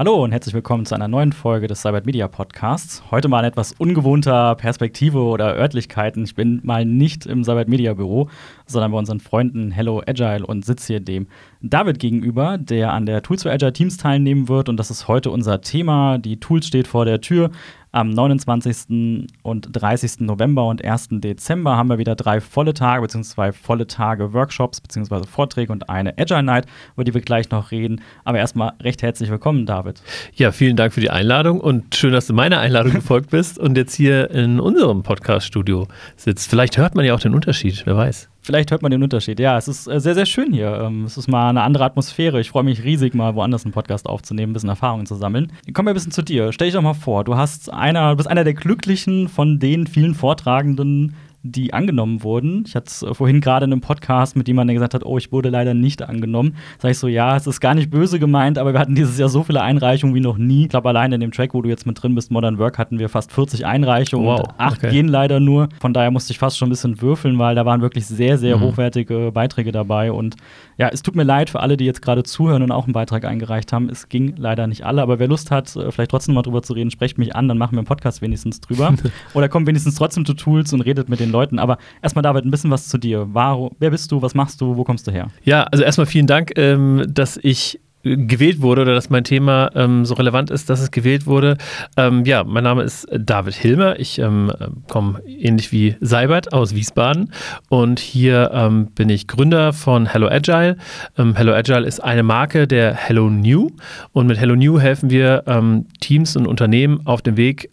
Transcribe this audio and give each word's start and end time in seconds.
Hallo 0.00 0.22
und 0.22 0.30
herzlich 0.30 0.54
willkommen 0.54 0.86
zu 0.86 0.94
einer 0.94 1.08
neuen 1.08 1.32
Folge 1.32 1.66
des 1.66 1.82
Cybert 1.82 2.06
Media 2.06 2.28
Podcasts. 2.28 3.02
Heute 3.10 3.26
mal 3.26 3.40
in 3.40 3.46
etwas 3.46 3.72
ungewohnter 3.72 4.54
Perspektive 4.54 5.18
oder 5.18 5.56
Örtlichkeiten. 5.56 6.22
Ich 6.22 6.36
bin 6.36 6.60
mal 6.62 6.84
nicht 6.84 7.26
im 7.26 7.42
Cybert 7.42 7.66
Media 7.66 7.94
Büro, 7.94 8.28
sondern 8.64 8.92
bei 8.92 8.98
unseren 8.98 9.18
Freunden 9.18 9.72
Hello 9.72 10.00
Agile 10.06 10.46
und 10.46 10.64
sitze 10.64 10.86
hier 10.86 11.00
dem 11.00 11.26
David 11.62 11.98
gegenüber, 11.98 12.58
der 12.58 12.92
an 12.92 13.06
der 13.06 13.24
Tools 13.24 13.42
for 13.42 13.50
Agile 13.50 13.72
Teams 13.72 13.96
teilnehmen 13.96 14.48
wird. 14.48 14.68
Und 14.68 14.76
das 14.76 14.92
ist 14.92 15.08
heute 15.08 15.32
unser 15.32 15.62
Thema. 15.62 16.18
Die 16.18 16.38
Tools 16.38 16.68
steht 16.68 16.86
vor 16.86 17.04
der 17.04 17.20
Tür. 17.20 17.50
Am 17.90 18.10
29. 18.10 19.26
und 19.42 19.68
30. 19.72 20.20
November 20.20 20.66
und 20.66 20.84
1. 20.84 21.08
Dezember 21.12 21.76
haben 21.76 21.88
wir 21.88 21.98
wieder 21.98 22.16
drei 22.16 22.40
volle 22.40 22.74
Tage 22.74 23.02
bzw. 23.02 23.22
zwei 23.22 23.52
volle 23.52 23.86
Tage 23.86 24.34
Workshops 24.34 24.80
bzw. 24.80 25.26
Vorträge 25.26 25.72
und 25.72 25.88
eine 25.88 26.12
Agile 26.18 26.42
Night, 26.42 26.66
über 26.94 27.04
die 27.04 27.14
wir 27.14 27.22
gleich 27.22 27.50
noch 27.50 27.70
reden. 27.70 28.02
Aber 28.24 28.38
erstmal 28.38 28.72
recht 28.82 29.02
herzlich 29.02 29.30
willkommen, 29.30 29.64
David. 29.64 30.02
Ja, 30.34 30.52
vielen 30.52 30.76
Dank 30.76 30.92
für 30.92 31.00
die 31.00 31.10
Einladung 31.10 31.60
und 31.60 31.94
schön, 31.94 32.12
dass 32.12 32.26
du 32.26 32.34
meiner 32.34 32.60
Einladung 32.60 32.92
gefolgt 32.94 33.30
bist 33.30 33.58
und 33.58 33.76
jetzt 33.76 33.94
hier 33.94 34.30
in 34.30 34.60
unserem 34.60 35.02
Podcast-Studio 35.02 35.88
sitzt. 36.16 36.50
Vielleicht 36.50 36.76
hört 36.76 36.94
man 36.94 37.06
ja 37.06 37.14
auch 37.14 37.20
den 37.20 37.34
Unterschied, 37.34 37.82
wer 37.86 37.96
weiß. 37.96 38.28
Vielleicht 38.40 38.70
hört 38.70 38.82
man 38.82 38.90
den 38.90 39.02
Unterschied. 39.02 39.40
Ja, 39.40 39.58
es 39.58 39.68
ist 39.68 39.86
äh, 39.86 40.00
sehr, 40.00 40.14
sehr 40.14 40.26
schön 40.26 40.52
hier. 40.52 40.72
Ähm, 40.82 41.04
es 41.04 41.18
ist 41.18 41.28
mal 41.28 41.50
eine 41.50 41.62
andere 41.62 41.84
Atmosphäre. 41.84 42.40
Ich 42.40 42.50
freue 42.50 42.62
mich 42.62 42.82
riesig, 42.84 43.14
mal 43.14 43.34
woanders 43.34 43.64
einen 43.64 43.72
Podcast 43.72 44.06
aufzunehmen, 44.06 44.50
ein 44.50 44.54
bisschen 44.54 44.68
Erfahrungen 44.68 45.06
zu 45.06 45.16
sammeln. 45.16 45.52
Kommen 45.74 45.86
wir 45.86 45.92
ein 45.92 45.94
bisschen 45.94 46.12
zu 46.12 46.22
dir. 46.22 46.52
Stell 46.52 46.68
dich 46.68 46.74
doch 46.74 46.82
mal 46.82 46.94
vor, 46.94 47.24
du 47.24 47.36
hast 47.36 47.72
einer, 47.72 48.10
du 48.10 48.16
bist 48.16 48.28
einer 48.28 48.44
der 48.44 48.54
Glücklichen 48.54 49.28
von 49.28 49.58
den 49.58 49.86
vielen 49.86 50.14
Vortragenden, 50.14 51.14
die 51.42 51.72
angenommen 51.72 52.22
wurden. 52.22 52.64
Ich 52.66 52.74
hatte 52.74 52.86
es 52.88 53.02
äh, 53.02 53.14
vorhin 53.14 53.40
gerade 53.40 53.64
in 53.64 53.72
einem 53.72 53.80
Podcast 53.80 54.36
mit 54.36 54.48
jemandem, 54.48 54.74
der 54.74 54.74
gesagt 54.74 54.94
hat, 54.94 55.04
oh, 55.06 55.18
ich 55.18 55.30
wurde 55.30 55.50
leider 55.50 55.72
nicht 55.72 56.02
angenommen. 56.02 56.56
Sag 56.78 56.90
ich 56.90 56.98
so, 56.98 57.06
ja, 57.06 57.36
es 57.36 57.46
ist 57.46 57.60
gar 57.60 57.74
nicht 57.74 57.90
böse 57.90 58.18
gemeint, 58.18 58.58
aber 58.58 58.72
wir 58.72 58.80
hatten 58.80 58.94
dieses 58.94 59.18
Jahr 59.18 59.28
so 59.28 59.44
viele 59.44 59.62
Einreichungen 59.62 60.14
wie 60.14 60.20
noch 60.20 60.36
nie. 60.36 60.64
Ich 60.64 60.68
glaube, 60.70 60.88
allein 60.88 61.12
in 61.12 61.20
dem 61.20 61.30
Track, 61.30 61.54
wo 61.54 61.62
du 61.62 61.68
jetzt 61.68 61.86
mit 61.86 62.02
drin 62.02 62.14
bist, 62.14 62.30
Modern 62.30 62.58
Work, 62.58 62.78
hatten 62.78 62.98
wir 62.98 63.08
fast 63.08 63.32
40 63.32 63.66
Einreichungen 63.66 64.26
wow, 64.26 64.40
und 64.40 64.48
acht 64.58 64.78
okay. 64.78 64.90
gehen 64.90 65.08
leider 65.08 65.38
nur. 65.38 65.68
Von 65.80 65.92
daher 65.92 66.10
musste 66.10 66.32
ich 66.32 66.38
fast 66.38 66.58
schon 66.58 66.68
ein 66.68 66.70
bisschen 66.70 67.00
würfeln, 67.00 67.38
weil 67.38 67.54
da 67.54 67.64
waren 67.64 67.80
wirklich 67.82 68.06
sehr, 68.06 68.36
sehr 68.36 68.56
mhm. 68.56 68.62
hochwertige 68.62 69.30
Beiträge 69.32 69.70
dabei. 69.70 70.10
Und 70.10 70.36
ja, 70.76 70.88
es 70.88 71.02
tut 71.02 71.14
mir 71.14 71.24
leid 71.24 71.50
für 71.50 71.60
alle, 71.60 71.76
die 71.76 71.84
jetzt 71.84 72.02
gerade 72.02 72.24
zuhören 72.24 72.62
und 72.62 72.72
auch 72.72 72.84
einen 72.84 72.92
Beitrag 72.92 73.24
eingereicht 73.24 73.72
haben. 73.72 73.88
Es 73.88 74.08
ging 74.08 74.34
leider 74.36 74.66
nicht 74.66 74.84
alle, 74.84 75.02
aber 75.02 75.18
wer 75.18 75.28
Lust 75.28 75.50
hat, 75.50 75.74
äh, 75.76 75.92
vielleicht 75.92 76.10
trotzdem 76.10 76.34
mal 76.34 76.42
drüber 76.42 76.62
zu 76.62 76.72
reden, 76.72 76.90
sprecht 76.90 77.16
mich 77.18 77.36
an, 77.36 77.46
dann 77.46 77.58
machen 77.58 77.72
wir 77.72 77.78
einen 77.78 77.86
Podcast 77.86 78.22
wenigstens 78.22 78.60
drüber. 78.60 78.94
Oder 79.34 79.48
kommt 79.48 79.66
wenigstens 79.68 79.94
trotzdem 79.94 80.24
zu 80.24 80.34
Tools 80.34 80.72
und 80.72 80.80
redet 80.80 81.08
mit 81.08 81.20
den 81.20 81.27
Leuten. 81.30 81.58
Aber 81.58 81.78
erstmal, 82.02 82.22
David, 82.22 82.44
ein 82.44 82.50
bisschen 82.50 82.70
was 82.70 82.88
zu 82.88 82.98
dir. 82.98 83.32
War, 83.34 83.70
wer 83.78 83.90
bist 83.90 84.10
du? 84.12 84.22
Was 84.22 84.34
machst 84.34 84.60
du? 84.60 84.76
Wo 84.76 84.84
kommst 84.84 85.06
du 85.06 85.12
her? 85.12 85.28
Ja, 85.44 85.64
also 85.64 85.84
erstmal 85.84 86.06
vielen 86.06 86.26
Dank, 86.26 86.52
ähm, 86.56 87.04
dass 87.08 87.38
ich 87.42 87.80
gewählt 88.02 88.62
wurde 88.62 88.82
oder 88.82 88.94
dass 88.94 89.10
mein 89.10 89.24
Thema 89.24 89.70
ähm, 89.74 90.04
so 90.04 90.14
relevant 90.14 90.50
ist, 90.50 90.70
dass 90.70 90.80
es 90.80 90.90
gewählt 90.90 91.26
wurde. 91.26 91.56
Ähm, 91.96 92.24
ja, 92.24 92.44
mein 92.44 92.64
Name 92.64 92.82
ist 92.82 93.06
David 93.12 93.54
Hilmer. 93.54 93.98
Ich 93.98 94.18
ähm, 94.18 94.52
komme 94.88 95.20
ähnlich 95.26 95.72
wie 95.72 95.96
Seibert 96.00 96.52
aus 96.52 96.74
Wiesbaden 96.74 97.32
und 97.68 97.98
hier 97.98 98.50
ähm, 98.52 98.86
bin 98.94 99.08
ich 99.08 99.26
Gründer 99.26 99.72
von 99.72 100.06
Hello 100.06 100.28
Agile. 100.28 100.76
Ähm, 101.16 101.34
Hello 101.34 101.52
Agile 101.52 101.86
ist 101.86 102.00
eine 102.00 102.22
Marke 102.22 102.68
der 102.68 102.94
Hello 102.94 103.28
New 103.28 103.70
und 104.12 104.26
mit 104.26 104.38
Hello 104.38 104.54
New 104.54 104.78
helfen 104.78 105.10
wir 105.10 105.42
ähm, 105.46 105.86
Teams 106.00 106.36
und 106.36 106.46
Unternehmen 106.46 107.06
auf 107.06 107.22
dem 107.22 107.36
Weg 107.36 107.70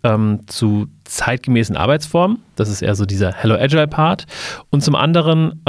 zu 0.47 0.87
zeitgemäßen 1.03 1.75
Arbeitsformen. 1.75 2.39
Das 2.55 2.69
ist 2.69 2.81
eher 2.81 2.95
so 2.95 3.05
dieser 3.05 3.31
Hello 3.31 3.55
Agile 3.55 3.87
Part. 3.87 4.25
Und 4.69 4.81
zum 4.81 4.95
anderen 4.95 5.61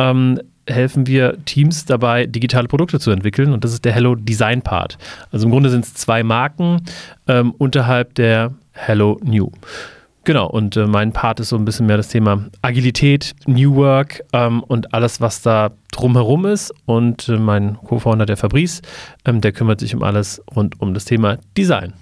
helfen 0.68 1.06
wir 1.06 1.36
Teams 1.44 1.84
dabei, 1.84 2.26
digitale 2.26 2.68
Produkte 2.68 3.00
zu 3.00 3.10
entwickeln. 3.10 3.52
Und 3.52 3.64
das 3.64 3.72
ist 3.72 3.84
der 3.84 3.92
Hello 3.92 4.14
Design 4.14 4.62
Part. 4.62 4.98
Also 5.32 5.46
im 5.46 5.52
Grunde 5.52 5.70
sind 5.70 5.84
es 5.84 5.94
zwei 5.94 6.22
Marken 6.22 6.82
ähm, 7.26 7.52
unterhalb 7.58 8.14
der 8.14 8.52
Hello 8.72 9.18
New. 9.22 9.50
Genau, 10.24 10.48
und 10.48 10.76
äh, 10.76 10.86
mein 10.86 11.12
Part 11.12 11.38
ist 11.38 11.50
so 11.50 11.56
ein 11.56 11.64
bisschen 11.64 11.86
mehr 11.86 11.96
das 11.96 12.08
Thema 12.08 12.46
Agilität, 12.60 13.36
New 13.46 13.76
Work 13.76 14.24
ähm, 14.32 14.60
und 14.64 14.92
alles, 14.92 15.20
was 15.20 15.40
da 15.40 15.70
drumherum 15.92 16.46
ist. 16.46 16.74
Und 16.84 17.28
äh, 17.28 17.38
mein 17.38 17.76
Co-Founder, 17.76 18.26
der 18.26 18.36
Fabrice, 18.36 18.82
ähm, 19.24 19.40
der 19.40 19.52
kümmert 19.52 19.78
sich 19.78 19.94
um 19.94 20.02
alles 20.02 20.42
rund 20.54 20.80
um 20.80 20.94
das 20.94 21.04
Thema 21.04 21.38
Design. 21.56 21.92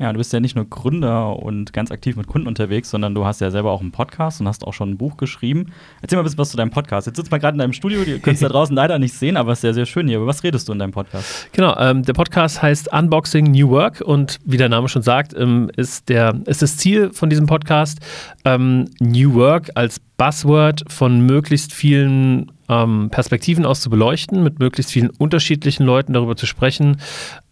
Ja, 0.00 0.10
du 0.14 0.16
bist 0.16 0.32
ja 0.32 0.40
nicht 0.40 0.56
nur 0.56 0.64
Gründer 0.64 1.36
und 1.36 1.74
ganz 1.74 1.90
aktiv 1.90 2.16
mit 2.16 2.26
Kunden 2.26 2.48
unterwegs, 2.48 2.88
sondern 2.88 3.14
du 3.14 3.26
hast 3.26 3.42
ja 3.42 3.50
selber 3.50 3.70
auch 3.70 3.82
einen 3.82 3.92
Podcast 3.92 4.40
und 4.40 4.48
hast 4.48 4.66
auch 4.66 4.72
schon 4.72 4.92
ein 4.92 4.96
Buch 4.96 5.18
geschrieben. 5.18 5.72
Erzähl 6.00 6.16
mal 6.16 6.22
ein 6.22 6.24
bisschen 6.24 6.38
was 6.38 6.48
zu 6.48 6.56
deinem 6.56 6.70
Podcast. 6.70 7.06
Jetzt 7.06 7.16
sitzt 7.16 7.30
mal 7.30 7.36
gerade 7.36 7.56
in 7.56 7.58
deinem 7.58 7.74
Studio, 7.74 8.02
ihr 8.02 8.18
könnt 8.18 8.36
es 8.36 8.40
da 8.40 8.48
draußen 8.50 8.74
leider 8.74 8.98
nicht 8.98 9.12
sehen, 9.12 9.36
aber 9.36 9.52
es 9.52 9.58
ist 9.58 9.60
sehr, 9.60 9.74
sehr 9.74 9.84
schön 9.84 10.08
hier. 10.08 10.16
Über 10.16 10.26
was 10.26 10.42
redest 10.42 10.66
du 10.66 10.72
in 10.72 10.78
deinem 10.78 10.92
Podcast? 10.92 11.50
Genau, 11.52 11.76
ähm, 11.78 12.02
der 12.02 12.14
Podcast 12.14 12.62
heißt 12.62 12.90
Unboxing 12.90 13.50
New 13.50 13.68
Work 13.68 14.00
und 14.00 14.38
wie 14.46 14.56
der 14.56 14.70
Name 14.70 14.88
schon 14.88 15.02
sagt, 15.02 15.34
ähm, 15.36 15.70
ist, 15.76 16.08
der, 16.08 16.34
ist 16.46 16.62
das 16.62 16.78
Ziel 16.78 17.12
von 17.12 17.28
diesem 17.28 17.46
Podcast, 17.46 17.98
ähm, 18.46 18.86
New 19.00 19.34
Work 19.34 19.68
als 19.74 20.00
Buzzword 20.16 20.84
von 20.88 21.26
möglichst 21.26 21.74
vielen 21.74 22.50
ähm, 22.70 23.08
Perspektiven 23.10 23.66
aus 23.66 23.80
zu 23.80 23.90
beleuchten, 23.90 24.42
mit 24.42 24.60
möglichst 24.60 24.92
vielen 24.92 25.10
unterschiedlichen 25.10 25.84
Leuten 25.84 26.12
darüber 26.12 26.36
zu 26.36 26.46
sprechen, 26.46 27.00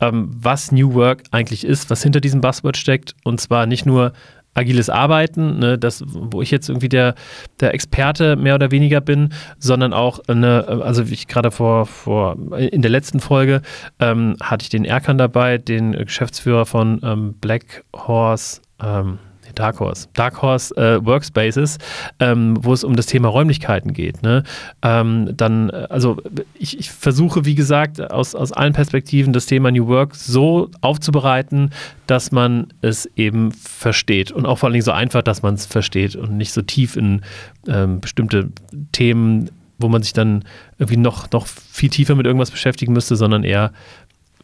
ähm, 0.00 0.30
was 0.30 0.70
New 0.70 0.94
Work 0.94 1.24
eigentlich 1.32 1.64
ist, 1.64 1.90
was 1.90 2.02
hinter 2.02 2.20
diesem 2.20 2.40
Buzzword 2.40 2.76
steckt. 2.76 3.16
Und 3.24 3.40
zwar 3.40 3.66
nicht 3.66 3.84
nur 3.84 4.12
agiles 4.54 4.90
Arbeiten, 4.90 5.58
ne, 5.58 5.78
das, 5.78 6.02
wo 6.06 6.40
ich 6.42 6.50
jetzt 6.50 6.68
irgendwie 6.68 6.88
der, 6.88 7.14
der 7.60 7.74
Experte 7.74 8.36
mehr 8.36 8.54
oder 8.54 8.70
weniger 8.70 9.00
bin, 9.00 9.32
sondern 9.58 9.92
auch 9.92 10.20
eine, 10.26 10.66
also 10.82 11.08
wie 11.08 11.14
ich 11.14 11.28
gerade 11.28 11.50
vor, 11.50 11.86
vor 11.86 12.36
in 12.56 12.82
der 12.82 12.90
letzten 12.90 13.20
Folge 13.20 13.62
ähm, 14.00 14.36
hatte 14.40 14.62
ich 14.64 14.68
den 14.68 14.84
Erkan 14.84 15.18
dabei, 15.18 15.58
den 15.58 15.92
Geschäftsführer 15.92 16.66
von 16.66 17.00
ähm, 17.04 17.34
Black 17.40 17.84
Horse, 17.94 18.60
ähm, 18.82 19.18
Dark 19.58 19.80
Horse. 19.80 20.08
Dark 20.14 20.40
Horse 20.40 20.74
äh, 20.76 21.04
Workspaces, 21.04 21.78
ähm, 22.20 22.56
wo 22.60 22.72
es 22.72 22.84
um 22.84 22.94
das 22.94 23.06
Thema 23.06 23.28
Räumlichkeiten 23.28 23.92
geht. 23.92 24.22
Ne? 24.22 24.44
Ähm, 24.82 25.36
dann, 25.36 25.70
äh, 25.70 25.88
also 25.90 26.16
ich, 26.54 26.78
ich, 26.78 26.90
versuche, 26.90 27.44
wie 27.44 27.56
gesagt, 27.56 28.00
aus, 28.12 28.36
aus 28.36 28.52
allen 28.52 28.72
Perspektiven 28.72 29.32
das 29.32 29.46
Thema 29.46 29.72
New 29.72 29.88
Work 29.88 30.14
so 30.14 30.70
aufzubereiten, 30.80 31.70
dass 32.06 32.30
man 32.30 32.68
es 32.82 33.06
eben 33.16 33.50
versteht. 33.50 34.30
Und 34.30 34.46
auch 34.46 34.58
vor 34.58 34.68
allen 34.68 34.74
Dingen 34.74 34.84
so 34.84 34.92
einfach, 34.92 35.22
dass 35.22 35.42
man 35.42 35.54
es 35.54 35.66
versteht 35.66 36.14
und 36.14 36.36
nicht 36.36 36.52
so 36.52 36.62
tief 36.62 36.96
in 36.96 37.22
ähm, 37.66 38.00
bestimmte 38.00 38.50
Themen, 38.92 39.50
wo 39.78 39.88
man 39.88 40.02
sich 40.02 40.12
dann 40.12 40.44
irgendwie 40.78 40.98
noch, 40.98 41.30
noch 41.32 41.48
viel 41.48 41.90
tiefer 41.90 42.14
mit 42.14 42.26
irgendwas 42.26 42.52
beschäftigen 42.52 42.92
müsste, 42.92 43.16
sondern 43.16 43.42
eher 43.42 43.72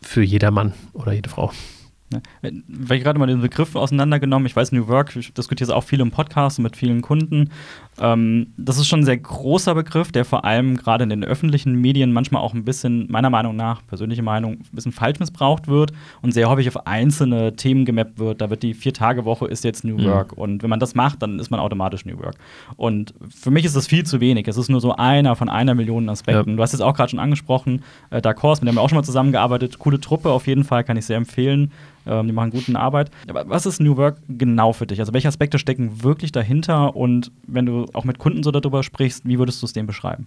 für 0.03 0.23
jedermann 0.23 0.73
oder 0.93 1.13
jede 1.13 1.31
Frau. 1.31 1.53
Ne? 2.15 2.23
Weil 2.43 2.99
ich 2.99 3.05
gerade 3.05 3.19
mal 3.19 3.27
den 3.27 3.41
Begriff 3.41 3.77
auseinandergenommen, 3.77 4.47
ich 4.47 4.57
weiß, 4.57 4.73
New 4.73 4.89
Work, 4.89 5.15
ich 5.17 5.33
diskutiere 5.35 5.71
es 5.71 5.75
auch 5.75 5.85
viel 5.85 6.01
im 6.01 6.11
Podcast 6.11 6.59
mit 6.59 6.77
vielen 6.77 7.03
Kunden. 7.03 7.51
Ähm, 8.01 8.49
das 8.57 8.79
ist 8.79 8.87
schon 8.87 9.01
ein 9.01 9.05
sehr 9.05 9.17
großer 9.17 9.75
Begriff, 9.75 10.11
der 10.11 10.25
vor 10.25 10.45
allem 10.45 10.77
gerade 10.77 11.05
in 11.05 11.11
den 11.11 11.25
öffentlichen 11.25 11.75
Medien 11.81 12.13
manchmal 12.13 12.43
auch 12.43 12.55
ein 12.55 12.65
bisschen, 12.65 13.11
meiner 13.11 13.31
Meinung 13.31 13.57
nach, 13.57 13.87
persönliche 13.87 14.23
Meinung, 14.23 14.55
ein 14.55 14.67
bisschen 14.73 14.93
falsch 14.93 15.21
missbraucht 15.21 15.69
wird 15.69 15.93
und 16.23 16.33
sehr 16.33 16.49
häufig 16.49 16.69
auf 16.69 16.87
einzelne 16.87 17.55
Themen 17.57 17.85
gemappt 17.85 18.19
wird. 18.19 18.41
Da 18.41 18.51
wird 18.51 18.63
die 18.63 18.75
Vier-Tage-Woche 18.75 19.47
ist 19.47 19.65
jetzt 19.65 19.85
New 19.85 19.99
mhm. 19.99 20.05
Work. 20.05 20.33
Und 20.33 20.63
wenn 20.63 20.71
man 20.71 20.81
das 20.81 20.95
macht, 20.95 21.23
dann 21.23 21.39
ist 21.39 21.51
man 21.51 21.61
automatisch 21.61 22.05
New 22.05 22.19
Work. 22.19 22.37
Und 22.77 23.15
für 23.29 23.51
mich 23.51 23.65
ist 23.65 23.77
das 23.77 23.87
viel 23.87 24.05
zu 24.05 24.21
wenig. 24.21 24.49
Es 24.49 24.57
ist 24.57 24.69
nur 24.69 24.81
so 24.81 24.97
einer 24.97 25.37
von 25.37 25.49
einer 25.49 25.75
Million 25.75 26.09
Aspekten. 26.09 26.51
Ja. 26.51 26.57
Du 26.57 26.63
hast 26.63 26.75
es 26.75 26.81
auch 26.81 26.95
gerade 26.95 27.11
schon 27.11 27.21
angesprochen, 27.21 27.83
äh, 28.11 28.21
Dark 28.21 28.43
Horse, 28.43 28.63
mit 28.63 28.69
dem 28.69 28.77
wir 28.77 28.83
auch 28.83 28.89
schon 28.89 28.97
mal 28.97 29.05
zusammengearbeitet. 29.05 29.79
Coole 29.79 30.01
Truppe 30.01 30.31
auf 30.31 30.47
jeden 30.47 30.65
Fall, 30.65 30.85
kann 30.85 30.97
ich 30.97 31.07
sehr 31.07 31.17
empfehlen. 31.17 31.73
Ähm, 32.07 32.27
die 32.27 32.33
machen 32.33 32.51
gute 32.51 32.79
Arbeit. 32.79 33.11
Aber 33.29 33.49
was 33.49 33.67
ist 33.67 33.81
New 33.81 33.97
Work 33.97 34.19
genau 34.29 34.73
für 34.73 34.87
dich? 34.87 35.01
Also 35.01 35.13
welche 35.13 35.29
Aspekte 35.29 35.59
stecken 35.59 36.03
wirklich 36.03 36.33
dahinter? 36.33 36.97
Und 36.97 37.31
wenn 37.47 37.67
du 37.67 37.84
auch 37.93 38.05
mit 38.05 38.19
Kunden 38.19 38.43
so 38.43 38.51
darüber 38.51 38.83
sprichst, 38.83 39.27
wie 39.27 39.39
würdest 39.39 39.63
du 39.63 39.67
es 39.67 39.73
denen 39.73 39.87
beschreiben? 39.87 40.27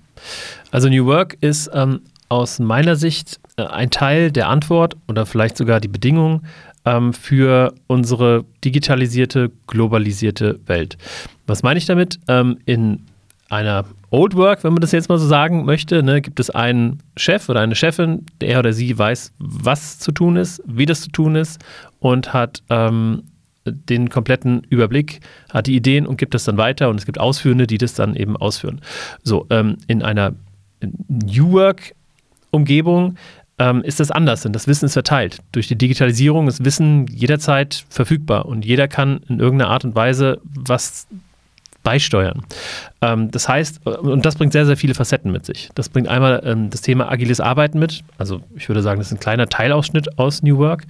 Also 0.72 0.90
New 0.90 1.06
Work 1.06 1.38
ist 1.42 1.70
ähm, 1.74 2.02
aus 2.30 2.60
meiner 2.60 2.96
Sicht 2.96 3.40
äh, 3.58 3.64
ein 3.64 3.90
Teil 3.90 4.32
der 4.32 4.50
Antwort 4.50 4.96
oder 5.08 5.26
vielleicht 5.26 5.58
sogar 5.58 5.80
die 5.80 5.88
Bedingung 5.88 6.44
ähm, 6.86 7.14
für 7.14 7.74
unsere 7.88 8.46
digitalisierte, 8.64 9.52
globalisierte 9.68 10.60
Welt. 10.66 10.98
Was 11.46 11.64
meine 11.64 11.78
ich 11.78 11.86
damit? 11.86 12.20
Ähm, 12.28 12.58
in 12.66 13.06
einer 13.50 13.86
Old 14.10 14.36
Work, 14.36 14.64
wenn 14.64 14.74
man 14.74 14.82
das 14.82 14.92
jetzt 14.92 15.10
mal 15.10 15.18
so 15.18 15.28
sagen 15.28 15.66
möchte, 15.66 16.04
ne, 16.04 16.22
gibt 16.22 16.40
es 16.40 16.50
einen 16.50 17.00
Chef 17.16 17.50
oder 17.50 17.62
eine 17.62 17.76
Chefin, 17.76 18.26
der 18.42 18.60
oder 18.60 18.74
sie 18.74 18.98
weiß, 18.98 19.34
was 19.38 20.00
zu 20.00 20.12
tun 20.12 20.36
ist, 20.36 20.62
wie 20.66 20.86
das 20.86 21.02
zu 21.02 21.10
tun 21.10 21.36
ist 21.36 21.62
und 22.00 22.34
hat 22.34 22.62
ähm, 22.70 23.24
den 23.72 24.10
kompletten 24.10 24.64
Überblick, 24.70 25.20
hat 25.52 25.68
die 25.68 25.76
Ideen 25.76 26.06
und 26.06 26.18
gibt 26.18 26.34
das 26.34 26.44
dann 26.44 26.58
weiter 26.58 26.90
und 26.90 26.98
es 26.98 27.06
gibt 27.06 27.20
Ausführende, 27.20 27.68
die 27.68 27.78
das 27.78 27.94
dann 27.94 28.16
eben 28.16 28.38
ausführen. 28.38 28.82
So, 29.24 29.46
ähm, 29.50 29.78
in 29.88 30.02
einer 30.04 30.34
New 31.10 31.52
Work 31.52 31.94
Umgebung 32.52 33.18
ähm, 33.60 33.82
ist 33.84 34.00
das 34.00 34.12
anders, 34.12 34.42
denn 34.44 34.54
das 34.54 34.68
Wissen 34.68 34.86
ist 34.86 34.94
verteilt. 34.94 35.40
Durch 35.52 35.68
die 35.68 35.78
Digitalisierung 35.78 36.48
ist 36.48 36.64
Wissen 36.64 37.08
jederzeit 37.08 37.86
verfügbar 37.90 38.46
und 38.46 38.66
jeder 38.66 38.88
kann 38.88 39.22
in 39.28 39.40
irgendeiner 39.40 39.72
Art 39.72 39.84
und 39.84 39.96
Weise 39.96 40.40
was 40.44 41.08
beisteuern. 41.88 42.44
Ähm, 43.02 43.32
das 43.32 43.48
heißt, 43.48 43.88
und 43.88 44.26
das 44.26 44.36
bringt 44.36 44.52
sehr, 44.52 44.66
sehr 44.66 44.76
viele 44.76 44.94
Facetten 44.94 45.32
mit 45.32 45.46
sich. 45.46 45.70
Das 45.74 45.88
bringt 45.88 46.10
einmal 46.10 46.42
ähm, 46.44 46.70
das 46.70 46.82
Thema 46.82 47.10
agiles 47.10 47.40
Arbeiten 47.40 47.80
mit. 47.80 48.04
Also 48.18 48.42
ich 48.58 48.68
würde 48.68 48.82
sagen, 48.82 49.00
das 49.00 49.08
ist 49.08 49.14
ein 49.14 49.22
kleiner 49.22 49.48
Teilausschnitt 49.48 50.20
aus 50.20 50.44
New 50.44 50.58
Work 50.58 50.84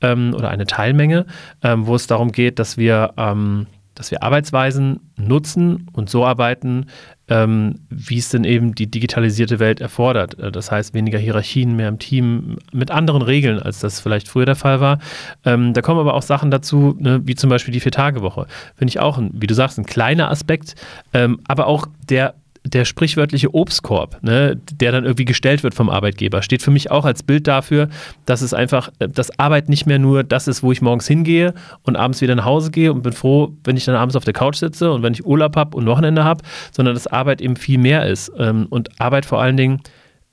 ähm, 0.00 0.34
oder 0.34 0.48
eine 0.48 0.66
Teilmenge, 0.66 1.26
ähm, 1.62 1.86
wo 1.86 1.94
es 1.94 2.08
darum 2.08 2.32
geht, 2.32 2.58
dass 2.58 2.76
wir 2.76 3.12
ähm, 3.16 3.68
dass 3.94 4.10
wir 4.10 4.22
Arbeitsweisen 4.22 5.12
nutzen 5.16 5.86
und 5.92 6.08
so 6.08 6.24
arbeiten, 6.24 6.86
ähm, 7.30 7.76
wie 7.88 8.18
es 8.18 8.28
denn 8.28 8.44
eben 8.44 8.74
die 8.74 8.90
digitalisierte 8.90 9.60
Welt 9.60 9.80
erfordert. 9.80 10.38
Äh, 10.38 10.52
das 10.52 10.70
heißt, 10.70 10.92
weniger 10.92 11.18
Hierarchien 11.18 11.76
mehr 11.76 11.88
im 11.88 11.98
Team 11.98 12.58
mit 12.72 12.90
anderen 12.90 13.22
Regeln, 13.22 13.60
als 13.60 13.80
das 13.80 14.00
vielleicht 14.00 14.28
früher 14.28 14.46
der 14.46 14.56
Fall 14.56 14.80
war. 14.80 14.98
Ähm, 15.44 15.72
da 15.72 15.80
kommen 15.80 16.00
aber 16.00 16.14
auch 16.14 16.22
Sachen 16.22 16.50
dazu, 16.50 16.96
ne, 16.98 17.20
wie 17.24 17.36
zum 17.36 17.48
Beispiel 17.48 17.72
die 17.72 17.80
Vier-Tage-Woche. 17.80 18.46
Finde 18.74 18.90
ich 18.90 18.98
auch, 18.98 19.16
ein, 19.16 19.30
wie 19.32 19.46
du 19.46 19.54
sagst, 19.54 19.78
ein 19.78 19.86
kleiner 19.86 20.30
Aspekt, 20.30 20.74
ähm, 21.14 21.40
aber 21.46 21.68
auch 21.68 21.86
der 22.08 22.34
der 22.64 22.84
sprichwörtliche 22.84 23.54
Obstkorb, 23.54 24.22
ne, 24.22 24.56
der 24.72 24.92
dann 24.92 25.04
irgendwie 25.04 25.24
gestellt 25.24 25.62
wird 25.62 25.74
vom 25.74 25.88
Arbeitgeber, 25.88 26.42
steht 26.42 26.62
für 26.62 26.70
mich 26.70 26.90
auch 26.90 27.04
als 27.04 27.22
Bild 27.22 27.46
dafür, 27.46 27.88
dass 28.26 28.42
es 28.42 28.52
einfach, 28.52 28.90
äh, 28.98 29.08
dass 29.08 29.38
Arbeit 29.38 29.68
nicht 29.68 29.86
mehr 29.86 29.98
nur 29.98 30.24
das 30.24 30.46
ist, 30.46 30.62
wo 30.62 30.70
ich 30.70 30.82
morgens 30.82 31.06
hingehe 31.06 31.54
und 31.82 31.96
abends 31.96 32.20
wieder 32.20 32.34
nach 32.34 32.44
Hause 32.44 32.70
gehe 32.70 32.92
und 32.92 33.02
bin 33.02 33.12
froh, 33.12 33.56
wenn 33.64 33.76
ich 33.76 33.84
dann 33.86 33.94
abends 33.94 34.14
auf 34.14 34.24
der 34.24 34.34
Couch 34.34 34.56
sitze 34.56 34.92
und 34.92 35.02
wenn 35.02 35.14
ich 35.14 35.24
Urlaub 35.24 35.56
habe 35.56 35.76
und 35.76 35.86
Wochenende 35.86 36.24
habe, 36.24 36.44
sondern 36.70 36.94
dass 36.94 37.06
Arbeit 37.06 37.40
eben 37.40 37.56
viel 37.56 37.78
mehr 37.78 38.06
ist. 38.06 38.30
Ähm, 38.36 38.66
und 38.68 39.00
Arbeit 39.00 39.24
vor 39.24 39.40
allen 39.40 39.56
Dingen 39.56 39.80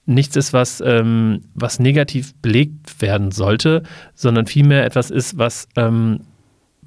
nichts 0.06 0.36
ist, 0.36 0.54
was, 0.54 0.82
ähm, 0.86 1.44
was 1.54 1.80
negativ 1.80 2.34
belegt 2.42 3.02
werden 3.02 3.32
sollte, 3.32 3.84
sondern 4.16 4.48
vielmehr 4.48 4.86
etwas 4.86 5.12
ist, 5.12 5.38
was, 5.38 5.68
ähm, 5.76 6.22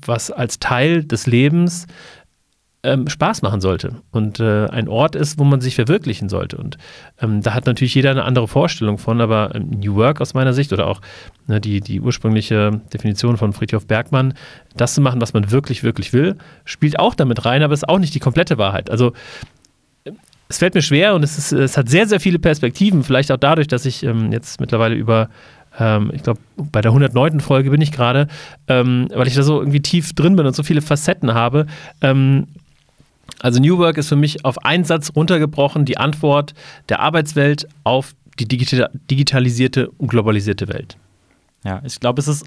was 0.04 0.30
als 0.30 0.58
Teil 0.58 1.04
des 1.04 1.26
Lebens 1.26 1.86
ähm, 2.82 3.08
Spaß 3.08 3.42
machen 3.42 3.60
sollte 3.60 3.96
und 4.10 4.40
äh, 4.40 4.66
ein 4.66 4.88
Ort 4.88 5.14
ist, 5.14 5.38
wo 5.38 5.44
man 5.44 5.60
sich 5.60 5.74
verwirklichen 5.74 6.28
sollte. 6.28 6.56
Und 6.56 6.78
ähm, 7.20 7.42
da 7.42 7.52
hat 7.52 7.66
natürlich 7.66 7.94
jeder 7.94 8.10
eine 8.10 8.24
andere 8.24 8.48
Vorstellung 8.48 8.96
von, 8.96 9.20
aber 9.20 9.54
ähm, 9.54 9.70
New 9.70 9.96
Work 9.96 10.20
aus 10.20 10.32
meiner 10.32 10.54
Sicht 10.54 10.72
oder 10.72 10.86
auch 10.86 11.00
ne, 11.46 11.60
die, 11.60 11.80
die 11.80 12.00
ursprüngliche 12.00 12.80
Definition 12.92 13.36
von 13.36 13.52
Friedhof 13.52 13.86
Bergmann, 13.86 14.34
das 14.76 14.94
zu 14.94 15.02
machen, 15.02 15.20
was 15.20 15.34
man 15.34 15.50
wirklich, 15.50 15.82
wirklich 15.82 16.12
will, 16.12 16.36
spielt 16.64 16.98
auch 16.98 17.14
damit 17.14 17.44
rein, 17.44 17.62
aber 17.62 17.74
ist 17.74 17.88
auch 17.88 17.98
nicht 17.98 18.14
die 18.14 18.20
komplette 18.20 18.56
Wahrheit. 18.56 18.88
Also 18.90 19.12
es 20.48 20.58
fällt 20.58 20.74
mir 20.74 20.82
schwer 20.82 21.14
und 21.14 21.22
es, 21.22 21.36
ist, 21.36 21.52
es 21.52 21.76
hat 21.76 21.88
sehr, 21.88 22.08
sehr 22.08 22.18
viele 22.18 22.38
Perspektiven, 22.38 23.04
vielleicht 23.04 23.30
auch 23.30 23.36
dadurch, 23.36 23.68
dass 23.68 23.84
ich 23.84 24.02
ähm, 24.04 24.32
jetzt 24.32 24.58
mittlerweile 24.58 24.94
über 24.94 25.28
ähm, 25.78 26.10
ich 26.12 26.22
glaube, 26.22 26.40
bei 26.56 26.80
der 26.80 26.90
109. 26.90 27.40
Folge 27.40 27.70
bin 27.70 27.80
ich 27.80 27.92
gerade, 27.92 28.26
ähm, 28.68 29.08
weil 29.14 29.28
ich 29.28 29.34
da 29.34 29.42
so 29.42 29.60
irgendwie 29.60 29.80
tief 29.80 30.14
drin 30.14 30.34
bin 30.34 30.46
und 30.46 30.56
so 30.56 30.62
viele 30.62 30.82
Facetten 30.82 31.34
habe, 31.34 31.66
ähm, 32.00 32.48
also 33.40 33.60
New 33.60 33.78
Work 33.78 33.98
ist 33.98 34.08
für 34.08 34.16
mich 34.16 34.44
auf 34.44 34.64
einen 34.64 34.84
Satz 34.84 35.12
runtergebrochen 35.14 35.84
die 35.84 35.98
Antwort 35.98 36.54
der 36.88 37.00
Arbeitswelt 37.00 37.66
auf 37.84 38.14
die 38.38 38.46
digitalisierte 38.46 39.90
und 39.90 40.08
globalisierte 40.08 40.68
Welt. 40.68 40.96
Ja, 41.64 41.82
ich 41.84 42.00
glaube, 42.00 42.20
es 42.20 42.28
ist, 42.28 42.46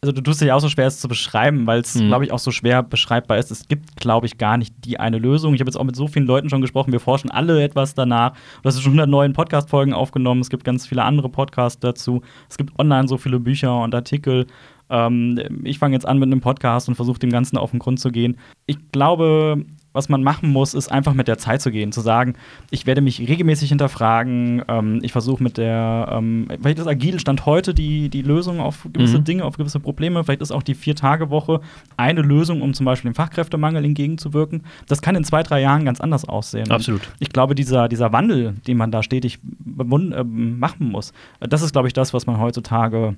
also 0.00 0.12
du 0.12 0.20
tust 0.20 0.40
dich 0.40 0.50
auch 0.50 0.60
so 0.60 0.68
schwer, 0.68 0.86
es 0.86 1.00
zu 1.00 1.08
beschreiben, 1.08 1.66
weil 1.66 1.80
es, 1.80 1.94
mhm. 1.94 2.08
glaube 2.08 2.24
ich, 2.24 2.32
auch 2.32 2.38
so 2.38 2.50
schwer 2.50 2.82
beschreibbar 2.82 3.38
ist. 3.38 3.50
Es 3.50 3.68
gibt, 3.68 3.96
glaube 3.96 4.26
ich, 4.26 4.38
gar 4.38 4.56
nicht 4.56 4.74
die 4.84 4.98
eine 4.98 5.18
Lösung. 5.18 5.54
Ich 5.54 5.60
habe 5.60 5.68
jetzt 5.68 5.76
auch 5.76 5.84
mit 5.84 5.96
so 5.96 6.08
vielen 6.08 6.26
Leuten 6.26 6.50
schon 6.50 6.60
gesprochen, 6.60 6.92
wir 6.92 7.00
forschen 7.00 7.30
alle 7.30 7.62
etwas 7.62 7.94
danach. 7.94 8.32
Du 8.62 8.68
hast 8.68 8.80
schon 8.80 8.92
100 8.92 9.08
neuen 9.08 9.32
Podcast-Folgen 9.32 9.92
aufgenommen, 9.92 10.40
es 10.40 10.50
gibt 10.50 10.64
ganz 10.64 10.86
viele 10.86 11.04
andere 11.04 11.28
Podcasts 11.28 11.78
dazu. 11.78 12.22
Es 12.48 12.56
gibt 12.56 12.78
online 12.78 13.06
so 13.08 13.16
viele 13.16 13.38
Bücher 13.38 13.80
und 13.80 13.94
Artikel. 13.94 14.46
Ähm, 14.90 15.38
ich 15.64 15.78
fange 15.78 15.94
jetzt 15.94 16.06
an 16.06 16.18
mit 16.18 16.28
einem 16.28 16.40
Podcast 16.40 16.88
und 16.88 16.94
versuche 16.94 17.18
dem 17.18 17.30
Ganzen 17.30 17.58
auf 17.58 17.70
den 17.70 17.78
Grund 17.78 18.00
zu 18.00 18.10
gehen. 18.10 18.38
Ich 18.66 18.78
glaube, 18.92 19.64
was 19.92 20.08
man 20.08 20.22
machen 20.22 20.50
muss, 20.50 20.74
ist 20.74 20.92
einfach 20.92 21.14
mit 21.14 21.28
der 21.28 21.38
Zeit 21.38 21.62
zu 21.62 21.70
gehen, 21.70 21.92
zu 21.92 22.00
sagen, 22.00 22.34
ich 22.70 22.86
werde 22.86 23.00
mich 23.00 23.20
regelmäßig 23.20 23.70
hinterfragen, 23.70 24.62
ähm, 24.68 25.00
ich 25.02 25.12
versuche 25.12 25.42
mit 25.42 25.56
der, 25.56 26.08
ähm, 26.12 26.48
vielleicht 26.60 26.78
ist 26.78 26.86
agil 26.86 27.18
Stand 27.18 27.46
heute 27.46 27.74
die, 27.74 28.08
die 28.08 28.22
Lösung 28.22 28.60
auf 28.60 28.86
gewisse 28.92 29.18
mhm. 29.18 29.24
Dinge, 29.24 29.44
auf 29.44 29.56
gewisse 29.56 29.80
Probleme, 29.80 30.22
vielleicht 30.24 30.42
ist 30.42 30.52
auch 30.52 30.62
die 30.62 30.74
Vier-Tage-Woche 30.74 31.60
eine 31.96 32.22
Lösung, 32.22 32.62
um 32.62 32.74
zum 32.74 32.86
Beispiel 32.86 33.10
dem 33.10 33.14
Fachkräftemangel 33.14 33.84
entgegenzuwirken. 33.84 34.62
Das 34.86 35.02
kann 35.02 35.16
in 35.16 35.24
zwei, 35.24 35.42
drei 35.42 35.60
Jahren 35.60 35.84
ganz 35.84 36.00
anders 36.00 36.24
aussehen. 36.26 36.70
Absolut. 36.70 37.06
Und 37.06 37.16
ich 37.20 37.30
glaube, 37.30 37.54
dieser, 37.54 37.88
dieser 37.88 38.12
Wandel, 38.12 38.54
den 38.66 38.76
man 38.76 38.90
da 38.90 39.02
stetig 39.02 39.38
äh, 39.38 40.24
machen 40.24 40.90
muss, 40.90 41.12
das 41.40 41.62
ist, 41.62 41.72
glaube 41.72 41.88
ich, 41.88 41.94
das, 41.94 42.12
was 42.12 42.26
man 42.26 42.38
heutzutage 42.38 43.16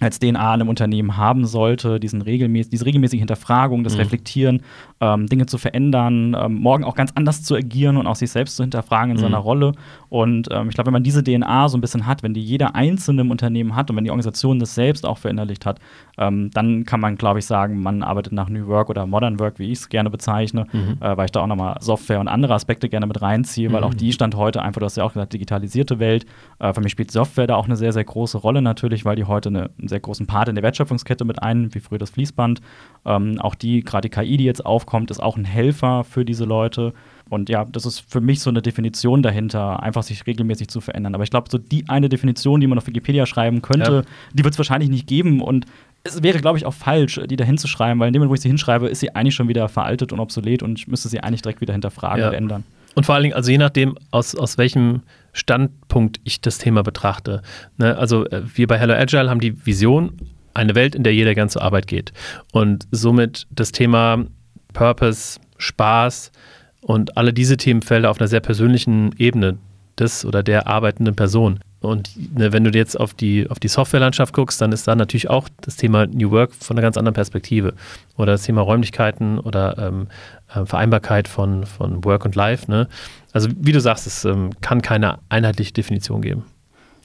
als 0.00 0.18
DNA 0.18 0.28
in 0.28 0.36
einem 0.36 0.68
Unternehmen 0.68 1.16
haben 1.16 1.44
sollte, 1.46 2.00
diesen 2.00 2.22
regelmäßig, 2.22 2.70
diese 2.70 2.86
regelmäßige 2.86 3.18
Hinterfragung, 3.18 3.84
das 3.84 3.94
mhm. 3.94 4.00
Reflektieren, 4.00 4.62
ähm, 5.00 5.26
Dinge 5.26 5.46
zu 5.46 5.58
verändern, 5.58 6.36
ähm, 6.38 6.54
morgen 6.54 6.84
auch 6.84 6.94
ganz 6.94 7.12
anders 7.14 7.42
zu 7.42 7.54
agieren 7.54 7.96
und 7.96 8.06
auch 8.06 8.16
sich 8.16 8.30
selbst 8.30 8.56
zu 8.56 8.62
hinterfragen 8.62 9.10
in 9.12 9.16
mhm. 9.16 9.22
seiner 9.22 9.38
Rolle. 9.38 9.72
Und 10.08 10.48
ähm, 10.50 10.68
ich 10.68 10.74
glaube, 10.74 10.86
wenn 10.86 10.94
man 10.94 11.02
diese 11.02 11.22
DNA 11.22 11.68
so 11.68 11.78
ein 11.78 11.80
bisschen 11.80 12.06
hat, 12.06 12.22
wenn 12.22 12.34
die 12.34 12.42
jeder 12.42 12.74
Einzelne 12.74 13.20
im 13.22 13.30
Unternehmen 13.30 13.76
hat 13.76 13.90
und 13.90 13.96
wenn 13.96 14.04
die 14.04 14.10
Organisation 14.10 14.58
das 14.58 14.74
selbst 14.74 15.06
auch 15.06 15.18
verinnerlicht 15.18 15.66
hat, 15.66 15.78
ähm, 16.18 16.50
dann 16.52 16.84
kann 16.84 17.00
man, 17.00 17.16
glaube 17.16 17.38
ich, 17.38 17.46
sagen, 17.46 17.82
man 17.82 18.02
arbeitet 18.02 18.32
nach 18.32 18.48
New 18.48 18.66
Work 18.66 18.90
oder 18.90 19.06
Modern 19.06 19.38
Work, 19.38 19.58
wie 19.58 19.70
ich 19.70 19.78
es 19.78 19.88
gerne 19.88 20.10
bezeichne, 20.10 20.66
mhm. 20.72 20.98
äh, 21.00 21.16
weil 21.16 21.26
ich 21.26 21.32
da 21.32 21.40
auch 21.40 21.46
nochmal 21.46 21.76
Software 21.80 22.20
und 22.20 22.28
andere 22.28 22.54
Aspekte 22.54 22.88
gerne 22.88 23.06
mit 23.06 23.22
reinziehe, 23.22 23.72
weil 23.72 23.84
auch 23.84 23.92
mhm. 23.92 23.98
die 23.98 24.12
stand 24.12 24.34
heute 24.34 24.62
einfach, 24.62 24.80
du 24.80 24.86
hast 24.86 24.96
ja 24.96 25.04
auch 25.04 25.12
gesagt, 25.12 25.32
digitalisierte 25.32 25.98
Welt. 25.98 26.26
Äh, 26.58 26.72
für 26.72 26.80
mich 26.80 26.92
spielt 26.92 27.10
Software 27.10 27.46
da 27.46 27.56
auch 27.56 27.66
eine 27.66 27.76
sehr, 27.76 27.92
sehr 27.92 28.04
große 28.04 28.38
Rolle 28.38 28.62
natürlich, 28.62 29.04
weil 29.04 29.16
die 29.16 29.24
heute 29.24 29.48
eine, 29.48 29.70
sehr 29.90 30.00
großen 30.00 30.26
Part 30.26 30.48
in 30.48 30.54
der 30.54 30.64
Wertschöpfungskette 30.64 31.24
mit 31.24 31.42
ein, 31.42 31.74
wie 31.74 31.80
früher 31.80 31.98
das 31.98 32.10
Fließband. 32.10 32.62
Ähm, 33.04 33.38
auch 33.40 33.54
die, 33.54 33.82
gerade 33.82 34.08
die 34.08 34.14
KI, 34.14 34.36
die 34.38 34.44
jetzt 34.44 34.64
aufkommt, 34.64 35.10
ist 35.10 35.20
auch 35.20 35.36
ein 35.36 35.44
Helfer 35.44 36.04
für 36.04 36.24
diese 36.24 36.44
Leute. 36.44 36.94
Und 37.28 37.48
ja, 37.48 37.64
das 37.64 37.86
ist 37.86 38.00
für 38.00 38.20
mich 38.20 38.40
so 38.40 38.50
eine 38.50 38.62
Definition 38.62 39.22
dahinter, 39.22 39.82
einfach 39.82 40.02
sich 40.02 40.26
regelmäßig 40.26 40.68
zu 40.68 40.80
verändern. 40.80 41.14
Aber 41.14 41.24
ich 41.24 41.30
glaube, 41.30 41.48
so 41.50 41.58
die 41.58 41.88
eine 41.88 42.08
Definition, 42.08 42.60
die 42.60 42.66
man 42.66 42.78
auf 42.78 42.86
Wikipedia 42.86 43.26
schreiben 43.26 43.62
könnte, 43.62 43.92
ja. 43.92 44.02
die 44.32 44.44
wird 44.44 44.54
es 44.54 44.58
wahrscheinlich 44.58 44.90
nicht 44.90 45.06
geben. 45.06 45.40
Und 45.40 45.66
es 46.02 46.22
wäre, 46.22 46.38
glaube 46.40 46.58
ich, 46.58 46.66
auch 46.66 46.74
falsch, 46.74 47.20
die 47.28 47.36
da 47.36 47.44
hinzuschreiben, 47.44 48.00
weil 48.00 48.08
in 48.08 48.14
dem 48.14 48.20
Moment, 48.20 48.30
wo 48.30 48.34
ich 48.34 48.40
sie 48.40 48.48
hinschreibe, 48.48 48.88
ist 48.88 49.00
sie 49.00 49.14
eigentlich 49.14 49.34
schon 49.34 49.48
wieder 49.48 49.68
veraltet 49.68 50.12
und 50.12 50.20
obsolet 50.20 50.62
und 50.62 50.78
ich 50.78 50.88
müsste 50.88 51.08
sie 51.08 51.20
eigentlich 51.20 51.42
direkt 51.42 51.60
wieder 51.60 51.72
hinterfragen 51.72 52.20
ja. 52.20 52.28
und 52.28 52.34
ändern. 52.34 52.64
Und 52.94 53.06
vor 53.06 53.14
allen 53.14 53.22
Dingen, 53.22 53.34
also 53.34 53.50
je 53.50 53.58
nachdem, 53.58 53.96
aus, 54.10 54.34
aus 54.34 54.58
welchem 54.58 55.02
Standpunkt 55.32 56.20
ich 56.24 56.40
das 56.40 56.58
Thema 56.58 56.82
betrachte. 56.82 57.42
Ne? 57.76 57.96
Also 57.96 58.26
äh, 58.26 58.42
wir 58.54 58.66
bei 58.66 58.78
Hello 58.78 58.94
Agile 58.94 59.30
haben 59.30 59.40
die 59.40 59.64
Vision, 59.66 60.12
eine 60.54 60.74
Welt, 60.74 60.94
in 60.94 61.04
der 61.04 61.14
jeder 61.14 61.34
gern 61.34 61.48
zur 61.48 61.62
Arbeit 61.62 61.86
geht. 61.86 62.12
Und 62.52 62.86
somit 62.90 63.46
das 63.50 63.72
Thema 63.72 64.24
Purpose, 64.72 65.40
Spaß 65.58 66.32
und 66.80 67.16
alle 67.16 67.32
diese 67.32 67.56
Themenfelder 67.56 68.10
auf 68.10 68.20
einer 68.20 68.28
sehr 68.28 68.40
persönlichen 68.40 69.14
Ebene 69.18 69.58
des 69.98 70.24
oder 70.24 70.42
der 70.42 70.66
arbeitenden 70.66 71.14
Person. 71.14 71.60
Und 71.80 72.10
ne, 72.38 72.52
wenn 72.52 72.64
du 72.64 72.70
jetzt 72.70 72.98
auf 72.98 73.14
die, 73.14 73.48
auf 73.48 73.58
die 73.58 73.68
Softwarelandschaft 73.68 74.34
guckst, 74.34 74.60
dann 74.60 74.72
ist 74.72 74.86
da 74.86 74.94
natürlich 74.94 75.30
auch 75.30 75.48
das 75.62 75.76
Thema 75.76 76.06
New 76.06 76.30
Work 76.30 76.54
von 76.54 76.76
einer 76.76 76.82
ganz 76.82 76.98
anderen 76.98 77.14
Perspektive. 77.14 77.72
Oder 78.16 78.32
das 78.32 78.42
Thema 78.42 78.60
Räumlichkeiten 78.60 79.38
oder 79.38 79.78
ähm, 79.78 80.08
äh, 80.54 80.64
Vereinbarkeit 80.66 81.28
von, 81.28 81.66
von 81.66 82.04
Work 82.04 82.24
und 82.24 82.34
Life. 82.34 82.70
Ne? 82.70 82.88
Also 83.32 83.48
wie 83.56 83.72
du 83.72 83.80
sagst, 83.80 84.06
es 84.06 84.24
ähm, 84.24 84.50
kann 84.60 84.82
keine 84.82 85.18
einheitliche 85.28 85.72
Definition 85.72 86.22
geben. 86.22 86.44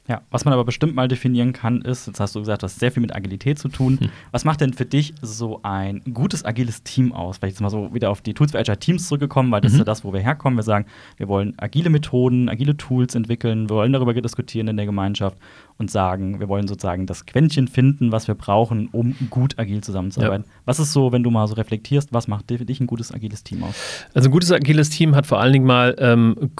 Ja, 0.07 0.21
was 0.29 0.45
man 0.45 0.53
aber 0.53 0.65
bestimmt 0.65 0.93
mal 0.93 1.07
definieren 1.07 1.51
kann, 1.51 1.81
ist, 1.81 2.05
jetzt 2.05 2.19
hast 2.19 2.35
du 2.35 2.39
gesagt, 2.39 2.62
das 2.62 2.74
hat 2.74 2.79
sehr 2.79 2.91
viel 2.91 3.01
mit 3.01 3.15
Agilität 3.15 3.57
zu 3.57 3.69
tun. 3.69 4.00
Hm. 4.00 4.09
Was 4.31 4.45
macht 4.45 4.62
denn 4.62 4.74
für 4.74 4.85
dich 4.85 5.15
so 5.21 5.62
ein 5.63 6.01
gutes 6.13 6.45
agiles 6.45 6.83
Team 6.83 7.12
aus? 7.12 7.38
Vielleicht 7.38 7.55
jetzt 7.55 7.62
mal 7.62 7.71
so 7.71 7.93
wieder 7.93 8.12
auf 8.12 8.21
die 8.21 8.35
Tools 8.35 8.51
für 8.51 8.59
Agile 8.59 8.77
Teams 8.77 9.07
zurückgekommen, 9.07 9.51
weil 9.51 9.62
das 9.62 9.71
mhm. 9.71 9.75
ist 9.75 9.79
ja 9.79 9.85
das, 9.85 10.03
wo 10.03 10.13
wir 10.13 10.19
herkommen. 10.19 10.57
Wir 10.57 10.63
sagen, 10.63 10.85
wir 11.17 11.27
wollen 11.27 11.53
agile 11.57 11.89
Methoden, 11.89 12.50
agile 12.50 12.77
Tools 12.77 13.15
entwickeln, 13.15 13.69
wir 13.69 13.77
wollen 13.77 13.93
darüber 13.93 14.13
diskutieren 14.13 14.67
in 14.67 14.77
der 14.77 14.85
Gemeinschaft 14.85 15.38
und 15.77 15.89
sagen, 15.89 16.39
wir 16.39 16.47
wollen 16.47 16.67
sozusagen 16.67 17.05
das 17.05 17.25
Quäntchen 17.25 17.67
finden, 17.67 18.12
was 18.12 18.27
wir 18.27 18.35
brauchen, 18.35 18.89
um 18.91 19.15
gut 19.29 19.57
agil 19.57 19.81
zusammenzuarbeiten. 19.81 20.45
Ja. 20.45 20.51
Was 20.65 20.79
ist 20.79 20.93
so, 20.93 21.12
wenn 21.12 21.24
du 21.24 21.31
mal 21.31 21.47
so 21.47 21.55
reflektierst, 21.55 22.13
was 22.13 22.27
macht 22.27 22.45
für 22.47 22.65
dich 22.65 22.79
ein 22.79 22.88
gutes 22.88 23.12
agiles 23.12 23.43
Team 23.43 23.63
aus? 23.63 23.75
Also 24.13 24.29
ein 24.29 24.31
gutes 24.31 24.51
agiles 24.51 24.89
Team 24.89 25.15
hat 25.15 25.25
vor 25.25 25.39
allen 25.39 25.53
Dingen 25.53 25.65
mal 25.65 25.95
ähm, 26.00 26.51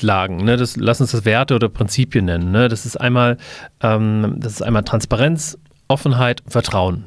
Grundlagen. 0.00 0.36
Ne? 0.38 0.56
Das, 0.56 0.76
lass 0.76 1.00
uns 1.00 1.12
das 1.12 1.24
Werte 1.24 1.54
oder 1.54 1.68
Prinzipien 1.68 2.24
nennen. 2.24 2.50
Ne? 2.50 2.68
Das 2.68 2.86
ist 2.86 2.96
einmal, 2.96 3.36
ähm, 3.82 4.36
das 4.38 4.54
ist 4.54 4.62
einmal 4.62 4.82
Transparenz, 4.82 5.58
Offenheit 5.88 6.42
Vertrauen. 6.46 7.04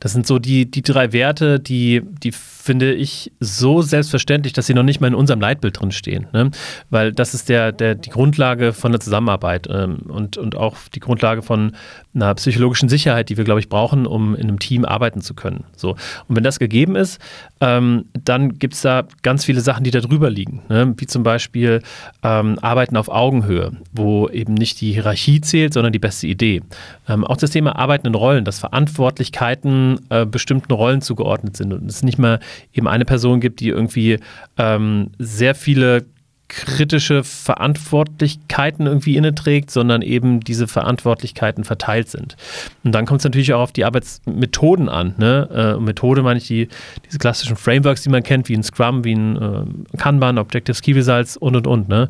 Das 0.00 0.12
sind 0.12 0.26
so 0.26 0.38
die, 0.38 0.70
die 0.70 0.82
drei 0.82 1.12
Werte, 1.12 1.58
die, 1.58 2.02
die 2.04 2.32
finde 2.64 2.94
ich 2.94 3.30
so 3.40 3.82
selbstverständlich, 3.82 4.54
dass 4.54 4.66
sie 4.66 4.72
noch 4.72 4.84
nicht 4.84 4.98
mal 4.98 5.08
in 5.08 5.14
unserem 5.14 5.38
Leitbild 5.38 5.78
drin 5.78 5.92
stehen. 5.92 6.28
Ne? 6.32 6.50
Weil 6.88 7.12
das 7.12 7.34
ist 7.34 7.50
der, 7.50 7.72
der, 7.72 7.94
die 7.94 8.08
Grundlage 8.08 8.72
von 8.72 8.90
der 8.90 9.02
Zusammenarbeit 9.02 9.68
ähm, 9.70 9.98
und, 10.08 10.38
und 10.38 10.56
auch 10.56 10.78
die 10.94 11.00
Grundlage 11.00 11.42
von 11.42 11.72
einer 12.14 12.34
psychologischen 12.36 12.88
Sicherheit, 12.88 13.28
die 13.28 13.36
wir, 13.36 13.44
glaube 13.44 13.60
ich, 13.60 13.68
brauchen, 13.68 14.06
um 14.06 14.34
in 14.34 14.44
einem 14.44 14.60
Team 14.60 14.86
arbeiten 14.86 15.20
zu 15.20 15.34
können. 15.34 15.64
So. 15.76 15.90
Und 16.26 16.36
wenn 16.36 16.42
das 16.42 16.58
gegeben 16.58 16.96
ist, 16.96 17.20
ähm, 17.60 18.06
dann 18.12 18.58
gibt 18.58 18.72
es 18.72 18.80
da 18.80 19.06
ganz 19.22 19.44
viele 19.44 19.60
Sachen, 19.60 19.84
die 19.84 19.90
da 19.90 20.00
drüber 20.00 20.30
liegen. 20.30 20.62
Ne? 20.70 20.94
Wie 20.96 21.06
zum 21.06 21.22
Beispiel 21.22 21.82
ähm, 22.22 22.58
Arbeiten 22.62 22.96
auf 22.96 23.10
Augenhöhe, 23.10 23.72
wo 23.92 24.28
eben 24.30 24.54
nicht 24.54 24.80
die 24.80 24.92
Hierarchie 24.92 25.42
zählt, 25.42 25.74
sondern 25.74 25.92
die 25.92 25.98
beste 25.98 26.28
Idee. 26.28 26.62
Ähm, 27.08 27.24
auch 27.24 27.36
das 27.36 27.50
Thema 27.50 27.76
Arbeiten 27.76 28.06
in 28.06 28.14
Rollen, 28.14 28.46
dass 28.46 28.58
Verantwortlichkeiten 28.58 30.00
äh, 30.08 30.24
bestimmten 30.24 30.72
Rollen 30.72 31.02
zugeordnet 31.02 31.58
sind 31.58 31.74
und 31.74 31.90
es 31.90 32.02
nicht 32.02 32.18
mehr 32.18 32.40
eben 32.72 32.88
eine 32.88 33.04
Person 33.04 33.40
gibt, 33.40 33.60
die 33.60 33.68
irgendwie 33.68 34.18
ähm, 34.58 35.10
sehr 35.18 35.54
viele 35.54 36.06
kritische 36.48 37.24
Verantwortlichkeiten 37.24 38.86
irgendwie 38.86 39.16
inne 39.16 39.34
trägt, 39.34 39.70
sondern 39.70 40.02
eben 40.02 40.40
diese 40.40 40.68
Verantwortlichkeiten 40.68 41.64
verteilt 41.64 42.08
sind. 42.08 42.36
Und 42.84 42.94
dann 42.94 43.06
kommt 43.06 43.20
es 43.20 43.24
natürlich 43.24 43.54
auch 43.54 43.60
auf 43.60 43.72
die 43.72 43.84
Arbeitsmethoden 43.84 44.88
an. 44.88 45.14
Ne? 45.16 45.76
Äh, 45.78 45.80
Methode 45.80 46.22
meine 46.22 46.38
ich 46.38 46.46
die, 46.46 46.68
diese 47.06 47.18
klassischen 47.18 47.56
Frameworks, 47.56 48.02
die 48.02 48.10
man 48.10 48.22
kennt, 48.22 48.48
wie 48.48 48.56
ein 48.56 48.62
Scrum, 48.62 49.04
wie 49.04 49.14
ein 49.14 49.36
äh, 49.36 49.96
Kanban, 49.96 50.38
Objective 50.38 50.80
Key 50.80 50.92
Results 50.92 51.36
und 51.36 51.56
und 51.56 51.66
und. 51.66 51.88
Ne? 51.88 52.08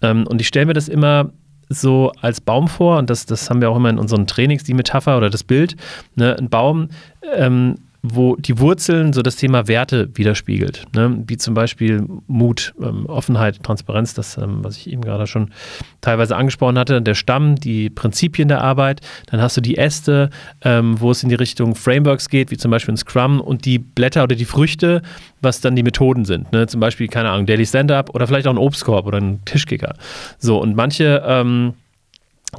Ähm, 0.00 0.26
und 0.26 0.40
ich 0.40 0.48
stelle 0.48 0.66
mir 0.66 0.74
das 0.74 0.88
immer 0.88 1.30
so 1.68 2.12
als 2.20 2.40
Baum 2.40 2.68
vor, 2.68 2.98
und 2.98 3.10
das, 3.10 3.26
das 3.26 3.50
haben 3.50 3.60
wir 3.60 3.70
auch 3.70 3.76
immer 3.76 3.90
in 3.90 3.98
unseren 3.98 4.26
Trainings, 4.26 4.64
die 4.64 4.74
Metapher 4.74 5.16
oder 5.16 5.30
das 5.30 5.42
Bild. 5.42 5.76
Ne? 6.14 6.36
Ein 6.38 6.48
Baum 6.48 6.88
ähm, 7.34 7.76
wo 8.02 8.34
die 8.34 8.58
Wurzeln 8.58 9.12
so 9.12 9.22
das 9.22 9.36
Thema 9.36 9.68
Werte 9.68 10.10
widerspiegelt, 10.14 10.86
ne? 10.92 11.22
wie 11.28 11.36
zum 11.36 11.54
Beispiel 11.54 12.04
Mut, 12.26 12.74
ähm, 12.82 13.06
Offenheit, 13.06 13.62
Transparenz, 13.62 14.12
das, 14.12 14.36
ähm, 14.36 14.64
was 14.64 14.76
ich 14.76 14.90
eben 14.90 15.02
gerade 15.02 15.28
schon 15.28 15.52
teilweise 16.00 16.36
angesprochen 16.36 16.78
hatte, 16.78 17.00
der 17.00 17.14
Stamm, 17.14 17.54
die 17.54 17.90
Prinzipien 17.90 18.48
der 18.48 18.60
Arbeit, 18.60 19.02
dann 19.26 19.40
hast 19.40 19.56
du 19.56 19.60
die 19.60 19.78
Äste, 19.78 20.30
ähm, 20.62 21.00
wo 21.00 21.12
es 21.12 21.22
in 21.22 21.28
die 21.28 21.36
Richtung 21.36 21.76
Frameworks 21.76 22.28
geht, 22.28 22.50
wie 22.50 22.56
zum 22.56 22.72
Beispiel 22.72 22.94
ein 22.94 22.98
Scrum 22.98 23.40
und 23.40 23.64
die 23.64 23.78
Blätter 23.78 24.24
oder 24.24 24.34
die 24.34 24.46
Früchte, 24.46 25.02
was 25.40 25.60
dann 25.60 25.76
die 25.76 25.84
Methoden 25.84 26.24
sind, 26.24 26.52
ne? 26.52 26.66
zum 26.66 26.80
Beispiel, 26.80 27.06
keine 27.06 27.30
Ahnung, 27.30 27.46
Daily 27.46 27.64
Stand-Up 27.64 28.10
oder 28.14 28.26
vielleicht 28.26 28.48
auch 28.48 28.52
ein 28.52 28.58
Obstkorb 28.58 29.06
oder 29.06 29.18
ein 29.18 29.44
Tischkicker. 29.44 29.94
So, 30.38 30.60
und 30.60 30.74
manche 30.74 31.22
ähm, 31.24 31.74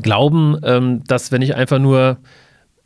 glauben, 0.01 0.57
ähm, 0.63 1.03
dass 1.05 1.33
wenn 1.33 1.41
ich 1.41 1.53
einfach 1.55 1.79
nur 1.79 2.17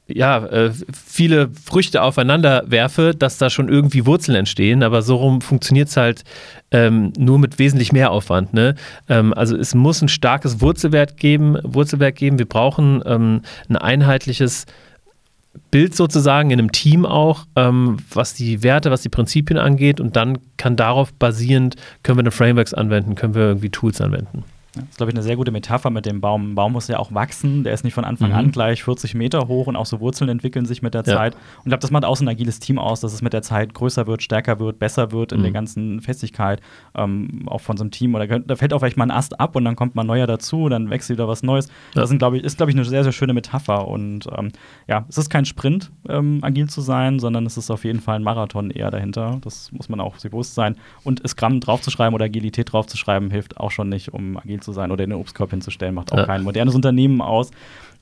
ja, 0.08 0.46
äh, 0.46 0.72
viele 0.92 1.50
Früchte 1.50 2.02
aufeinander 2.02 2.64
werfe, 2.68 3.14
dass 3.14 3.38
da 3.38 3.50
schon 3.50 3.70
irgendwie 3.70 4.06
Wurzeln 4.06 4.36
entstehen, 4.36 4.84
aber 4.84 5.02
so 5.02 5.18
rum 5.18 5.42
funktioniert 5.42 5.90
es 5.90 5.98
halt 5.98 6.24
ähm, 6.72 7.14
nur 7.18 7.40
mit 7.40 7.60
wesentlich 7.60 7.92
mehr 7.92 8.12
Aufwand. 8.12 8.54
Ne? 8.54 8.76
Ähm, 9.10 9.34
also 9.34 9.56
es 9.58 9.76
muss 9.76 10.02
ein 10.02 10.08
starkes 10.08 10.62
Wurzelwerk 10.62 11.18
geben, 11.18 11.58
Wurzelwerk 11.64 12.16
geben. 12.16 12.40
Wir 12.40 12.48
brauchen 12.48 13.02
ähm, 13.06 13.42
ein 13.70 13.76
einheitliches 13.76 14.66
Bild 15.72 15.96
sozusagen 15.96 16.52
in 16.52 16.60
einem 16.60 16.72
Team 16.72 17.06
auch, 17.06 17.46
ähm, 17.56 17.98
was 18.14 18.34
die 18.34 18.64
Werte, 18.64 18.92
was 18.92 19.02
die 19.02 19.10
Prinzipien 19.10 19.58
angeht 19.58 20.00
und 20.00 20.16
dann 20.16 20.38
kann 20.58 20.76
darauf 20.76 21.14
basierend, 21.14 21.76
können 22.04 22.18
wir 22.18 22.24
eine 22.24 22.32
Frameworks 22.32 22.74
anwenden, 22.74 23.16
können 23.16 23.36
wir 23.36 23.44
irgendwie 23.44 23.70
Tools 23.70 24.00
anwenden. 24.00 24.44
Das 24.78 24.90
ist, 24.90 24.98
glaube 24.98 25.12
ich, 25.12 25.16
eine 25.16 25.24
sehr 25.24 25.36
gute 25.36 25.52
Metapher 25.52 25.90
mit 25.90 26.06
dem 26.06 26.22
Baum. 26.22 26.52
Ein 26.52 26.56
Baum 26.56 26.74
muss 26.74 26.88
ja 26.88 27.00
auch 27.00 27.14
wachsen. 27.14 27.64
Der 27.64 27.74
ist 27.74 27.84
nicht 27.84 27.94
von 27.94 28.06
Anfang 28.06 28.30
mhm. 28.30 28.36
an 28.36 28.52
gleich 28.52 28.84
40 28.84 29.16
Meter 29.16 29.48
hoch 29.48 29.68
und 29.68 29.76
auch 29.76 29.86
so 29.86 30.00
Wurzeln 30.00 30.30
entwickeln 30.30 30.66
sich 30.66 30.82
mit 30.82 30.94
der 30.94 31.04
ja. 31.06 31.16
Zeit. 31.16 31.36
Und 31.36 31.42
ich 31.66 31.70
glaube, 31.70 31.82
das 31.82 31.92
macht 31.92 32.06
auch 32.06 32.16
so 32.16 32.26
ein 32.26 32.30
agiles 32.30 32.60
Team 32.60 32.80
aus, 32.80 33.02
dass 33.02 33.14
es 33.14 33.22
mit 33.22 33.34
der 33.34 33.42
Zeit 33.42 33.74
größer 33.74 34.08
wird, 34.08 34.24
stärker 34.24 34.60
wird, 34.60 34.80
besser 34.80 35.12
wird 35.12 35.32
in 35.32 35.40
mhm. 35.40 35.44
der 35.44 35.52
ganzen 35.52 36.02
Festigkeit. 36.02 36.62
Ähm, 36.96 37.44
auch 37.48 37.62
von 37.62 37.78
so 37.78 37.84
einem 37.84 37.92
Team. 37.92 38.16
Oder 38.16 38.40
da 38.40 38.56
fällt 38.56 38.74
auch 38.74 38.80
vielleicht 38.80 38.98
mal 38.98 39.06
ein 39.06 39.12
Ast 39.12 39.40
ab 39.40 39.56
und 39.56 39.66
dann 39.66 39.76
kommt 39.76 39.96
mal 39.96 40.04
ein 40.04 40.08
neuer 40.08 40.28
dazu, 40.28 40.70
dann 40.70 40.90
wechselt 40.90 41.18
wieder 41.18 41.28
was 41.28 41.44
Neues. 41.44 41.68
Ja. 41.94 42.02
Das 42.02 42.10
sind, 42.10 42.20
glaub 42.20 42.34
ich, 42.34 42.44
ist, 42.44 42.58
glaube 42.58 42.72
ich, 42.72 42.76
eine 42.76 42.86
sehr, 42.86 43.04
sehr 43.04 43.14
schöne 43.14 43.34
Metapher. 43.34 43.88
Und 43.88 44.28
ähm, 44.38 44.52
ja, 44.88 45.06
es 45.10 45.18
ist 45.18 45.30
kein 45.30 45.46
Sprint, 45.46 45.92
ähm, 46.10 46.40
agil 46.42 46.70
zu 46.70 46.82
sein, 46.82 47.20
sondern 47.20 47.46
es 47.46 47.58
ist 47.58 47.72
auf 47.72 47.84
jeden 47.84 48.00
Fall 48.00 48.16
ein 48.16 48.24
Marathon 48.24 48.72
eher 48.72 48.92
dahinter. 48.92 49.40
Das 49.42 49.72
muss 49.72 49.90
man 49.90 50.00
auch 50.00 50.18
sich 50.18 50.32
bewusst 50.32 50.56
sein. 50.56 50.76
Und 51.04 51.28
Scrum 51.28 51.60
draufzuschreiben 51.60 52.14
oder 52.14 52.26
Agilität 52.26 52.72
draufzuschreiben, 52.72 53.32
hilft 53.32 53.58
auch 53.58 53.72
schon 53.72 53.90
nicht, 53.90 54.14
um 54.14 54.38
agil 54.38 54.60
zu 54.62 54.67
sein 54.72 54.92
oder 54.92 55.04
in 55.04 55.12
den 55.12 55.20
Obstkorb 55.20 55.52
hinzustellen, 55.52 55.96
macht 55.96 56.12
auch 56.12 56.18
ja. 56.18 56.26
kein 56.26 56.44
modernes 56.44 56.76
Unternehmen 56.76 57.22
aus. 57.22 57.52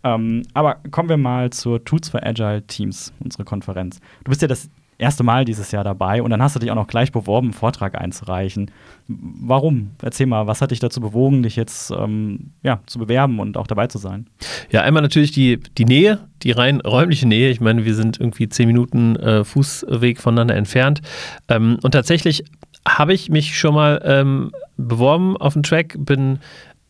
Ähm, 0.03 0.43
aber 0.53 0.77
kommen 0.91 1.09
wir 1.09 1.17
mal 1.17 1.49
zur 1.49 1.83
Tools 1.83 2.09
for 2.09 2.23
Agile 2.23 2.61
Teams, 2.67 3.11
unsere 3.19 3.43
Konferenz. 3.43 3.99
Du 4.23 4.29
bist 4.29 4.41
ja 4.41 4.47
das 4.47 4.69
erste 4.97 5.23
Mal 5.23 5.45
dieses 5.45 5.71
Jahr 5.71 5.83
dabei 5.83 6.21
und 6.21 6.29
dann 6.29 6.41
hast 6.41 6.55
du 6.55 6.59
dich 6.59 6.71
auch 6.71 6.75
noch 6.75 6.87
gleich 6.87 7.11
beworben, 7.11 7.47
einen 7.47 7.53
Vortrag 7.53 7.99
einzureichen. 7.99 8.71
Warum? 9.07 9.91
Erzähl 10.01 10.25
mal, 10.25 10.47
was 10.47 10.61
hat 10.61 10.71
dich 10.71 10.79
dazu 10.79 11.01
bewogen, 11.01 11.43
dich 11.43 11.55
jetzt 11.55 11.91
ähm, 11.91 12.51
ja, 12.63 12.79
zu 12.85 12.99
bewerben 12.99 13.39
und 13.39 13.57
auch 13.57 13.67
dabei 13.67 13.87
zu 13.87 13.97
sein? 13.97 14.27
Ja, 14.71 14.81
einmal 14.81 15.01
natürlich 15.01 15.31
die, 15.31 15.59
die 15.59 15.85
Nähe, 15.85 16.19
die 16.43 16.51
rein 16.51 16.81
räumliche 16.81 17.27
Nähe. 17.27 17.49
Ich 17.49 17.59
meine, 17.59 17.85
wir 17.85 17.95
sind 17.95 18.19
irgendwie 18.19 18.47
zehn 18.47 18.67
Minuten 18.67 19.15
äh, 19.17 19.43
Fußweg 19.43 20.21
voneinander 20.21 20.55
entfernt. 20.55 21.01
Ähm, 21.49 21.77
und 21.83 21.91
tatsächlich 21.91 22.45
habe 22.87 23.13
ich 23.13 23.29
mich 23.29 23.57
schon 23.57 23.73
mal 23.73 24.01
ähm, 24.03 24.51
beworben 24.77 25.37
auf 25.37 25.53
den 25.53 25.63
Track, 25.63 25.95
bin 25.97 26.39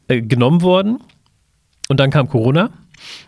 äh, 0.08 0.22
genommen 0.22 0.62
worden. 0.62 1.00
Und 1.88 2.00
dann 2.00 2.10
kam 2.10 2.28
Corona, 2.28 2.72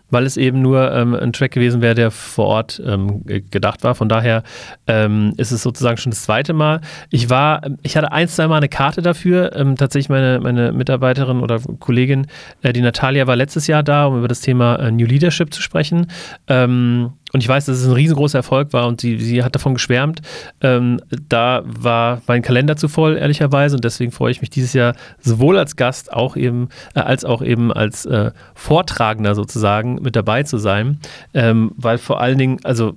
weil 0.10 0.26
es 0.26 0.38
eben 0.38 0.62
nur 0.62 0.92
ähm, 0.92 1.14
ein 1.14 1.34
Track 1.34 1.52
gewesen 1.52 1.82
wäre, 1.82 1.96
der 1.96 2.12
vor 2.12 2.46
Ort 2.46 2.82
ähm, 2.86 3.24
gedacht 3.26 3.84
war. 3.84 3.96
Von 3.96 4.10
daher 4.10 4.44
ähm, 4.88 5.34
ist 5.38 5.52
es 5.52 5.64
sozusagen 5.64 5.98
schon 5.98 6.12
das 6.12 6.24
zweite 6.24 6.54
Mal. 6.54 6.82
Ich 7.10 7.30
war, 7.30 7.62
ich 7.84 7.98
hatte 7.98 8.12
ein, 8.12 8.28
zwei 8.28 8.48
Mal 8.48 8.58
eine 8.58 8.70
Karte 8.70 9.02
dafür. 9.02 9.56
Ähm, 9.56 9.76
tatsächlich 9.76 10.10
meine, 10.10 10.40
meine 10.40 10.72
Mitarbeiterin 10.72 11.42
oder 11.42 11.60
Kollegin, 11.80 12.28
äh, 12.62 12.74
die 12.74 12.82
Natalia, 12.82 13.28
war 13.28 13.36
letztes 13.36 13.68
Jahr 13.68 13.84
da, 13.84 14.06
um 14.06 14.18
über 14.18 14.28
das 14.28 14.42
Thema 14.42 14.76
äh, 14.78 14.92
New 14.92 15.06
Leadership 15.06 15.54
zu 15.54 15.62
sprechen. 15.62 16.08
Ähm, 16.48 17.12
und 17.34 17.42
ich 17.44 17.50
weiß, 17.50 17.66
dass 17.66 17.78
es 17.78 17.86
ein 17.86 17.94
riesengroßer 17.94 18.40
Erfolg 18.40 18.72
war 18.72 18.88
und 18.88 19.02
sie, 19.02 19.20
sie 19.20 19.44
hat 19.44 19.54
davon 19.54 19.74
geschwärmt. 19.74 20.22
Ähm, 20.62 21.02
da 21.28 21.62
war 21.66 22.22
mein 22.28 22.42
Kalender 22.42 22.78
zu 22.78 22.88
voll, 22.88 23.18
ehrlicherweise. 23.18 23.76
Und 23.76 23.84
deswegen 23.84 24.12
freue 24.12 24.32
ich 24.32 24.40
mich 24.40 24.50
dieses 24.50 24.74
Jahr 24.74 24.96
sowohl 25.20 25.58
als 25.58 25.76
Gast 25.76 26.14
auch 26.14 26.38
eben, 26.38 26.70
äh, 26.96 27.02
als 27.02 27.26
auch 27.26 27.42
eben 27.42 27.74
als 27.74 28.06
äh, 28.06 28.32
Vortragender 28.56 29.36
sozusagen 29.36 29.97
mit 30.02 30.16
dabei 30.16 30.44
zu 30.44 30.58
sein. 30.58 31.00
Ähm, 31.34 31.72
weil 31.78 31.98
vor 31.98 32.22
allen 32.22 32.38
Dingen, 32.38 32.60
also 32.64 32.96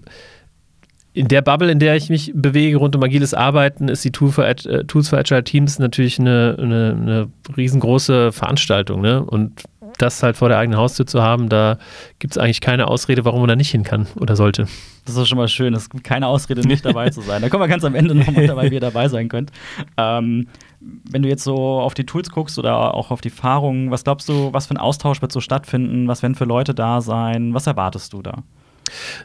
in 1.13 1.29
der 1.29 1.43
Bubble, 1.43 1.71
in 1.71 1.81
der 1.81 1.97
ich 1.97 2.09
mich 2.09 2.33
bewege, 2.35 2.77
rund 2.77 2.95
um 2.95 3.03
agiles 3.03 3.35
Arbeiten, 3.35 3.89
ist 3.89 4.05
die 4.05 4.13
Tool 4.13 4.31
for 4.31 4.47
äh, 4.47 4.55
Tools 4.55 5.09
for 5.09 5.19
Agile 5.19 5.43
Teams 5.43 5.79
natürlich 5.79 6.21
eine, 6.21 6.57
eine, 6.59 6.97
eine 7.01 7.29
riesengroße 7.57 8.33
Veranstaltung. 8.33 9.01
Ne? 9.01 9.23
Und 9.23 9.65
das 10.03 10.23
halt 10.23 10.37
vor 10.37 10.49
der 10.49 10.59
eigenen 10.59 10.79
Haustür 10.79 11.07
zu 11.07 11.23
haben, 11.23 11.49
da 11.49 11.79
gibt 12.19 12.35
es 12.35 12.39
eigentlich 12.39 12.61
keine 12.61 12.89
Ausrede, 12.89 13.25
warum 13.25 13.41
man 13.41 13.49
da 13.49 13.57
nicht 13.57 13.71
hin 13.71 13.83
kann 13.83 14.07
oder 14.17 14.37
sollte. 14.37 14.67
Das 15.05 15.17
ist 15.17 15.29
schon 15.29 15.39
mal 15.39 15.49
schön. 15.49 15.75
Es 15.75 15.91
gibt 15.91 16.05
keine 16.05 16.27
Ausrede, 16.27 16.67
nicht 16.67 16.85
dabei 16.85 17.11
zu 17.11 17.21
sein. 17.21 17.43
Da 17.43 17.49
kommen 17.49 17.63
wir 17.63 17.69
ganz 17.69 17.85
am 17.85 17.95
Ende 17.95 18.15
nochmal 18.15 18.47
dabei, 18.47 18.71
wie 18.71 18.75
ihr 18.75 18.81
dabei 18.81 19.09
sein 19.09 19.29
könnt. 19.29 19.51
Ähm, 19.97 20.49
wenn 20.81 21.23
du 21.23 21.29
jetzt 21.29 21.45
so 21.45 21.81
auf 21.81 21.95
die 21.95 22.07
Tools 22.07 22.31
guckst 22.31 22.59
oder 22.59 22.95
auch 22.95 23.11
auf 23.11 23.21
die 23.21 23.31
Fahrungen, 23.31 23.91
was 23.91 24.05
glaubst 24.05 24.29
du, 24.29 24.53
was 24.53 24.67
für 24.67 24.75
ein 24.75 24.79
Austausch 24.79 25.21
wird 25.23 25.33
so 25.33 25.41
stattfinden? 25.41 26.09
Was 26.09 26.23
werden 26.23 26.35
für 26.35 26.45
Leute 26.45 26.75
da 26.75 27.01
sein? 27.01 27.55
Was 27.55 27.67
erwartest 27.67 28.13
du 28.13 28.23
da? 28.23 28.43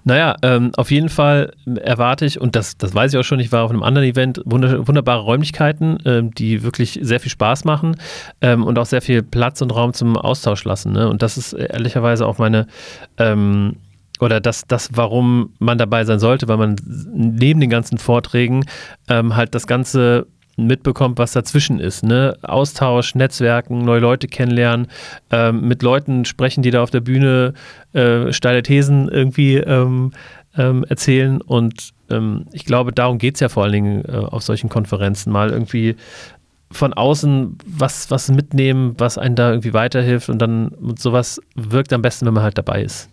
Naja, 0.03 0.35
ähm, 0.41 0.71
auf 0.77 0.91
jeden 0.91 1.09
Fall 1.09 1.53
erwarte 1.81 2.25
ich, 2.25 2.39
und 2.39 2.55
das, 2.55 2.77
das 2.77 2.93
weiß 2.93 3.13
ich 3.13 3.19
auch 3.19 3.23
schon, 3.23 3.39
ich 3.39 3.51
war 3.51 3.63
auf 3.63 3.71
einem 3.71 3.83
anderen 3.83 4.07
Event, 4.07 4.41
wunderbare 4.45 5.21
Räumlichkeiten, 5.21 5.97
ähm, 6.05 6.31
die 6.33 6.63
wirklich 6.63 6.99
sehr 7.01 7.19
viel 7.19 7.31
Spaß 7.31 7.65
machen 7.65 7.95
ähm, 8.41 8.63
und 8.63 8.77
auch 8.79 8.85
sehr 8.85 9.01
viel 9.01 9.23
Platz 9.23 9.61
und 9.61 9.73
Raum 9.75 9.93
zum 9.93 10.17
Austausch 10.17 10.63
lassen. 10.65 10.91
Ne? 10.91 11.09
Und 11.09 11.21
das 11.21 11.37
ist 11.37 11.53
ehrlicherweise 11.53 12.25
auch 12.25 12.37
meine, 12.37 12.67
ähm, 13.17 13.77
oder 14.19 14.39
das, 14.39 14.65
das, 14.67 14.89
warum 14.93 15.53
man 15.59 15.77
dabei 15.77 16.05
sein 16.05 16.19
sollte, 16.19 16.47
weil 16.47 16.57
man 16.57 16.77
neben 17.13 17.59
den 17.59 17.69
ganzen 17.69 17.97
Vorträgen 17.97 18.65
ähm, 19.09 19.35
halt 19.35 19.55
das 19.55 19.67
Ganze 19.67 20.27
mitbekommt, 20.57 21.17
was 21.17 21.33
dazwischen 21.33 21.79
ist. 21.79 22.03
Ne? 22.03 22.37
Austausch, 22.41 23.15
Netzwerken, 23.15 23.79
neue 23.79 23.99
Leute 23.99 24.27
kennenlernen, 24.27 24.87
ähm, 25.31 25.67
mit 25.67 25.81
Leuten 25.81 26.25
sprechen, 26.25 26.63
die 26.63 26.71
da 26.71 26.83
auf 26.83 26.91
der 26.91 27.01
Bühne 27.01 27.53
äh, 27.93 28.31
steile 28.31 28.63
Thesen 28.63 29.09
irgendwie 29.09 29.55
ähm, 29.57 30.11
ähm, 30.57 30.85
erzählen. 30.87 31.41
Und 31.41 31.91
ähm, 32.09 32.45
ich 32.51 32.65
glaube, 32.65 32.91
darum 32.91 33.17
geht 33.17 33.35
es 33.35 33.39
ja 33.41 33.49
vor 33.49 33.63
allen 33.63 33.73
Dingen 33.73 34.05
äh, 34.05 34.17
auf 34.17 34.43
solchen 34.43 34.69
Konferenzen, 34.69 35.31
mal 35.31 35.49
irgendwie 35.49 35.95
von 36.71 36.93
außen 36.93 37.57
was, 37.65 38.09
was 38.11 38.29
mitnehmen, 38.29 38.95
was 38.97 39.17
einen 39.17 39.35
da 39.35 39.49
irgendwie 39.49 39.73
weiterhilft. 39.73 40.29
Und 40.29 40.39
dann 40.39 40.69
und 40.69 40.99
sowas 40.99 41.39
wirkt 41.55 41.93
am 41.93 42.01
besten, 42.01 42.25
wenn 42.25 42.33
man 42.33 42.43
halt 42.43 42.57
dabei 42.57 42.83
ist. 42.83 43.09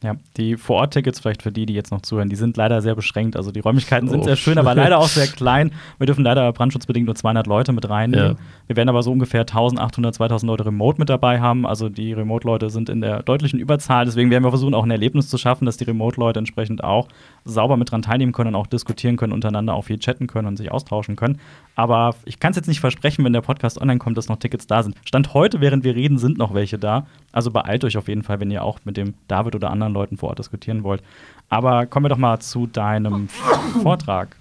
Ja, 0.00 0.14
die 0.36 0.56
Vor-Ort-Tickets 0.56 1.18
vielleicht 1.18 1.42
für 1.42 1.50
die, 1.50 1.66
die 1.66 1.74
jetzt 1.74 1.90
noch 1.90 2.02
zuhören, 2.02 2.28
die 2.28 2.36
sind 2.36 2.56
leider 2.56 2.80
sehr 2.82 2.94
beschränkt. 2.94 3.34
Also 3.34 3.50
die 3.50 3.58
Räumlichkeiten 3.58 4.08
sind 4.08 4.20
oh. 4.20 4.24
sehr 4.24 4.36
schön, 4.36 4.56
aber 4.56 4.72
leider 4.76 4.98
auch 4.98 5.08
sehr 5.08 5.26
klein. 5.26 5.72
Wir 5.98 6.06
dürfen 6.06 6.22
leider 6.22 6.52
brandschutzbedingt 6.52 7.06
nur 7.06 7.16
200 7.16 7.48
Leute 7.48 7.72
mit 7.72 7.88
reinnehmen. 7.88 8.36
Ja. 8.36 8.38
Wir 8.68 8.76
werden 8.76 8.88
aber 8.88 9.02
so 9.02 9.10
ungefähr 9.10 9.40
1800, 9.40 10.14
2000 10.14 10.46
Leute 10.48 10.66
remote 10.66 11.00
mit 11.00 11.08
dabei 11.08 11.40
haben. 11.40 11.66
Also 11.66 11.88
die 11.88 12.12
Remote-Leute 12.12 12.70
sind 12.70 12.88
in 12.88 13.00
der 13.00 13.24
deutlichen 13.24 13.58
Überzahl. 13.58 14.04
Deswegen 14.04 14.30
werden 14.30 14.44
wir 14.44 14.50
versuchen, 14.50 14.72
auch 14.72 14.84
ein 14.84 14.90
Erlebnis 14.92 15.28
zu 15.28 15.36
schaffen, 15.36 15.66
dass 15.66 15.78
die 15.78 15.84
Remote-Leute 15.84 16.38
entsprechend 16.38 16.84
auch 16.84 17.08
sauber 17.44 17.76
mit 17.76 17.90
dran 17.90 18.02
teilnehmen 18.02 18.30
können 18.30 18.54
und 18.54 18.60
auch 18.60 18.68
diskutieren 18.68 19.16
können, 19.16 19.32
untereinander 19.32 19.74
auch 19.74 19.82
viel 19.82 19.98
chatten 19.98 20.28
können 20.28 20.46
und 20.46 20.58
sich 20.58 20.70
austauschen 20.70 21.16
können. 21.16 21.40
Aber 21.78 22.16
ich 22.24 22.40
kann 22.40 22.50
es 22.50 22.56
jetzt 22.56 22.66
nicht 22.66 22.80
versprechen, 22.80 23.24
wenn 23.24 23.32
der 23.32 23.40
Podcast 23.40 23.80
online 23.80 24.00
kommt, 24.00 24.18
dass 24.18 24.28
noch 24.28 24.40
Tickets 24.40 24.66
da 24.66 24.82
sind. 24.82 24.96
Stand 25.04 25.32
heute, 25.32 25.60
während 25.60 25.84
wir 25.84 25.94
reden, 25.94 26.18
sind 26.18 26.36
noch 26.36 26.52
welche 26.52 26.76
da. 26.76 27.06
Also 27.30 27.52
beeilt 27.52 27.84
euch 27.84 27.96
auf 27.96 28.08
jeden 28.08 28.24
Fall, 28.24 28.40
wenn 28.40 28.50
ihr 28.50 28.64
auch 28.64 28.80
mit 28.82 28.96
dem 28.96 29.14
David 29.28 29.54
oder 29.54 29.70
anderen 29.70 29.92
Leuten 29.92 30.16
vor 30.16 30.30
Ort 30.30 30.40
diskutieren 30.40 30.82
wollt. 30.82 31.04
Aber 31.48 31.86
kommen 31.86 32.06
wir 32.06 32.08
doch 32.08 32.18
mal 32.18 32.40
zu 32.40 32.66
deinem 32.66 33.28
Vortrag. 33.28 34.34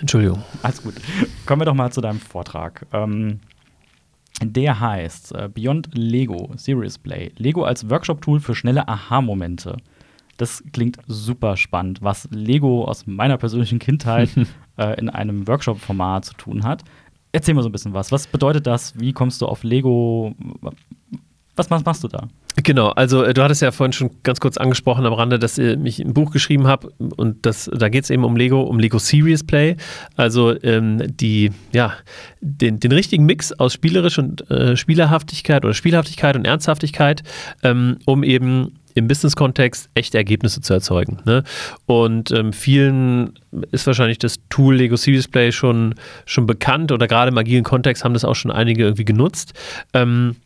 Entschuldigung. 0.00 0.42
Alles 0.62 0.82
gut. 0.82 0.94
Kommen 1.44 1.60
wir 1.60 1.66
doch 1.66 1.74
mal 1.74 1.92
zu 1.92 2.00
deinem 2.00 2.20
Vortrag. 2.20 2.86
Ähm, 2.94 3.40
der 4.40 4.80
heißt 4.80 5.34
äh, 5.34 5.50
Beyond 5.52 5.90
Lego 5.92 6.52
Serious 6.56 6.96
Play. 6.96 7.32
Lego 7.36 7.64
als 7.64 7.90
Workshop-Tool 7.90 8.40
für 8.40 8.54
schnelle 8.54 8.88
Aha-Momente. 8.88 9.76
Das 10.38 10.64
klingt 10.72 10.96
super 11.06 11.58
spannend, 11.58 12.00
was 12.00 12.28
Lego 12.30 12.84
aus 12.84 13.06
meiner 13.06 13.36
persönlichen 13.36 13.78
Kindheit 13.78 14.30
äh, 14.78 14.98
in 14.98 15.08
einem 15.08 15.46
Workshop-Format 15.46 16.24
zu 16.24 16.34
tun 16.34 16.64
hat. 16.64 16.84
Erzähl 17.32 17.54
mal 17.54 17.62
so 17.62 17.68
ein 17.68 17.72
bisschen 17.72 17.92
was. 17.92 18.10
Was 18.10 18.26
bedeutet 18.26 18.66
das? 18.66 18.98
Wie 18.98 19.12
kommst 19.12 19.42
du 19.42 19.46
auf 19.46 19.62
Lego? 19.62 20.34
Was 21.56 21.68
machst 21.68 22.04
du 22.04 22.08
da? 22.08 22.28
Genau, 22.62 22.88
also 22.90 23.22
äh, 23.22 23.34
du 23.34 23.42
hattest 23.42 23.62
ja 23.62 23.70
vorhin 23.70 23.92
schon 23.92 24.10
ganz 24.22 24.40
kurz 24.40 24.56
angesprochen 24.56 25.06
am 25.06 25.12
Rande, 25.12 25.38
dass 25.38 25.58
ich 25.58 26.00
ein 26.00 26.12
Buch 26.12 26.32
geschrieben 26.32 26.66
habe 26.66 26.92
und 27.16 27.46
das, 27.46 27.70
da 27.72 27.88
geht 27.88 28.04
es 28.04 28.10
eben 28.10 28.24
um 28.24 28.36
Lego, 28.36 28.62
um 28.62 28.78
Lego 28.78 28.98
Serious 28.98 29.44
Play. 29.44 29.76
Also 30.16 30.60
ähm, 30.62 31.02
die, 31.16 31.52
ja, 31.72 31.94
den, 32.40 32.80
den 32.80 32.92
richtigen 32.92 33.26
Mix 33.26 33.52
aus 33.52 33.74
spielerisch 33.74 34.18
und 34.18 34.50
äh, 34.50 34.76
Spielerhaftigkeit 34.76 35.64
oder 35.64 35.74
Spielhaftigkeit 35.74 36.36
und 36.36 36.46
Ernsthaftigkeit, 36.46 37.22
ähm, 37.62 37.98
um 38.06 38.24
eben 38.24 38.77
im 38.98 39.08
Business-Kontext 39.08 39.88
echte 39.94 40.18
Ergebnisse 40.18 40.60
zu 40.60 40.74
erzeugen. 40.74 41.18
Ne? 41.24 41.44
Und 41.86 42.30
ähm, 42.30 42.52
vielen 42.52 43.38
ist 43.70 43.86
wahrscheinlich 43.86 44.18
das 44.18 44.36
Tool 44.50 44.76
Lego 44.76 44.96
Serious 44.96 45.28
Play 45.28 45.52
schon, 45.52 45.94
schon 46.26 46.46
bekannt 46.46 46.92
oder 46.92 47.06
gerade 47.06 47.30
im 47.30 47.38
agilen 47.38 47.64
Kontext 47.64 48.04
haben 48.04 48.14
das 48.14 48.24
auch 48.24 48.34
schon 48.36 48.50
einige 48.50 48.84
irgendwie 48.84 49.04
genutzt. 49.04 49.54
Ähm, 49.94 50.36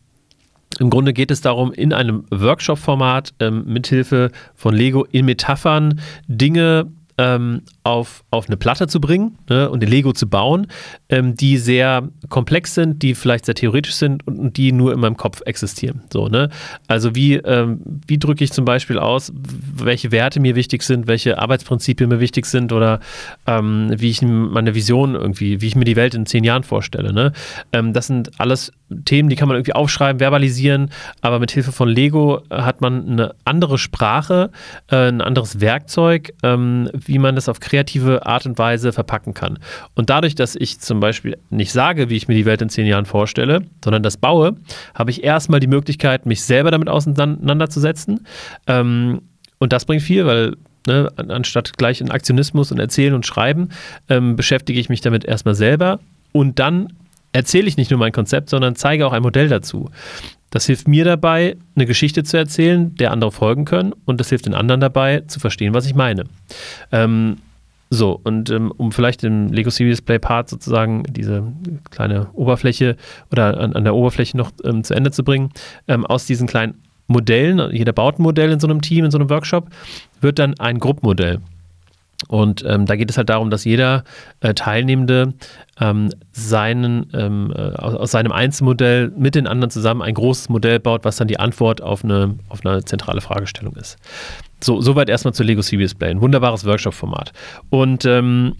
im 0.79 0.89
Grunde 0.89 1.13
geht 1.13 1.29
es 1.31 1.41
darum, 1.41 1.71
in 1.71 1.93
einem 1.93 2.25
Workshop-Format 2.31 3.33
ähm, 3.39 3.63
mithilfe 3.65 4.31
von 4.55 4.73
Lego 4.73 5.05
in 5.11 5.25
Metaphern 5.25 5.99
Dinge 6.27 6.87
ähm, 7.17 7.61
auf, 7.83 8.23
auf 8.31 8.47
eine 8.47 8.57
Platte 8.57 8.87
zu 8.87 8.99
bringen 8.99 9.37
ne, 9.49 9.69
und 9.69 9.81
den 9.81 9.89
Lego 9.89 10.13
zu 10.13 10.27
bauen, 10.27 10.67
ähm, 11.09 11.35
die 11.35 11.57
sehr 11.57 12.07
komplex 12.29 12.73
sind, 12.73 13.03
die 13.03 13.15
vielleicht 13.15 13.45
sehr 13.45 13.55
theoretisch 13.55 13.95
sind 13.95 14.25
und, 14.25 14.39
und 14.39 14.57
die 14.57 14.71
nur 14.71 14.93
in 14.93 14.99
meinem 14.99 15.17
Kopf 15.17 15.41
existieren. 15.45 16.03
So, 16.11 16.27
ne? 16.27 16.49
Also 16.87 17.15
wie, 17.15 17.35
ähm, 17.35 17.81
wie 18.07 18.17
drücke 18.17 18.43
ich 18.43 18.51
zum 18.51 18.65
Beispiel 18.65 18.97
aus, 18.99 19.31
welche 19.35 20.11
Werte 20.11 20.39
mir 20.39 20.55
wichtig 20.55 20.83
sind, 20.83 21.07
welche 21.07 21.39
Arbeitsprinzipien 21.39 22.09
mir 22.09 22.19
wichtig 22.19 22.45
sind 22.45 22.71
oder 22.71 22.99
ähm, 23.47 23.91
wie 23.95 24.09
ich 24.09 24.21
meine 24.21 24.75
Vision 24.75 25.15
irgendwie, 25.15 25.61
wie 25.61 25.67
ich 25.67 25.75
mir 25.75 25.85
die 25.85 25.95
Welt 25.95 26.15
in 26.15 26.25
zehn 26.25 26.43
Jahren 26.43 26.63
vorstelle. 26.63 27.13
Ne? 27.13 27.33
Ähm, 27.71 27.93
das 27.93 28.07
sind 28.07 28.39
alles 28.39 28.71
Themen, 29.05 29.29
die 29.29 29.35
kann 29.35 29.47
man 29.47 29.57
irgendwie 29.57 29.73
aufschreiben, 29.73 30.19
verbalisieren, 30.19 30.89
aber 31.21 31.39
mit 31.39 31.51
Hilfe 31.51 31.71
von 31.71 31.89
Lego 31.89 32.41
hat 32.49 32.81
man 32.81 33.07
eine 33.09 33.35
andere 33.45 33.77
Sprache, 33.77 34.51
äh, 34.89 35.07
ein 35.09 35.21
anderes 35.21 35.59
Werkzeug, 35.59 36.33
ähm, 36.43 36.89
wie 37.07 37.19
man 37.19 37.35
das 37.35 37.49
auf 37.49 37.59
kreative 37.59 38.25
Art 38.25 38.45
und 38.45 38.57
Weise 38.57 38.93
verpacken 38.93 39.33
kann. 39.33 39.59
Und 39.95 40.09
dadurch, 40.09 40.35
dass 40.35 40.55
ich 40.55 40.79
zum 40.79 40.99
Beispiel 40.99 41.37
nicht 41.49 41.71
sage, 41.71 42.09
wie 42.09 42.15
ich 42.15 42.27
mir 42.27 42.35
die 42.35 42.45
Welt 42.45 42.61
in 42.61 42.69
zehn 42.69 42.85
Jahren 42.85 43.05
vorstelle, 43.05 43.61
sondern 43.83 44.03
das 44.03 44.17
baue, 44.17 44.55
habe 44.95 45.11
ich 45.11 45.23
erstmal 45.23 45.59
die 45.59 45.67
Möglichkeit, 45.67 46.25
mich 46.25 46.43
selber 46.43 46.71
damit 46.71 46.89
auseinanderzusetzen. 46.89 48.25
Ähm, 48.67 49.21
und 49.59 49.73
das 49.73 49.85
bringt 49.85 50.01
viel, 50.01 50.25
weil 50.25 50.55
Ne, 50.85 51.09
anstatt 51.15 51.77
gleich 51.77 52.01
in 52.01 52.11
Aktionismus 52.11 52.69
und 52.73 52.77
Erzählen 52.77 53.13
und 53.13 53.25
Schreiben, 53.25 53.69
ähm, 54.09 54.35
beschäftige 54.35 54.77
ich 54.81 54.89
mich 54.89 54.99
damit 54.99 55.23
erstmal 55.23 55.55
selber 55.55 56.01
und 56.33 56.59
dann 56.59 56.91
erzähle 57.31 57.67
ich 57.67 57.77
nicht 57.77 57.89
nur 57.89 57.99
mein 57.99 58.11
Konzept, 58.11 58.49
sondern 58.49 58.75
zeige 58.75 59.05
auch 59.07 59.13
ein 59.13 59.23
Modell 59.23 59.47
dazu. 59.47 59.89
Das 60.53 60.67
hilft 60.67 60.87
mir 60.87 61.03
dabei, 61.03 61.57
eine 61.75 61.87
Geschichte 61.87 62.23
zu 62.23 62.37
erzählen, 62.37 62.93
der 62.93 63.09
andere 63.09 63.31
folgen 63.31 63.65
können 63.65 63.91
und 64.05 64.19
das 64.19 64.29
hilft 64.29 64.45
den 64.45 64.53
anderen 64.53 64.81
dabei, 64.81 65.21
zu 65.21 65.39
verstehen, 65.39 65.73
was 65.73 65.87
ich 65.87 65.95
meine. 65.95 66.25
Ähm, 66.91 67.37
so, 67.89 68.19
und 68.23 68.51
ähm, 68.51 68.71
um 68.77 68.91
vielleicht 68.91 69.23
im 69.23 69.51
Lego 69.51 69.71
Series 69.71 70.03
Play 70.03 70.19
Part 70.19 70.49
sozusagen 70.49 71.05
diese 71.09 71.41
kleine 71.89 72.27
Oberfläche 72.33 72.97
oder 73.31 73.59
an, 73.59 73.73
an 73.73 73.83
der 73.83 73.95
Oberfläche 73.95 74.37
noch 74.37 74.51
ähm, 74.63 74.83
zu 74.83 74.93
Ende 74.93 75.09
zu 75.09 75.23
bringen, 75.23 75.49
ähm, 75.87 76.05
aus 76.05 76.27
diesen 76.27 76.45
kleinen 76.45 76.75
Modellen, 77.07 77.75
jeder 77.75 77.91
baut 77.91 78.19
ein 78.19 78.21
Modell 78.23 78.51
in 78.51 78.59
so 78.59 78.67
einem 78.67 78.83
Team, 78.83 79.05
in 79.05 79.11
so 79.11 79.17
einem 79.17 79.31
Workshop, 79.31 79.69
wird 80.21 80.37
dann 80.37 80.53
ein 80.59 80.77
Gruppmodell. 80.77 81.39
Und 82.27 82.63
ähm, 82.67 82.85
da 82.85 82.95
geht 82.95 83.09
es 83.09 83.17
halt 83.17 83.29
darum, 83.29 83.49
dass 83.49 83.65
jeder 83.65 84.03
äh, 84.41 84.53
Teilnehmende 84.53 85.33
ähm, 85.79 86.09
seinen, 86.31 87.09
ähm, 87.13 87.53
äh, 87.55 87.75
aus, 87.75 87.95
aus, 87.95 88.11
seinem 88.11 88.31
Einzelmodell 88.31 89.11
mit 89.17 89.35
den 89.35 89.47
anderen 89.47 89.71
zusammen 89.71 90.01
ein 90.01 90.13
großes 90.13 90.49
Modell 90.49 90.79
baut, 90.79 91.05
was 91.05 91.17
dann 91.17 91.27
die 91.27 91.39
Antwort 91.39 91.81
auf 91.81 92.03
eine, 92.03 92.35
auf 92.49 92.65
eine 92.65 92.83
zentrale 92.83 93.21
Fragestellung 93.21 93.75
ist. 93.75 93.97
So, 94.61 94.81
soweit 94.81 95.09
erstmal 95.09 95.33
zu 95.33 95.43
Lego 95.43 95.61
Serious 95.61 95.93
Play. 95.93 96.09
Ein 96.09 96.21
wunderbares 96.21 96.65
Workshop-Format. 96.65 97.33
Und 97.69 98.05
ähm, 98.05 98.53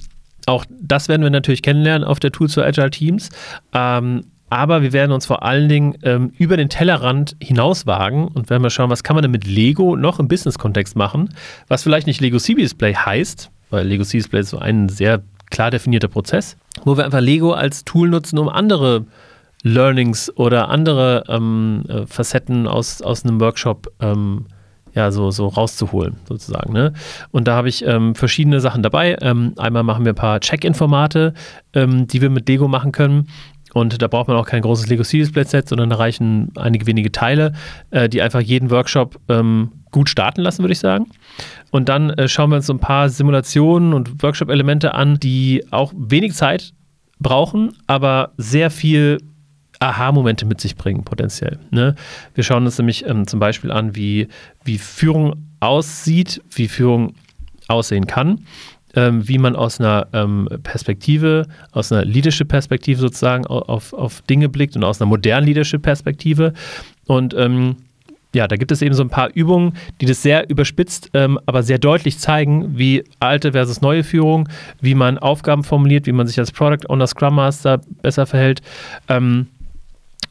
auch 0.46 0.66
das 0.70 1.08
werden 1.08 1.22
wir 1.22 1.30
natürlich 1.30 1.62
kennenlernen 1.62 2.06
auf 2.06 2.20
der 2.20 2.32
Tool 2.32 2.50
zu 2.50 2.62
Agile 2.62 2.90
Teams. 2.90 3.30
Ähm, 3.74 4.26
aber 4.54 4.84
wir 4.84 4.94
werden 4.94 5.12
uns 5.12 5.26
vor 5.26 5.42
allen 5.42 5.68
Dingen 5.68 5.98
ähm, 6.04 6.32
über 6.38 6.58
den 6.58 6.70
Tellerrand 6.70 7.36
hinauswagen 7.42 8.28
und 8.28 8.52
werden 8.52 8.62
mal 8.62 8.70
schauen, 8.70 8.92
was 8.92 9.04
kann 9.04 9.16
man 9.16 9.24
denn 9.24 9.32
mit 9.32 9.48
Lego 9.48 9.96
noch 9.96 10.20
im 10.20 10.28
Business-Kontext 10.28 10.96
machen, 10.96 11.30
was 11.70 11.82
vielleicht 11.82 12.06
nicht 12.06 12.22
Lego 12.22 12.38
Serious 12.38 12.76
Play 12.76 12.94
heißt, 12.94 13.50
weil 13.74 13.88
Lego 13.88 14.04
Serious 14.04 14.28
Play 14.28 14.42
ist 14.42 14.52
so 14.52 14.60
ein 14.60 14.88
sehr 14.88 15.24
klar 15.50 15.72
definierter 15.72 16.08
Prozess, 16.08 16.58
wo 16.84 16.96
wir 16.96 17.06
einfach 17.06 17.22
Lego 17.22 17.54
als 17.54 17.84
Tool 17.84 18.08
nutzen, 18.08 18.38
um 18.38 18.48
andere 18.48 19.06
Learnings 19.64 20.32
oder 20.38 20.70
andere 20.70 21.24
ähm, 21.28 21.84
äh, 21.88 22.06
Facetten 22.06 22.68
aus, 22.68 23.02
aus 23.02 23.26
einem 23.26 23.40
Workshop 23.40 23.92
ähm, 24.00 24.46
ja, 24.94 25.12
so, 25.12 25.32
so 25.32 25.48
rauszuholen, 25.48 26.18
sozusagen. 26.28 26.72
Ne? 26.72 26.94
Und 27.32 27.48
da 27.48 27.56
habe 27.56 27.68
ich 27.68 27.84
ähm, 27.84 28.14
verschiedene 28.14 28.60
Sachen 28.60 28.84
dabei. 28.84 29.18
Ähm, 29.22 29.54
einmal 29.58 29.82
machen 29.82 30.06
wir 30.06 30.12
ein 30.12 30.16
paar 30.16 30.40
Check-in-Formate, 30.40 31.34
ähm, 31.74 32.06
die 32.06 32.22
wir 32.22 32.30
mit 32.30 32.48
Lego 32.48 32.68
machen 32.68 32.92
können. 32.92 33.28
Und 33.74 34.04
da 34.04 34.08
braucht 34.08 34.28
man 34.28 34.38
auch 34.38 34.46
kein 34.46 34.62
großes 34.62 34.88
Lego 34.88 35.04
Serious 35.04 35.32
Play 35.32 35.46
Set, 35.46 35.68
sondern 35.68 35.90
da 35.90 35.96
reichen 35.96 36.52
einige 36.58 36.86
wenige 36.86 37.12
Teile, 37.12 37.54
äh, 37.90 38.08
die 38.08 38.22
einfach 38.22 38.42
jeden 38.42 38.70
Workshop 38.70 39.20
ähm, 39.30 39.72
gut 39.94 40.10
starten 40.10 40.42
lassen, 40.42 40.62
würde 40.62 40.74
ich 40.74 40.80
sagen. 40.80 41.08
Und 41.72 41.88
dann 41.88 42.10
äh, 42.10 42.28
schauen 42.28 42.50
wir 42.50 42.58
uns 42.58 42.66
so 42.66 42.74
ein 42.74 42.80
paar 42.80 43.08
Simulationen 43.08 43.94
und 43.94 44.22
Workshop-Elemente 44.22 44.94
an, 44.94 45.18
die 45.20 45.64
auch 45.72 45.94
wenig 45.96 46.34
Zeit 46.34 46.74
brauchen, 47.20 47.74
aber 47.88 48.34
sehr 48.36 48.70
viel 48.70 49.20
Aha-Momente 49.80 50.46
mit 50.46 50.60
sich 50.60 50.76
bringen, 50.76 51.06
potenziell. 51.06 51.60
Ne? 51.72 51.96
Wir 52.36 52.44
schauen 52.44 52.66
uns 52.66 52.78
nämlich 52.78 53.06
ähm, 53.08 53.26
zum 53.28 53.40
Beispiel 53.40 53.72
an, 53.72 53.96
wie, 53.96 54.28
wie 54.66 54.78
Führung 54.78 55.48
aussieht, 55.62 56.42
wie 56.52 56.68
Führung 56.68 57.16
aussehen 57.70 58.08
kann 58.08 58.46
ähm, 58.96 59.28
wie 59.28 59.38
man 59.38 59.56
aus 59.56 59.80
einer 59.80 60.08
ähm, 60.14 60.48
Perspektive, 60.64 61.48
aus 61.72 61.92
einer 61.92 62.06
Leadership-Perspektive 62.06 63.00
sozusagen 63.00 63.46
auf, 63.48 63.94
auf 63.94 64.22
Dinge 64.22 64.50
blickt 64.50 64.76
und 64.76 64.84
aus 64.84 65.02
einer 65.02 65.10
modernen 65.10 65.48
Leadership-Perspektive. 65.48 66.54
Und 67.06 67.34
ähm, 67.34 67.78
ja, 68.34 68.48
da 68.48 68.56
gibt 68.56 68.72
es 68.72 68.82
eben 68.82 68.96
so 68.96 69.04
ein 69.04 69.10
paar 69.10 69.30
Übungen, 69.34 69.74
die 70.02 70.06
das 70.06 70.22
sehr 70.22 70.50
überspitzt, 70.50 71.10
ähm, 71.14 71.40
aber 71.46 71.64
sehr 71.64 71.78
deutlich 71.78 72.20
zeigen, 72.20 72.78
wie 72.78 73.04
alte 73.20 73.52
versus 73.52 73.82
neue 73.82 74.04
Führung, 74.04 74.50
wie 74.82 74.96
man 74.96 75.18
Aufgaben 75.18 75.64
formuliert, 75.64 76.08
wie 76.08 76.12
man 76.12 76.28
sich 76.28 76.40
als 76.40 76.52
Product 76.52 76.90
Owner, 76.90 77.08
Scrum 77.08 77.36
Master 77.36 77.82
besser 78.02 78.26
verhält. 78.26 78.62
Ähm, 79.08 79.48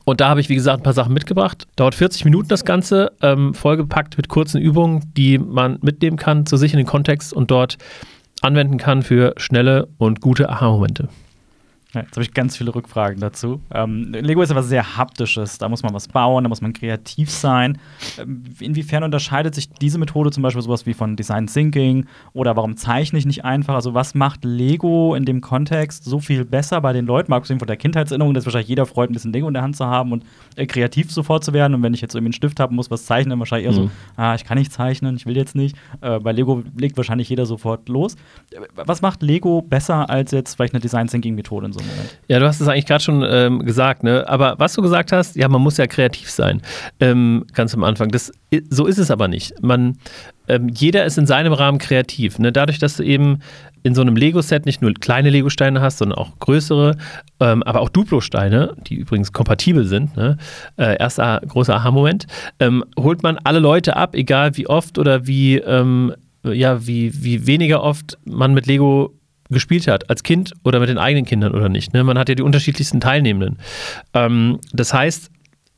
und 0.05 0.21
da 0.21 0.29
habe 0.29 0.41
ich, 0.41 0.49
wie 0.49 0.57
gesagt, 0.57 0.81
ein 0.81 0.83
paar 0.83 0.93
Sachen 0.93 1.15
mitgebracht. 1.15 1.69
Dauert 1.77 1.95
40 1.95 2.25
Minuten 2.25 2.49
das 2.49 2.65
Ganze, 2.65 3.13
ähm, 3.23 3.55
vollgepackt 3.55 4.17
mit 4.17 4.29
kurzen 4.29 4.61
Übungen, 4.61 5.13
die 5.17 5.39
man 5.39 5.79
mitnehmen 5.81 6.17
kann 6.17 6.45
zu 6.45 6.57
sich 6.57 6.73
in 6.73 6.79
den 6.79 6.87
Kontext 6.87 7.33
und 7.33 7.51
dort 7.51 7.79
anwenden 8.41 8.79
kann 8.79 9.03
für 9.03 9.35
schnelle 9.37 9.89
und 9.99 10.21
gute 10.21 10.49
Aha-Momente. 10.49 11.09
Ja, 11.95 12.01
jetzt 12.01 12.13
habe 12.13 12.23
ich 12.23 12.33
ganz 12.33 12.57
viele 12.57 12.75
Rückfragen 12.75 13.21
dazu. 13.21 13.61
Ähm, 13.71 14.13
Lego 14.13 14.41
ist 14.41 14.49
ja 14.49 14.57
was 14.57 14.69
sehr 14.69 14.97
Haptisches. 14.97 15.59
Da 15.59 15.69
muss 15.69 15.83
man 15.83 15.93
was 15.93 16.09
bauen, 16.09 16.43
da 16.43 16.49
muss 16.49 16.63
man 16.63 16.73
kreativ 16.73 17.31
sein. 17.31 17.79
Ähm, 18.19 18.45
inwiefern 18.61 19.05
unterscheidet 19.05 19.55
sich 19.55 19.69
diese 19.69 19.99
Methode 19.99 20.31
zum 20.31 20.43
Beispiel 20.43 20.63
sowas 20.63 20.87
wie 20.87 20.95
von 20.95 21.17
Design 21.17 21.49
Thinking 21.49 22.07
oder 22.33 22.57
warum 22.57 22.79
zeichne 22.79 23.19
ich 23.19 23.27
nicht 23.27 23.45
einfach? 23.45 23.75
Also, 23.75 23.93
was 23.93 24.15
macht 24.15 24.43
Lego 24.45 25.15
in 25.15 25.27
dem 25.27 25.43
Kontext 25.43 26.05
so 26.05 26.19
viel 26.19 26.47
besser 26.47 26.81
bei 26.81 26.95
den 26.95 27.05
Leuten? 27.05 27.31
Mal 27.31 27.37
abgesehen 27.37 27.59
von 27.59 27.69
der 27.69 27.77
Kindheitserinnerung, 27.77 28.33
dass 28.33 28.47
wahrscheinlich 28.47 28.69
jeder 28.69 28.87
freut, 28.87 29.11
ein 29.11 29.13
bisschen 29.13 29.35
Lego 29.35 29.47
in 29.49 29.55
der 29.55 29.63
Hand 29.63 29.77
zu 29.77 29.85
haben 29.85 30.13
und 30.13 30.25
äh, 30.57 30.65
kreativ 30.65 31.13
sofort 31.13 31.45
zu 31.45 31.53
werden. 31.53 31.75
Und 31.75 31.83
wenn 31.83 31.93
ich 31.93 32.01
jetzt 32.01 32.15
irgendwie 32.15 32.29
einen 32.29 32.33
Stift 32.33 32.59
habe, 32.59 32.73
muss 32.73 32.91
was 32.91 33.05
zeichnen, 33.05 33.31
dann 33.31 33.39
wahrscheinlich 33.39 33.67
eher 33.67 33.79
mhm. 33.79 33.89
so, 33.89 33.91
ah, 34.17 34.35
ich 34.35 34.45
kann 34.45 34.57
nicht 34.57 34.73
zeichnen, 34.73 35.17
ich 35.17 35.27
will 35.27 35.37
jetzt 35.37 35.55
nicht. 35.55 35.77
Äh, 36.01 36.21
bei 36.21 36.33
Lego 36.33 36.63
legt 36.75 36.97
wahrscheinlich 36.97 37.29
jeder 37.29 37.45
sofort 37.45 37.91
los. 37.91 38.15
Äh, 38.51 38.61
was 38.77 39.03
macht 39.03 39.23
Lego 39.23 39.61
besser 39.61 40.09
als 40.09 40.31
jetzt 40.31 40.55
vielleicht 40.55 40.73
eine 40.73 40.81
Design 40.81 41.07
Thinking 41.07 41.35
Methode 41.35 41.67
in 41.67 41.73
so 41.75 41.82
Ja, 42.29 42.39
du 42.39 42.47
hast 42.47 42.61
es 42.61 42.69
eigentlich 42.69 42.87
gerade 42.87 43.03
schon 43.03 43.25
ähm, 43.29 43.65
gesagt, 43.65 44.03
ne? 44.03 44.29
Aber 44.29 44.55
was 44.59 44.75
du 44.75 44.83
gesagt 44.83 45.13
hast, 45.13 45.37
ja, 45.37 45.49
man 45.49 45.61
muss 45.61 45.77
ja 45.77 45.87
kreativ 45.87 46.31
sein, 46.31 46.63
ähm, 47.01 47.45
ganz 47.53 47.75
am 47.75 47.85
Anfang. 47.85 48.09
Das, 48.11 48.33
so 48.71 48.87
ist 48.87 48.99
es 48.99 49.11
aber 49.11 49.29
nicht. 49.29 49.55
Man, 49.63 49.99
ähm, 50.49 50.69
jeder 50.69 51.05
ist 51.05 51.19
in 51.19 51.27
seinem 51.27 51.53
Rahmen 51.53 51.79
kreativ. 51.79 52.39
Ne? 52.39 52.53
Dadurch, 52.53 52.79
dass 52.79 52.97
du 52.97 53.03
eben 53.03 53.41
in 53.83 53.95
so 53.95 54.01
einem 54.01 54.17
Lego-Set 54.17 54.67
nicht 54.67 54.83
nur 54.83 54.93
kleine 54.95 55.31
Lego-Steine 55.31 55.81
hast, 55.81 55.99
sondern 55.99 56.19
auch 56.19 56.39
größere, 56.39 56.97
ähm, 57.41 57.63
aber 57.65 57.81
auch 57.81 57.89
Duplo-Steine, 57.89 58.77
die 58.87 58.95
übrigens 58.95 59.33
kompatibel 59.33 59.85
sind. 59.85 60.17
Ne? 60.17 60.39
Äh, 60.77 60.97
erster 60.99 61.41
großer 61.47 61.75
Aha-Moment. 61.77 62.27
Ähm, 62.61 62.85
holt 62.99 63.23
man 63.23 63.39
alle 63.45 63.59
Leute 63.59 63.97
ab, 63.97 64.15
egal 64.15 64.57
wie 64.57 64.67
oft 64.67 64.99
oder 64.99 65.27
wie, 65.27 65.57
ähm, 65.57 66.15
ja, 66.45 66.87
wie, 66.87 67.25
wie 67.25 67.47
weniger 67.47 67.83
oft 67.83 68.19
man 68.25 68.55
mit 68.55 68.67
Lego 68.67 69.15
gespielt 69.53 69.87
hat, 69.87 70.11
als 70.11 70.23
Kind 70.23 70.53
oder 70.65 70.81
mit 70.81 70.89
den 70.89 70.99
eigenen 70.99 71.25
Kindern 71.25 71.53
oder 71.53 71.69
nicht. 71.69 71.93
Ne? 71.93 72.05
Man 72.05 72.19
hat 72.19 72.29
ja 72.29 72.35
die 72.35 72.43
unterschiedlichsten 72.43 73.01
Teilnehmenden. 73.01 73.59
Ähm, 74.15 74.59
das 74.73 74.93
heißt, 74.93 75.31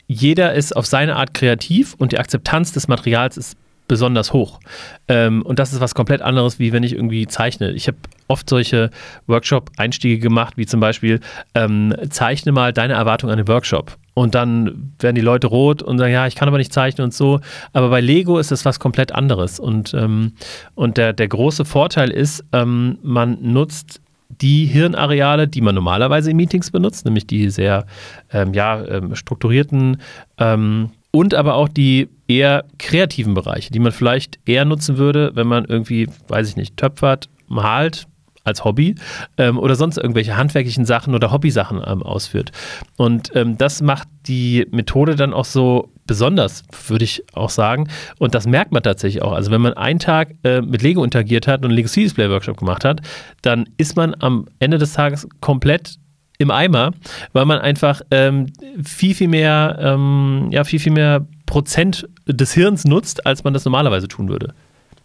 jeder 0.06 0.54
ist 0.54 0.76
auf 0.76 0.86
seine 0.86 1.16
Art 1.16 1.34
kreativ 1.34 1.94
und 1.94 2.12
die 2.12 2.18
Akzeptanz 2.18 2.72
des 2.72 2.88
Materials 2.88 3.36
ist 3.36 3.56
besonders 3.88 4.32
hoch. 4.32 4.60
Ähm, 5.08 5.42
und 5.42 5.58
das 5.58 5.72
ist 5.72 5.80
was 5.80 5.94
komplett 5.94 6.22
anderes, 6.22 6.58
wie 6.58 6.72
wenn 6.72 6.82
ich 6.82 6.94
irgendwie 6.94 7.26
zeichne. 7.26 7.72
Ich 7.72 7.86
habe 7.86 7.98
oft 8.28 8.48
solche 8.48 8.90
Workshop-Einstiege 9.26 10.18
gemacht, 10.18 10.56
wie 10.56 10.66
zum 10.66 10.80
Beispiel, 10.80 11.20
ähm, 11.54 11.94
zeichne 12.10 12.52
mal 12.52 12.72
deine 12.72 12.94
Erwartung 12.94 13.30
an 13.30 13.36
den 13.36 13.48
Workshop. 13.48 13.98
Und 14.14 14.36
dann 14.36 14.92
werden 15.00 15.16
die 15.16 15.20
Leute 15.20 15.48
rot 15.48 15.82
und 15.82 15.98
sagen, 15.98 16.12
ja, 16.12 16.26
ich 16.26 16.36
kann 16.36 16.48
aber 16.48 16.58
nicht 16.58 16.72
zeichnen 16.72 17.04
und 17.04 17.14
so. 17.14 17.40
Aber 17.72 17.90
bei 17.90 18.00
Lego 18.00 18.38
ist 18.38 18.52
es 18.52 18.64
was 18.64 18.78
komplett 18.78 19.12
anderes. 19.12 19.58
Und, 19.58 19.92
ähm, 19.94 20.32
und 20.76 20.96
der, 20.96 21.12
der 21.12 21.28
große 21.28 21.64
Vorteil 21.64 22.10
ist, 22.10 22.44
ähm, 22.52 22.98
man 23.02 23.38
nutzt 23.40 24.00
die 24.40 24.66
Hirnareale, 24.66 25.48
die 25.48 25.60
man 25.60 25.74
normalerweise 25.74 26.30
in 26.30 26.36
Meetings 26.36 26.70
benutzt, 26.70 27.04
nämlich 27.04 27.26
die 27.26 27.50
sehr 27.50 27.86
ähm, 28.32 28.54
ja, 28.54 28.84
ähm, 28.84 29.14
strukturierten 29.14 30.00
ähm, 30.38 30.90
und 31.10 31.34
aber 31.34 31.54
auch 31.54 31.68
die 31.68 32.08
eher 32.26 32.64
kreativen 32.78 33.34
Bereiche, 33.34 33.70
die 33.70 33.78
man 33.78 33.92
vielleicht 33.92 34.38
eher 34.46 34.64
nutzen 34.64 34.96
würde, 34.96 35.32
wenn 35.34 35.46
man 35.46 35.64
irgendwie, 35.64 36.08
weiß 36.28 36.48
ich 36.48 36.56
nicht, 36.56 36.76
töpfert, 36.76 37.28
malt, 37.46 38.06
als 38.44 38.64
Hobby 38.64 38.94
ähm, 39.38 39.58
oder 39.58 39.74
sonst 39.74 39.96
irgendwelche 39.96 40.36
handwerklichen 40.36 40.84
Sachen 40.84 41.14
oder 41.14 41.32
Hobbysachen 41.32 41.82
ähm, 41.84 42.02
ausführt. 42.02 42.52
Und 42.96 43.34
ähm, 43.34 43.58
das 43.58 43.82
macht 43.82 44.06
die 44.26 44.66
Methode 44.70 45.16
dann 45.16 45.32
auch 45.32 45.46
so 45.46 45.90
besonders, 46.06 46.62
würde 46.88 47.04
ich 47.04 47.24
auch 47.32 47.50
sagen. 47.50 47.88
Und 48.18 48.34
das 48.34 48.46
merkt 48.46 48.72
man 48.72 48.82
tatsächlich 48.82 49.22
auch. 49.22 49.32
Also 49.32 49.50
wenn 49.50 49.62
man 49.62 49.74
einen 49.74 49.98
Tag 49.98 50.34
äh, 50.44 50.60
mit 50.60 50.82
Lego 50.82 51.02
interagiert 51.02 51.46
hat 51.46 51.60
und 51.60 51.66
einen 51.66 51.76
Lego 51.76 51.88
City 51.88 52.04
Display 52.04 52.30
Workshop 52.30 52.58
gemacht 52.58 52.84
hat, 52.84 53.00
dann 53.42 53.68
ist 53.78 53.96
man 53.96 54.14
am 54.20 54.46
Ende 54.58 54.78
des 54.78 54.92
Tages 54.92 55.26
komplett 55.40 55.98
im 56.38 56.50
Eimer, 56.50 56.92
weil 57.32 57.46
man 57.46 57.58
einfach 57.58 58.02
ähm, 58.10 58.46
viel, 58.82 59.14
viel 59.14 59.28
mehr, 59.28 59.78
ähm, 59.80 60.48
ja, 60.50 60.64
viel, 60.64 60.80
viel 60.80 60.92
mehr 60.92 61.26
Prozent 61.46 62.08
des 62.26 62.52
Hirns 62.52 62.84
nutzt, 62.84 63.24
als 63.24 63.44
man 63.44 63.54
das 63.54 63.64
normalerweise 63.64 64.08
tun 64.08 64.28
würde. 64.28 64.54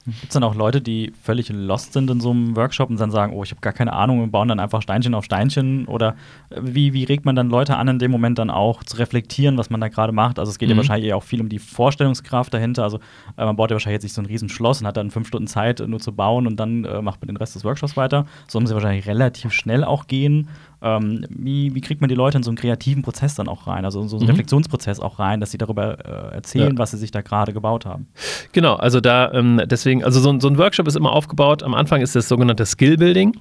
Gibt 0.09 0.29
es 0.29 0.33
dann 0.33 0.43
auch 0.43 0.55
Leute, 0.55 0.81
die 0.81 1.13
völlig 1.23 1.49
lost 1.49 1.93
sind 1.93 2.09
in 2.09 2.19
so 2.19 2.31
einem 2.31 2.55
Workshop 2.55 2.89
und 2.89 2.99
dann 2.99 3.11
sagen, 3.11 3.33
oh, 3.33 3.43
ich 3.43 3.51
habe 3.51 3.61
gar 3.61 3.73
keine 3.73 3.93
Ahnung 3.93 4.21
und 4.21 4.31
bauen 4.31 4.47
dann 4.47 4.59
einfach 4.59 4.81
Steinchen 4.81 5.13
auf 5.13 5.25
Steinchen? 5.25 5.85
Oder 5.85 6.15
äh, 6.49 6.61
wie, 6.61 6.93
wie 6.93 7.03
regt 7.03 7.25
man 7.25 7.35
dann 7.35 7.49
Leute 7.49 7.77
an, 7.77 7.87
in 7.87 7.99
dem 7.99 8.11
Moment 8.11 8.39
dann 8.39 8.49
auch 8.49 8.83
zu 8.83 8.97
reflektieren, 8.97 9.57
was 9.57 9.69
man 9.69 9.81
da 9.81 9.87
gerade 9.87 10.13
macht? 10.13 10.39
Also 10.39 10.49
es 10.49 10.57
geht 10.57 10.69
mhm. 10.69 10.71
ja 10.71 10.77
wahrscheinlich 10.77 11.13
auch 11.13 11.23
viel 11.23 11.41
um 11.41 11.49
die 11.49 11.59
Vorstellungskraft 11.59 12.53
dahinter. 12.53 12.83
Also 12.83 12.99
äh, 13.37 13.45
man 13.45 13.55
baut 13.55 13.71
ja 13.71 13.75
wahrscheinlich 13.75 13.95
jetzt 13.95 14.03
nicht 14.03 14.13
so 14.13 14.21
ein 14.21 14.25
Riesenschloss 14.25 14.81
und 14.81 14.87
hat 14.87 14.97
dann 14.97 15.11
fünf 15.11 15.27
Stunden 15.27 15.47
Zeit, 15.47 15.79
nur 15.85 15.99
zu 15.99 16.13
bauen 16.13 16.47
und 16.47 16.59
dann 16.59 16.85
äh, 16.85 17.01
macht 17.01 17.21
man 17.21 17.27
den 17.27 17.37
Rest 17.37 17.55
des 17.55 17.63
Workshops 17.63 17.97
weiter. 17.97 18.25
So 18.47 18.59
haben 18.59 18.67
sie 18.67 18.73
wahrscheinlich 18.73 19.07
relativ 19.07 19.53
schnell 19.53 19.83
auch 19.83 20.07
gehen. 20.07 20.49
Ähm, 20.81 21.25
wie, 21.29 21.75
wie 21.75 21.81
kriegt 21.81 22.01
man 22.01 22.07
die 22.07 22.15
Leute 22.15 22.37
in 22.37 22.43
so 22.43 22.49
einen 22.49 22.57
kreativen 22.57 23.03
Prozess 23.03 23.35
dann 23.35 23.47
auch 23.47 23.67
rein, 23.67 23.85
also 23.85 24.01
in 24.01 24.07
so 24.07 24.17
einen 24.17 24.25
mhm. 24.25 24.31
Reflexionsprozess 24.31 24.99
auch 24.99 25.19
rein, 25.19 25.39
dass 25.39 25.51
sie 25.51 25.57
darüber 25.57 25.97
äh, 26.05 26.35
erzählen, 26.35 26.73
ja. 26.73 26.77
was 26.77 26.91
sie 26.91 26.97
sich 26.97 27.11
da 27.11 27.21
gerade 27.21 27.53
gebaut 27.53 27.85
haben? 27.85 28.07
Genau, 28.53 28.75
also 28.75 29.01
da 29.01 29.31
ähm, 29.33 29.61
deswegen, 29.65 30.03
also 30.03 30.19
so, 30.19 30.39
so, 30.39 30.47
ein 30.47 30.57
Workshop 30.57 30.87
ist 30.87 30.95
immer 30.95 31.11
aufgebaut. 31.11 31.63
Am 31.63 31.73
Anfang 31.73 32.01
ist 32.01 32.15
das 32.15 32.27
sogenannte 32.27 32.65
Skill 32.65 32.97
Building, 32.97 33.37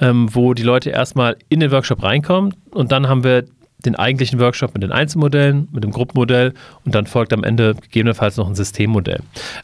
ähm, 0.00 0.28
wo 0.34 0.54
die 0.54 0.62
Leute 0.62 0.90
erstmal 0.90 1.36
in 1.48 1.60
den 1.60 1.70
Workshop 1.70 2.02
reinkommen 2.02 2.54
und 2.70 2.92
dann 2.92 3.08
haben 3.08 3.24
wir 3.24 3.44
den 3.86 3.96
eigentlichen 3.96 4.40
Workshop 4.40 4.74
mit 4.74 4.82
den 4.82 4.92
Einzelmodellen, 4.92 5.68
mit 5.72 5.84
dem 5.84 5.90
Gruppenmodell 5.90 6.54
und 6.84 6.94
dann 6.94 7.06
folgt 7.06 7.32
am 7.32 7.44
Ende 7.44 7.74
gegebenenfalls 7.74 8.36
noch 8.36 8.48
ein 8.48 8.54
Systemmodell. 8.54 9.20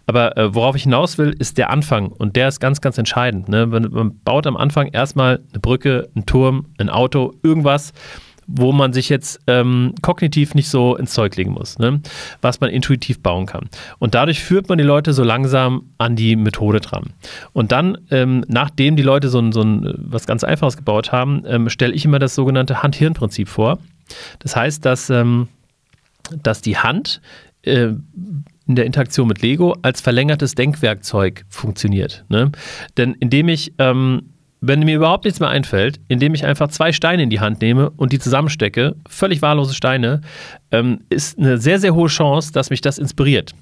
Aber 0.07 0.37
äh, 0.37 0.55
worauf 0.55 0.77
ich 0.77 0.83
hinaus 0.83 1.19
will, 1.19 1.35
ist 1.39 1.59
der 1.59 1.71
Anfang 1.71 2.09
und 2.09 2.37
der 2.37 2.49
ist 2.49 2.61
ganz, 2.61 2.81
ganz 2.81 2.99
entscheidend. 2.99 3.49
Ne? 3.49 3.67
Man, 3.67 3.89
man 3.91 4.19
baut 4.25 4.47
am 4.47 4.57
Anfang 4.57 4.89
erstmal 4.89 5.41
eine 5.51 5.61
Brücke, 5.61 6.09
einen 6.15 6.27
Turm, 6.27 6.67
ein 6.79 6.91
Auto, 6.91 7.35
irgendwas, 7.43 7.93
wo 8.49 8.73
man 8.73 8.95
sich 8.95 9.11
jetzt 9.11 9.41
ähm, 9.47 9.95
kognitiv 10.01 10.55
nicht 10.55 10.71
so 10.71 10.97
ins 10.97 11.13
Zeug 11.13 11.37
legen 11.37 11.53
muss, 11.53 11.79
ne? 11.79 12.01
was 12.41 12.61
man 12.61 12.71
intuitiv 12.71 13.23
bauen 13.23 13.45
kann. 13.45 13.69
Und 13.99 14.15
dadurch 14.15 14.43
führt 14.43 14.69
man 14.71 14.79
die 14.79 14.85
Leute 14.85 15.13
so 15.13 15.23
langsam 15.23 15.91
an 15.99 16.17
die 16.17 16.35
Methode 16.35 16.81
dran. 16.81 17.13
Und 17.53 17.73
dann, 17.73 17.99
ähm, 18.11 18.45
nachdem 18.49 18.97
die 18.97 19.03
Leute 19.03 19.29
so 19.29 19.39
so 19.53 19.63
ein 19.63 19.95
was 19.97 20.27
ganz 20.27 20.45
Einfaches 20.45 20.77
gebaut 20.79 21.13
haben, 21.13 21.45
ähm, 21.47 21.69
stelle 21.69 21.93
ich 21.93 22.05
immer 22.05 22.19
das 22.19 22.35
sogenannte 22.35 22.83
Hand-Hirn-Prinzip 22.83 23.49
vor. 23.49 23.79
Das 24.39 24.57
heißt, 24.57 24.85
dass, 24.85 25.11
ähm, 25.11 25.49
dass 26.43 26.63
die 26.63 26.79
Hand 26.79 27.21
äh, 27.63 27.93
in 28.67 28.75
der 28.75 28.87
Interaktion 28.87 29.29
mit 29.29 29.43
Lego 29.43 29.77
als 29.83 30.01
verlängertes 30.01 30.55
Denkwerkzeug 30.55 31.45
funktioniert. 31.49 32.25
Ne? 32.29 32.51
Denn 32.97 33.15
indem 33.15 33.49
ich, 33.49 33.75
ähm, 33.79 34.31
wenn 34.61 34.81
mir 34.81 34.97
überhaupt 34.97 35.25
nichts 35.25 35.41
mehr 35.41 35.49
einfällt, 35.49 36.01
indem 36.09 36.35
ich 36.35 36.45
einfach 36.45 36.69
zwei 36.69 36.93
Steine 36.93 37.23
in 37.23 37.31
die 37.31 37.41
Hand 37.41 37.61
nehme 37.61 37.91
und 37.91 38.13
die 38.13 38.19
zusammenstecke, 38.19 38.97
völlig 39.09 39.41
wahllose 39.43 39.75
Steine, 39.75 40.21
ähm, 40.73 41.01
ist 41.11 41.39
eine 41.39 41.59
sehr, 41.59 41.79
sehr 41.79 41.95
hohe 41.95 42.09
Chance, 42.09 42.53
dass 42.53 42.71
mich 42.71 42.81
das 42.81 42.99
inspiriert. 42.99 43.55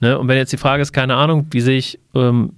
Ne? 0.00 0.16
Und 0.16 0.28
wenn 0.28 0.36
jetzt 0.36 0.52
die 0.52 0.58
Frage 0.58 0.82
ist, 0.82 0.92
keine 0.92 1.16
Ahnung, 1.16 1.46
wie 1.50 1.60
sehe 1.60 1.78
ich, 1.78 1.98
ähm, 2.14 2.52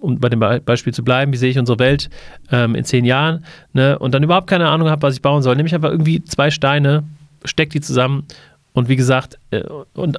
um 0.00 0.18
bei 0.18 0.28
dem 0.28 0.40
Be 0.40 0.60
Beispiel 0.64 0.92
zu 0.92 1.04
bleiben, 1.04 1.32
wie 1.32 1.36
sehe 1.36 1.50
ich 1.50 1.58
unsere 1.58 1.78
Welt 1.78 2.10
ähm, 2.50 2.74
in 2.74 2.84
zehn 2.84 3.04
Jahren 3.04 3.44
ne? 3.72 3.98
und 3.98 4.12
dann 4.12 4.22
überhaupt 4.22 4.48
keine 4.48 4.68
Ahnung 4.68 4.88
habe, 4.88 5.02
was 5.02 5.14
ich 5.14 5.22
bauen 5.22 5.42
soll, 5.42 5.54
nehme 5.54 5.68
ich 5.68 5.74
einfach 5.74 5.90
irgendwie 5.90 6.24
zwei 6.24 6.50
Steine, 6.50 7.04
stecke 7.44 7.70
die 7.70 7.80
zusammen 7.80 8.26
und 8.72 8.88
wie 8.88 8.96
gesagt, 8.96 9.38
äh, 9.50 9.62
und 9.94 10.18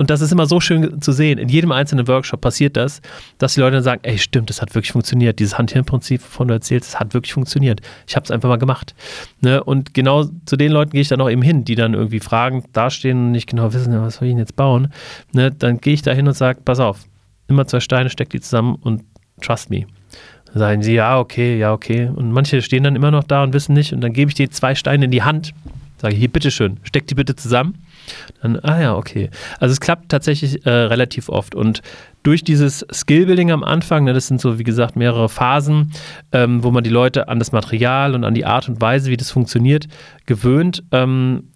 und 0.00 0.08
das 0.08 0.22
ist 0.22 0.32
immer 0.32 0.46
so 0.46 0.60
schön 0.60 1.02
zu 1.02 1.12
sehen. 1.12 1.38
In 1.38 1.50
jedem 1.50 1.72
einzelnen 1.72 2.08
Workshop 2.08 2.40
passiert 2.40 2.74
das, 2.78 3.02
dass 3.36 3.52
die 3.52 3.60
Leute 3.60 3.74
dann 3.76 3.82
sagen, 3.82 4.00
ey, 4.02 4.16
stimmt, 4.16 4.48
das 4.48 4.62
hat 4.62 4.74
wirklich 4.74 4.92
funktioniert. 4.92 5.38
Dieses 5.38 5.58
Hand-Hirn-Prinzip, 5.58 6.22
von 6.22 6.48
du 6.48 6.54
erzählst, 6.54 6.94
das 6.94 7.00
hat 7.00 7.12
wirklich 7.12 7.34
funktioniert. 7.34 7.82
Ich 8.06 8.16
habe 8.16 8.24
es 8.24 8.30
einfach 8.30 8.48
mal 8.48 8.56
gemacht. 8.56 8.94
Ne? 9.42 9.62
Und 9.62 9.92
genau 9.92 10.24
zu 10.46 10.56
den 10.56 10.72
Leuten 10.72 10.92
gehe 10.92 11.02
ich 11.02 11.08
dann 11.08 11.20
auch 11.20 11.28
eben 11.28 11.42
hin, 11.42 11.66
die 11.66 11.74
dann 11.74 11.92
irgendwie 11.92 12.20
Fragen 12.20 12.64
dastehen 12.72 13.26
und 13.26 13.32
nicht 13.32 13.46
genau 13.46 13.74
wissen, 13.74 13.92
was 14.00 14.14
soll 14.14 14.28
ich 14.28 14.32
denn 14.32 14.38
jetzt 14.38 14.56
bauen. 14.56 14.90
Ne? 15.32 15.50
Dann 15.50 15.82
gehe 15.82 15.92
ich 15.92 16.00
da 16.00 16.12
hin 16.12 16.26
und 16.26 16.32
sage, 16.32 16.60
pass 16.64 16.80
auf, 16.80 17.04
immer 17.48 17.66
zwei 17.66 17.80
Steine, 17.80 18.08
steck 18.08 18.30
die 18.30 18.40
zusammen 18.40 18.76
und 18.76 19.02
trust 19.42 19.68
me. 19.68 19.84
Dann 20.46 20.58
sagen 20.60 20.82
sie, 20.82 20.94
ja, 20.94 21.18
okay, 21.18 21.58
ja, 21.58 21.74
okay. 21.74 22.08
Und 22.08 22.32
manche 22.32 22.62
stehen 22.62 22.84
dann 22.84 22.96
immer 22.96 23.10
noch 23.10 23.24
da 23.24 23.42
und 23.42 23.52
wissen 23.52 23.74
nicht. 23.74 23.92
Und 23.92 24.00
dann 24.00 24.14
gebe 24.14 24.30
ich 24.30 24.34
die 24.34 24.48
zwei 24.48 24.74
Steine 24.74 25.04
in 25.04 25.10
die 25.10 25.24
Hand, 25.24 25.52
sage, 26.00 26.14
hier, 26.14 26.28
bitteschön, 26.28 26.78
steck 26.82 27.06
die 27.06 27.14
bitte 27.14 27.36
zusammen. 27.36 27.74
Dann, 28.42 28.58
ah 28.60 28.80
ja, 28.80 28.96
okay. 28.96 29.30
Also 29.58 29.72
es 29.72 29.80
klappt 29.80 30.08
tatsächlich 30.08 30.64
äh, 30.66 30.70
relativ 30.70 31.28
oft. 31.28 31.54
Und 31.54 31.82
durch 32.22 32.42
dieses 32.42 32.86
Skillbuilding 32.92 33.50
am 33.50 33.62
Anfang, 33.62 34.04
ne, 34.04 34.12
das 34.12 34.26
sind 34.26 34.40
so, 34.40 34.58
wie 34.58 34.64
gesagt, 34.64 34.96
mehrere 34.96 35.28
Phasen, 35.28 35.92
ähm, 36.32 36.64
wo 36.64 36.70
man 36.70 36.84
die 36.84 36.90
Leute 36.90 37.28
an 37.28 37.38
das 37.38 37.52
Material 37.52 38.14
und 38.14 38.24
an 38.24 38.34
die 38.34 38.46
Art 38.46 38.68
und 38.68 38.80
Weise, 38.80 39.10
wie 39.10 39.16
das 39.16 39.30
funktioniert, 39.30 39.88
gewöhnt. 40.26 40.82
Ähm, 40.92 41.50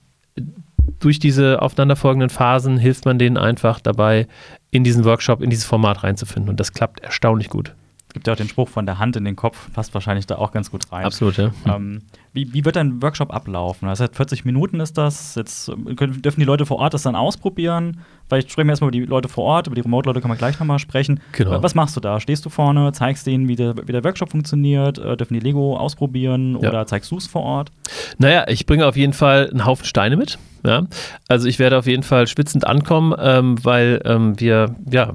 durch 1.01 1.19
diese 1.19 1.63
aufeinanderfolgenden 1.63 2.31
Phasen 2.31 2.77
hilft 2.77 3.07
man 3.07 3.19
denen 3.19 3.37
einfach 3.37 3.81
dabei, 3.81 4.27
in 4.71 4.85
diesen 4.85 5.05
Workshop, 5.05 5.43
in 5.43 5.51
dieses 5.51 5.65
Format 5.65 6.03
reinzufinden. 6.03 6.51
Und 6.51 6.61
das 6.61 6.73
klappt 6.73 7.01
erstaunlich 7.01 7.49
gut 7.49 7.75
gibt 8.15 8.29
ja 8.29 8.33
auch 8.33 8.39
den 8.39 8.49
Spruch 8.49 8.69
von 8.71 8.87
der 8.87 8.99
Hand 8.99 9.17
in 9.17 9.25
den 9.25 9.37
Kopf, 9.37 9.71
passt 9.73 9.93
wahrscheinlich 9.93 10.27
da 10.27 10.37
auch 10.37 10.53
ganz 10.53 10.71
gut 10.71 10.91
rein. 10.91 11.05
Absolut, 11.05 11.37
ja. 11.37 11.53
Ähm, 11.67 12.03
wie, 12.35 12.53
wie 12.53 12.65
wird 12.65 12.77
dein 12.77 13.01
Workshop 13.01 13.33
ablaufen? 13.33 13.89
Das 13.89 14.01
heißt, 14.01 14.17
40 14.17 14.45
Minuten 14.45 14.81
ist 14.81 14.99
das. 14.99 15.37
Jetzt 15.37 15.71
können, 15.97 16.21
dürfen 16.21 16.41
die 16.41 16.47
Leute 16.47 16.67
vor 16.67 16.79
Ort 16.79 16.93
das 16.93 17.03
dann 17.03 17.15
ausprobieren. 17.15 18.01
Vielleicht 18.35 18.51
sprechen 18.51 18.67
wir 18.67 18.73
erstmal 18.73 18.89
über 18.89 18.99
die 18.99 19.05
Leute 19.05 19.29
vor 19.29 19.45
Ort, 19.45 19.69
über 19.69 19.77
die 19.77 19.83
Remote-Leute 19.83 20.21
kann 20.21 20.29
man 20.29 20.37
gleich 20.37 20.59
nochmal 20.59 20.81
sprechen. 20.81 21.21
Genau. 21.33 21.63
Was 21.63 21.77
machst 21.77 21.95
du 21.97 22.01
da? 22.01 22.19
Stehst 22.19 22.45
du 22.45 22.51
vorne, 22.51 22.91
zeigst 22.91 23.29
denen, 23.29 23.47
wie 23.47 23.55
der, 23.55 23.77
wie 23.87 23.93
der 23.93 24.03
Workshop 24.03 24.31
funktioniert? 24.31 24.99
Äh, 24.99 25.17
dürfen 25.17 25.35
die 25.35 25.41
Lego 25.41 25.77
ausprobieren 25.77 26.59
ja. 26.61 26.69
oder 26.69 26.85
zeigst 26.87 27.13
du 27.13 27.19
es 27.19 27.29
vor 27.29 27.43
Ort? 27.43 27.71
Naja, 28.19 28.47
ich 28.49 28.67
bringe 28.67 28.87
auf 28.87 28.97
jeden 28.97 29.13
Fall 29.13 29.51
einen 29.51 29.65
Haufen 29.65 29.85
Steine 29.85 30.17
mit. 30.17 30.39
Ja? 30.65 30.87
Also 31.29 31.47
ich 31.47 31.59
werde 31.59 31.79
auf 31.79 31.87
jeden 31.87 32.03
Fall 32.03 32.27
schwitzend 32.27 32.67
ankommen, 32.67 33.15
ähm, 33.19 33.63
weil 33.63 34.01
ähm, 34.05 34.41
wir 34.41 34.75
ja 34.91 35.13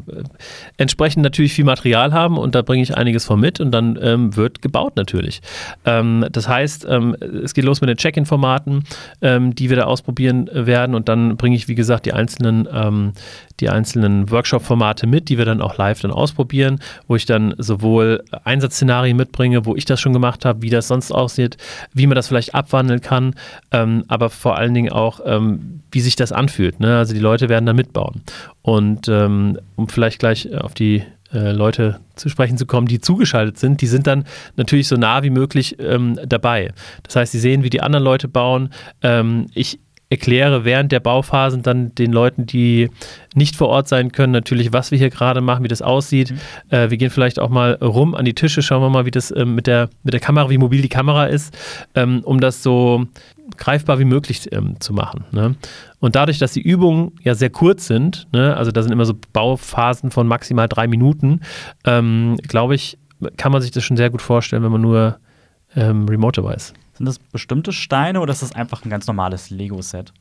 entsprechend 0.78 1.24
natürlich 1.24 1.54
viel 1.54 1.66
Material 1.66 2.14
haben 2.14 2.38
und 2.38 2.56
da 2.56 2.62
bringe 2.62 2.84
ich 2.84 2.96
einiges 2.96 3.26
von 3.26 3.40
mit 3.40 3.60
und 3.60 3.72
dann 3.72 3.98
ähm, 4.02 4.36
wird 4.36 4.62
gebaut 4.62 4.96
natürlich. 4.96 5.42
Ähm, 5.86 6.26
das 6.32 6.48
heißt, 6.48 6.86
ähm, 6.90 7.16
es 7.44 7.54
geht 7.54 7.66
los 7.66 7.82
mit 7.82 7.90
den 7.90 7.98
Check-in-Formaten, 7.98 8.84
ähm, 9.22 9.56
die 9.56 9.70
wir 9.70 9.78
da 9.78 9.86
ausprobieren 9.86 10.50
werden 10.54 10.96
und 10.96 11.10
dann 11.10 11.36
bringe 11.36 11.56
ich, 11.56 11.68
wie 11.68 11.76
gesagt, 11.76 12.06
die 12.06 12.14
einzelnen 12.14 12.68
die 13.60 13.70
einzelnen 13.70 14.30
Workshop-Formate 14.32 15.08
mit, 15.08 15.30
die 15.30 15.38
wir 15.38 15.46
dann 15.46 15.62
auch 15.62 15.78
live 15.78 16.02
dann 16.02 16.12
ausprobieren, 16.12 16.80
wo 17.08 17.16
ich 17.16 17.26
dann 17.26 17.56
sowohl 17.58 18.24
Einsatzszenarien 18.44 19.18
mitbringe, 19.18 19.66
wo 19.66 19.76
ich 19.76 19.86
das 19.86 20.00
schon 20.00 20.14
gemacht 20.14 20.46
habe, 20.46 20.62
wie 20.62 20.70
das 20.70 20.88
sonst 20.88 21.12
aussieht, 21.12 21.58
wie 21.94 22.08
man 22.08 22.16
das 22.16 22.28
vielleicht 22.28 22.56
abwandeln 22.56 23.02
kann, 23.02 23.36
ähm, 23.72 24.06
aber 24.08 24.30
vor 24.30 24.58
allen 24.58 24.74
Dingen 24.74 24.92
auch, 24.92 25.20
ähm, 25.26 25.82
wie 25.92 26.02
sich 26.02 26.16
das 26.16 26.32
anfühlt. 26.32 26.80
Ne? 26.80 26.98
Also 26.98 27.14
die 27.14 27.20
Leute 27.20 27.50
werden 27.50 27.66
da 27.66 27.74
mitbauen. 27.74 28.22
Und 28.62 29.08
ähm, 29.08 29.58
um 29.76 29.88
vielleicht 29.88 30.20
gleich 30.20 30.54
auf 30.56 30.74
die 30.74 31.04
äh, 31.34 31.52
Leute 31.52 32.00
zu 32.16 32.28
sprechen 32.30 32.58
zu 32.58 32.66
kommen, 32.66 32.88
die 32.88 33.02
zugeschaltet 33.02 33.60
sind, 33.60 33.82
die 33.82 33.88
sind 33.88 34.08
dann 34.08 34.26
natürlich 34.56 34.88
so 34.88 34.96
nah 34.96 35.22
wie 35.24 35.30
möglich 35.30 35.78
ähm, 35.80 36.20
dabei. 36.26 36.74
Das 37.04 37.16
heißt, 37.16 37.32
sie 37.32 37.40
sehen, 37.40 37.64
wie 37.64 37.70
die 37.70 37.82
anderen 37.82 38.04
Leute 38.04 38.28
bauen. 38.28 38.70
Ähm, 39.04 39.48
ich 39.54 39.80
erkläre 40.10 40.66
während 40.66 40.92
der 40.92 41.00
Bauphasen 41.00 41.62
dann 41.62 41.94
den 41.94 42.12
Leuten, 42.12 42.46
die 42.46 42.90
nicht 43.36 43.56
vor 43.56 43.68
Ort 43.70 43.88
sein 43.88 44.12
können, 44.12 44.34
natürlich, 44.34 44.74
was 44.74 44.90
wir 44.90 44.98
hier 44.98 45.12
gerade 45.12 45.40
machen, 45.42 45.64
wie 45.64 45.68
das 45.68 45.84
aussieht. 45.84 46.32
Mhm. 46.32 46.38
Äh, 46.70 46.90
wir 46.90 46.98
gehen 46.98 47.12
vielleicht 47.12 47.40
auch 47.40 47.50
mal 47.50 47.74
rum 47.76 48.16
an 48.16 48.26
die 48.26 48.34
Tische, 48.34 48.62
schauen 48.64 48.82
wir 48.82 48.90
mal, 48.90 49.06
wie 49.06 49.12
das 49.12 49.30
äh, 49.32 49.46
mit, 49.46 49.68
der, 49.68 49.90
mit 50.04 50.14
der 50.14 50.20
Kamera, 50.20 50.50
wie 50.50 50.58
mobil 50.58 50.82
die 50.82 50.90
Kamera 50.90 51.26
ist, 51.26 51.56
ähm, 51.94 52.22
um 52.24 52.40
das 52.40 52.64
so 52.64 53.06
greifbar 53.58 54.00
wie 54.00 54.06
möglich 54.06 54.52
ähm, 54.52 54.80
zu 54.80 54.94
machen. 54.94 55.26
Ne? 55.32 55.56
Und 56.00 56.16
dadurch, 56.16 56.40
dass 56.40 56.54
die 56.54 56.62
Übungen 56.62 57.12
ja 57.24 57.36
sehr 57.36 57.50
kurz 57.50 57.88
sind, 57.88 58.28
ne, 58.32 58.56
also 58.56 58.72
da 58.72 58.82
sind 58.82 58.92
immer 58.92 59.06
so 59.06 59.14
Bauphasen 59.34 60.12
von 60.12 60.28
maximal 60.28 60.68
drei 60.68 60.88
Minuten, 60.88 61.42
ähm, 61.86 62.38
glaube 62.48 62.76
ich, 62.76 62.98
kann 63.38 63.52
man 63.52 63.62
sich 63.62 63.72
das 63.72 63.84
schon 63.84 63.98
sehr 63.98 64.10
gut 64.10 64.22
vorstellen, 64.22 64.64
wenn 64.64 64.72
man 64.72 64.82
nur 64.82 65.20
ähm, 65.76 66.08
remote 66.08 66.42
dabei 66.42 66.56
ist. 66.56 66.74
Sind 67.00 67.06
das 67.06 67.18
bestimmte 67.18 67.72
Steine 67.72 68.20
oder 68.20 68.34
ist 68.34 68.42
das 68.42 68.52
einfach 68.54 68.84
ein 68.84 68.90
ganz 68.90 69.08
normales 69.08 69.50
Lego-Set? 69.52 70.12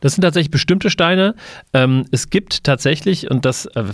Das 0.00 0.14
sind 0.14 0.22
tatsächlich 0.22 0.50
bestimmte 0.50 0.88
Steine. 0.88 1.34
Ähm, 1.74 2.06
es 2.10 2.30
gibt 2.30 2.64
tatsächlich, 2.64 3.30
und 3.30 3.44
das 3.44 3.66
äh, 3.66 3.84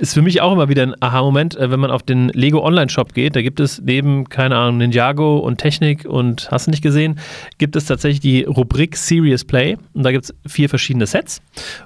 ist 0.00 0.14
für 0.14 0.22
mich 0.22 0.40
auch 0.40 0.50
immer 0.54 0.70
wieder 0.70 0.82
ein 0.82 0.94
Aha-Moment, 0.98 1.56
äh, 1.56 1.70
wenn 1.70 1.78
man 1.80 1.90
auf 1.90 2.02
den 2.02 2.30
Lego 2.30 2.64
Online-Shop 2.64 3.12
geht. 3.12 3.36
Da 3.36 3.42
gibt 3.42 3.60
es 3.60 3.82
neben, 3.82 4.30
keine 4.30 4.56
Ahnung, 4.56 4.78
Ninjago 4.78 5.36
und 5.36 5.58
Technik 5.58 6.06
und 6.06 6.50
hast 6.50 6.68
du 6.68 6.70
nicht 6.70 6.82
gesehen, 6.82 7.20
gibt 7.58 7.76
es 7.76 7.84
tatsächlich 7.84 8.20
die 8.20 8.44
Rubrik 8.44 8.96
Serious 8.96 9.44
Play. 9.44 9.76
Und 9.92 10.04
da 10.04 10.10
gibt 10.10 10.24
es 10.24 10.34
vier 10.50 10.70
verschiedene 10.70 11.06
Sets. 11.06 11.42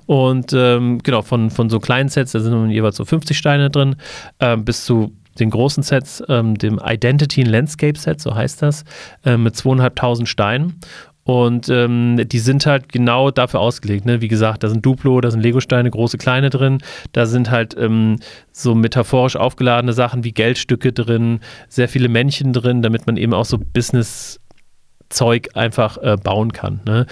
Und 0.06 0.52
ähm, 0.52 1.00
genau, 1.02 1.22
von, 1.22 1.50
von 1.50 1.70
so 1.70 1.80
kleinen 1.80 2.08
Sets, 2.08 2.30
da 2.30 2.38
sind 2.38 2.70
jeweils 2.70 2.94
so 2.94 3.04
50 3.04 3.37
Steine 3.37 3.68
drin, 3.68 3.96
äh, 4.38 4.56
bis 4.56 4.84
zu 4.84 5.12
den 5.40 5.51
großen 5.51 5.83
Sets, 5.83 6.22
ähm, 6.29 6.57
dem 6.57 6.81
Identity 6.85 7.42
Landscape 7.42 7.98
Set, 7.98 8.20
so 8.20 8.35
heißt 8.35 8.62
das, 8.62 8.85
äh, 9.24 9.37
mit 9.37 9.57
zweieinhalbtausend 9.57 10.29
Steinen. 10.29 10.81
Und 11.29 11.68
ähm, 11.68 12.27
die 12.27 12.38
sind 12.38 12.64
halt 12.64 12.90
genau 12.90 13.31
dafür 13.31 13.61
ausgelegt. 13.61 14.07
Ne? 14.07 14.22
Wie 14.22 14.29
gesagt, 14.29 14.62
da 14.62 14.70
sind 14.70 14.87
Duplo, 14.87 15.20
da 15.20 15.31
sind 15.31 15.42
Legosteine, 15.42 15.90
große, 15.90 16.16
kleine 16.16 16.48
drin. 16.48 16.79
Da 17.12 17.27
sind 17.27 17.51
halt 17.51 17.77
ähm, 17.79 18.16
so 18.51 18.74
metaphorisch 18.74 19.37
aufgeladene 19.37 19.92
Sachen 19.92 20.24
wie 20.24 20.33
Geldstücke 20.33 20.90
drin, 20.90 21.40
sehr 21.68 21.90
viele 21.90 22.09
Männchen 22.09 22.55
drin, 22.55 22.81
damit 22.81 23.07
man 23.07 23.18
eben 23.18 23.35
auch 23.35 23.44
so 23.44 23.59
Business-Zeug 23.59 25.51
einfach 25.53 25.98
äh, 25.98 26.16
bauen 26.16 26.55
kann. 26.55 26.81
Ne? 26.87 27.05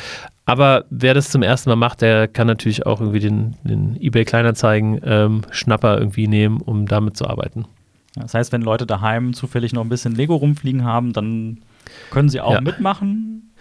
Aber 0.47 0.87
wer 0.89 1.13
das 1.13 1.29
zum 1.29 1.43
ersten 1.43 1.69
Mal 1.69 1.77
macht, 1.77 2.01
der 2.01 2.27
kann 2.27 2.47
natürlich 2.47 2.87
auch 2.87 3.03
irgendwie 3.03 3.21
den, 3.21 3.57
den 3.65 4.01
eBay 4.01 4.25
Kleinanzeigen 4.25 4.99
ähm, 5.05 5.43
Schnapper 5.51 5.99
irgendwie 5.99 6.27
nehmen, 6.27 6.63
um 6.63 6.87
damit 6.87 7.19
zu 7.19 7.27
arbeiten. 7.27 7.67
Das 8.17 8.35
heißt, 8.35 8.53
wenn 8.53 8.63
Leute 8.63 8.87
daheim 8.87 9.35
zufällig 9.35 9.73
noch 9.73 9.83
ein 9.83 9.89
bisschen 9.89 10.15
Lego 10.15 10.35
rumfliegen 10.35 10.85
haben, 10.85 11.13
dann 11.13 11.59
können 12.11 12.29
sie 12.29 12.41
auch 12.41 12.55
ja. 12.55 12.61
mitmachen. 12.61 13.53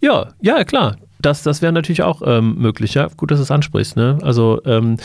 Ja, 0.00 0.28
ja, 0.40 0.64
klar. 0.64 0.96
Das, 1.20 1.42
das 1.42 1.62
wäre 1.62 1.72
natürlich 1.72 2.02
auch 2.02 2.20
ähm, 2.26 2.56
möglich, 2.58 2.92
ja. 2.92 3.08
Gut, 3.16 3.30
dass 3.30 3.38
du 3.38 3.44
es 3.44 3.50
ansprichst. 3.50 3.96
Ne? 3.96 4.18
Also, 4.20 4.60
ähm, 4.66 4.98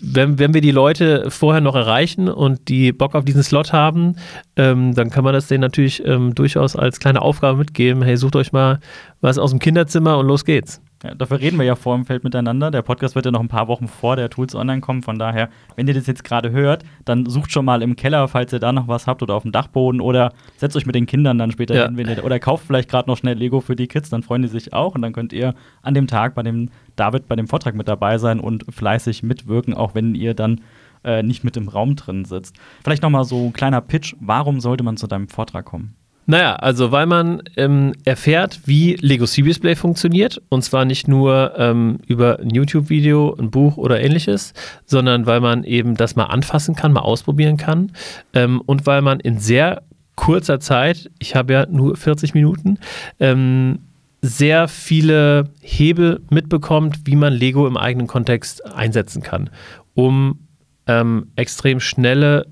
wenn, 0.00 0.38
wenn 0.38 0.54
wir 0.54 0.60
die 0.60 0.70
Leute 0.70 1.30
vorher 1.32 1.60
noch 1.60 1.74
erreichen 1.74 2.28
und 2.28 2.68
die 2.68 2.92
Bock 2.92 3.16
auf 3.16 3.24
diesen 3.24 3.42
Slot 3.42 3.72
haben, 3.72 4.14
ähm, 4.54 4.94
dann 4.94 5.10
kann 5.10 5.24
man 5.24 5.32
das 5.32 5.48
denen 5.48 5.62
natürlich 5.62 6.06
ähm, 6.06 6.32
durchaus 6.36 6.76
als 6.76 7.00
kleine 7.00 7.22
Aufgabe 7.22 7.58
mitgeben. 7.58 8.02
Hey, 8.02 8.16
sucht 8.16 8.36
euch 8.36 8.52
mal 8.52 8.78
was 9.20 9.36
aus 9.36 9.50
dem 9.50 9.58
Kinderzimmer 9.58 10.16
und 10.18 10.28
los 10.28 10.44
geht's. 10.44 10.80
Ja, 11.04 11.14
dafür 11.14 11.38
reden 11.38 11.58
wir 11.58 11.66
ja 11.66 11.76
vor 11.76 11.94
dem 11.94 12.06
Feld 12.06 12.24
miteinander. 12.24 12.70
Der 12.70 12.80
Podcast 12.80 13.14
wird 13.14 13.26
ja 13.26 13.30
noch 13.30 13.40
ein 13.40 13.48
paar 13.48 13.68
Wochen 13.68 13.88
vor 13.88 14.16
der 14.16 14.30
Tools 14.30 14.54
online 14.54 14.80
kommen. 14.80 15.02
Von 15.02 15.18
daher, 15.18 15.50
wenn 15.76 15.86
ihr 15.86 15.92
das 15.92 16.06
jetzt 16.06 16.24
gerade 16.24 16.50
hört, 16.50 16.82
dann 17.04 17.26
sucht 17.26 17.52
schon 17.52 17.66
mal 17.66 17.82
im 17.82 17.94
Keller, 17.94 18.26
falls 18.26 18.54
ihr 18.54 18.58
da 18.58 18.72
noch 18.72 18.88
was 18.88 19.06
habt 19.06 19.22
oder 19.22 19.34
auf 19.34 19.42
dem 19.42 19.52
Dachboden 19.52 20.00
oder 20.00 20.32
setzt 20.56 20.76
euch 20.76 20.86
mit 20.86 20.94
den 20.94 21.04
Kindern 21.04 21.36
dann 21.36 21.50
später 21.50 21.74
ja. 21.74 21.88
hin. 21.90 21.98
Ihr, 21.98 22.24
oder 22.24 22.38
kauft 22.40 22.66
vielleicht 22.66 22.88
gerade 22.88 23.10
noch 23.10 23.18
schnell 23.18 23.36
Lego 23.36 23.60
für 23.60 23.76
die 23.76 23.86
Kids, 23.86 24.08
dann 24.08 24.22
freuen 24.22 24.40
die 24.40 24.48
sich 24.48 24.72
auch. 24.72 24.94
Und 24.94 25.02
dann 25.02 25.12
könnt 25.12 25.34
ihr 25.34 25.54
an 25.82 25.92
dem 25.92 26.06
Tag 26.06 26.34
bei 26.34 26.42
dem 26.42 26.70
David 26.96 27.28
bei 27.28 27.36
dem 27.36 27.48
Vortrag 27.48 27.74
mit 27.74 27.86
dabei 27.86 28.16
sein 28.16 28.40
und 28.40 28.64
fleißig 28.72 29.22
mitwirken, 29.22 29.74
auch 29.74 29.94
wenn 29.94 30.14
ihr 30.14 30.32
dann 30.32 30.62
äh, 31.04 31.22
nicht 31.22 31.44
mit 31.44 31.58
im 31.58 31.68
Raum 31.68 31.96
drin 31.96 32.24
sitzt. 32.24 32.56
Vielleicht 32.82 33.02
noch 33.02 33.10
mal 33.10 33.24
so 33.24 33.48
ein 33.48 33.52
kleiner 33.52 33.82
Pitch. 33.82 34.14
Warum 34.20 34.60
sollte 34.60 34.82
man 34.82 34.96
zu 34.96 35.06
deinem 35.06 35.28
Vortrag 35.28 35.66
kommen? 35.66 35.96
Naja, 36.26 36.56
also 36.56 36.90
weil 36.90 37.06
man 37.06 37.42
ähm, 37.56 37.92
erfährt, 38.04 38.60
wie 38.64 38.94
Lego 39.00 39.26
Serious 39.26 39.58
Play 39.58 39.76
funktioniert. 39.76 40.40
Und 40.48 40.62
zwar 40.62 40.84
nicht 40.84 41.06
nur 41.06 41.52
ähm, 41.58 41.98
über 42.06 42.38
ein 42.38 42.50
YouTube-Video, 42.50 43.36
ein 43.38 43.50
Buch 43.50 43.76
oder 43.76 44.00
ähnliches, 44.00 44.54
sondern 44.86 45.26
weil 45.26 45.40
man 45.40 45.64
eben 45.64 45.96
das 45.96 46.16
mal 46.16 46.24
anfassen 46.24 46.74
kann, 46.74 46.92
mal 46.92 47.00
ausprobieren 47.00 47.56
kann. 47.56 47.92
Ähm, 48.32 48.62
und 48.64 48.86
weil 48.86 49.02
man 49.02 49.20
in 49.20 49.38
sehr 49.38 49.82
kurzer 50.16 50.60
Zeit, 50.60 51.10
ich 51.18 51.34
habe 51.34 51.52
ja 51.52 51.66
nur 51.66 51.96
40 51.96 52.34
Minuten, 52.34 52.78
ähm, 53.20 53.80
sehr 54.22 54.68
viele 54.68 55.50
Hebel 55.60 56.22
mitbekommt, 56.30 57.00
wie 57.04 57.16
man 57.16 57.34
Lego 57.34 57.66
im 57.66 57.76
eigenen 57.76 58.06
Kontext 58.06 58.64
einsetzen 58.64 59.22
kann, 59.22 59.50
um 59.92 60.38
ähm, 60.86 61.26
extrem 61.36 61.78
schnelle 61.80 62.46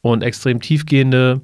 und 0.00 0.24
extrem 0.24 0.60
tiefgehende 0.60 1.40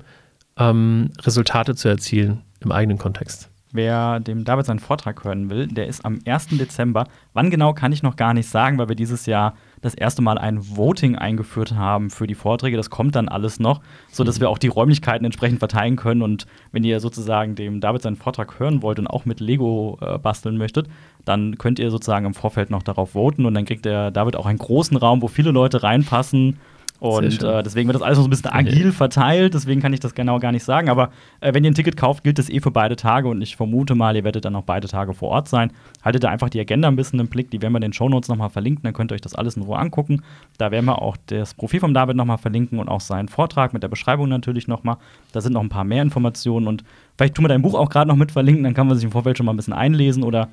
ähm, 0.61 1.11
Resultate 1.21 1.75
zu 1.75 1.89
erzielen 1.89 2.43
im 2.61 2.71
eigenen 2.71 2.99
Kontext. 2.99 3.51
Wer 3.73 4.19
dem 4.19 4.45
David 4.45 4.67
seinen 4.67 4.81
Vortrag 4.81 5.23
hören 5.23 5.49
will, 5.49 5.69
der 5.69 5.87
ist 5.87 6.05
am 6.05 6.19
1. 6.27 6.49
Dezember. 6.59 7.07
Wann 7.35 7.51
genau 7.51 7.73
kann 7.73 7.93
ich 7.93 8.03
noch 8.03 8.17
gar 8.17 8.35
nicht 8.35 8.49
sagen, 8.49 8.79
weil 8.79 8.89
wir 8.89 8.97
dieses 8.97 9.27
Jahr 9.27 9.55
das 9.81 9.95
erste 9.95 10.23
Mal 10.23 10.39
ein 10.39 10.77
Voting 10.77 11.15
eingeführt 11.15 11.75
haben 11.77 12.11
für 12.11 12.27
die 12.27 12.35
Vorträge. 12.35 12.77
Das 12.77 12.91
kommt 12.91 13.15
dann 13.15 13.29
alles 13.29 13.61
noch, 13.61 13.81
sodass 14.11 14.39
mhm. 14.39 14.41
wir 14.43 14.51
auch 14.51 14.59
die 14.59 14.69
Räumlichkeiten 14.69 15.25
entsprechend 15.25 15.61
verteilen 15.61 15.95
können. 15.95 16.23
Und 16.23 16.47
wenn 16.73 16.83
ihr 16.83 16.99
sozusagen 16.99 17.55
dem 17.55 17.81
David 17.81 18.03
seinen 18.03 18.17
Vortrag 18.17 18.59
hören 18.59 18.83
wollt 18.83 18.99
und 18.99 19.07
auch 19.07 19.25
mit 19.25 19.39
Lego 19.39 19.99
äh, 20.01 20.19
basteln 20.19 20.59
möchtet, 20.59 20.89
dann 21.25 21.57
könnt 21.57 21.79
ihr 21.79 21.93
sozusagen 21.93 22.27
im 22.27 22.35
Vorfeld 22.35 22.71
noch 22.71 22.83
darauf 22.83 23.11
voten 23.13 23.47
und 23.47 23.55
dann 23.55 23.67
kriegt 23.67 23.85
der 23.85 24.11
David 24.11 24.35
auch 24.35 24.47
einen 24.47 24.59
großen 24.59 24.97
Raum, 24.97 25.23
wo 25.23 25.29
viele 25.29 25.53
Leute 25.53 25.85
reinpassen 25.85 26.59
und 27.01 27.43
äh, 27.43 27.63
deswegen 27.63 27.89
wird 27.89 27.97
das 27.97 28.03
alles 28.03 28.19
noch 28.19 28.25
so 28.25 28.29
ein 28.29 28.31
bisschen 28.31 28.53
agil 28.53 28.89
okay. 28.89 28.93
verteilt, 28.93 29.55
deswegen 29.55 29.81
kann 29.81 29.93
ich 29.93 30.01
das 30.01 30.15
genau 30.15 30.39
gar 30.39 30.53
nicht 30.53 30.65
sagen. 30.65 30.89
Aber 30.89 31.11
äh, 31.41 31.55
wenn 31.55 31.65
ihr 31.65 31.71
ein 31.71 31.75
Ticket 31.75 31.97
kauft, 31.97 32.23
gilt 32.23 32.39
das 32.39 32.49
eh 32.51 32.61
für 32.61 32.71
beide 32.71 32.95
Tage 32.95 33.29
und 33.29 33.41
ich 33.41 33.57
vermute 33.57 33.95
mal, 33.95 34.15
ihr 34.17 34.25
werdet 34.25 34.45
dann 34.45 34.55
auch 34.55 34.65
beide 34.65 34.87
Tage 34.87 35.15
vor 35.15 35.31
Ort 35.31 35.49
sein. 35.49 35.73
Haltet 36.05 36.25
da 36.25 36.29
einfach 36.29 36.51
die 36.51 36.61
Agenda 36.61 36.89
ein 36.89 36.97
bisschen 36.97 37.19
im 37.19 37.29
Blick, 37.29 37.51
die 37.51 37.63
werden 37.63 37.73
wir 37.73 37.79
in 37.79 37.83
den 37.83 37.93
Shownotes 37.95 38.29
nochmal 38.29 38.51
verlinken, 38.51 38.83
dann 38.85 38.93
könnt 38.93 39.13
ihr 39.13 39.15
euch 39.15 39.23
das 39.23 39.35
alles 39.35 39.57
in 39.57 39.63
Ruhe 39.63 39.79
angucken. 39.79 40.23
Da 40.59 40.71
werden 40.71 40.85
wir 40.85 41.01
auch 41.01 41.17
das 41.27 41.55
Profil 41.55 41.81
von 41.81 41.95
David 41.95 42.17
nochmal 42.17 42.39
verlinken 42.39 42.79
und 42.79 42.89
auch 42.89 43.01
seinen 43.01 43.29
Vortrag 43.29 43.73
mit 43.73 43.83
der 43.83 43.89
Beschreibung 43.89 44.29
natürlich 44.29 44.69
nochmal. 44.69 44.97
Da 45.33 45.41
sind 45.41 45.55
noch 45.55 45.63
ein 45.63 45.71
paar 45.71 45.85
mehr 45.85 46.03
Informationen 46.03 46.67
und 46.67 46.85
vielleicht 47.17 47.35
tun 47.35 47.45
wir 47.45 47.49
dein 47.49 47.63
Buch 47.63 47.75
auch 47.75 47.89
gerade 47.89 48.09
noch 48.09 48.17
mit 48.17 48.31
verlinken, 48.31 48.63
dann 48.65 48.75
kann 48.75 48.87
man 48.87 48.97
sich 48.97 49.05
im 49.05 49.13
Vorfeld 49.13 49.39
schon 49.39 49.47
mal 49.47 49.55
ein 49.55 49.57
bisschen 49.57 49.73
einlesen 49.73 50.23
oder 50.23 50.49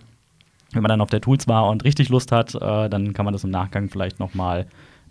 wenn 0.72 0.82
man 0.82 0.90
dann 0.90 1.02
auf 1.02 1.10
der 1.10 1.22
Tools 1.22 1.48
war 1.48 1.70
und 1.70 1.84
richtig 1.84 2.10
Lust 2.10 2.32
hat, 2.32 2.56
äh, 2.56 2.90
dann 2.90 3.14
kann 3.14 3.26
man 3.26 3.34
das 3.34 3.44
im 3.44 3.52
Nachgang 3.52 3.90
vielleicht 3.90 4.20
nochmal 4.20 4.64
mal 4.64 4.68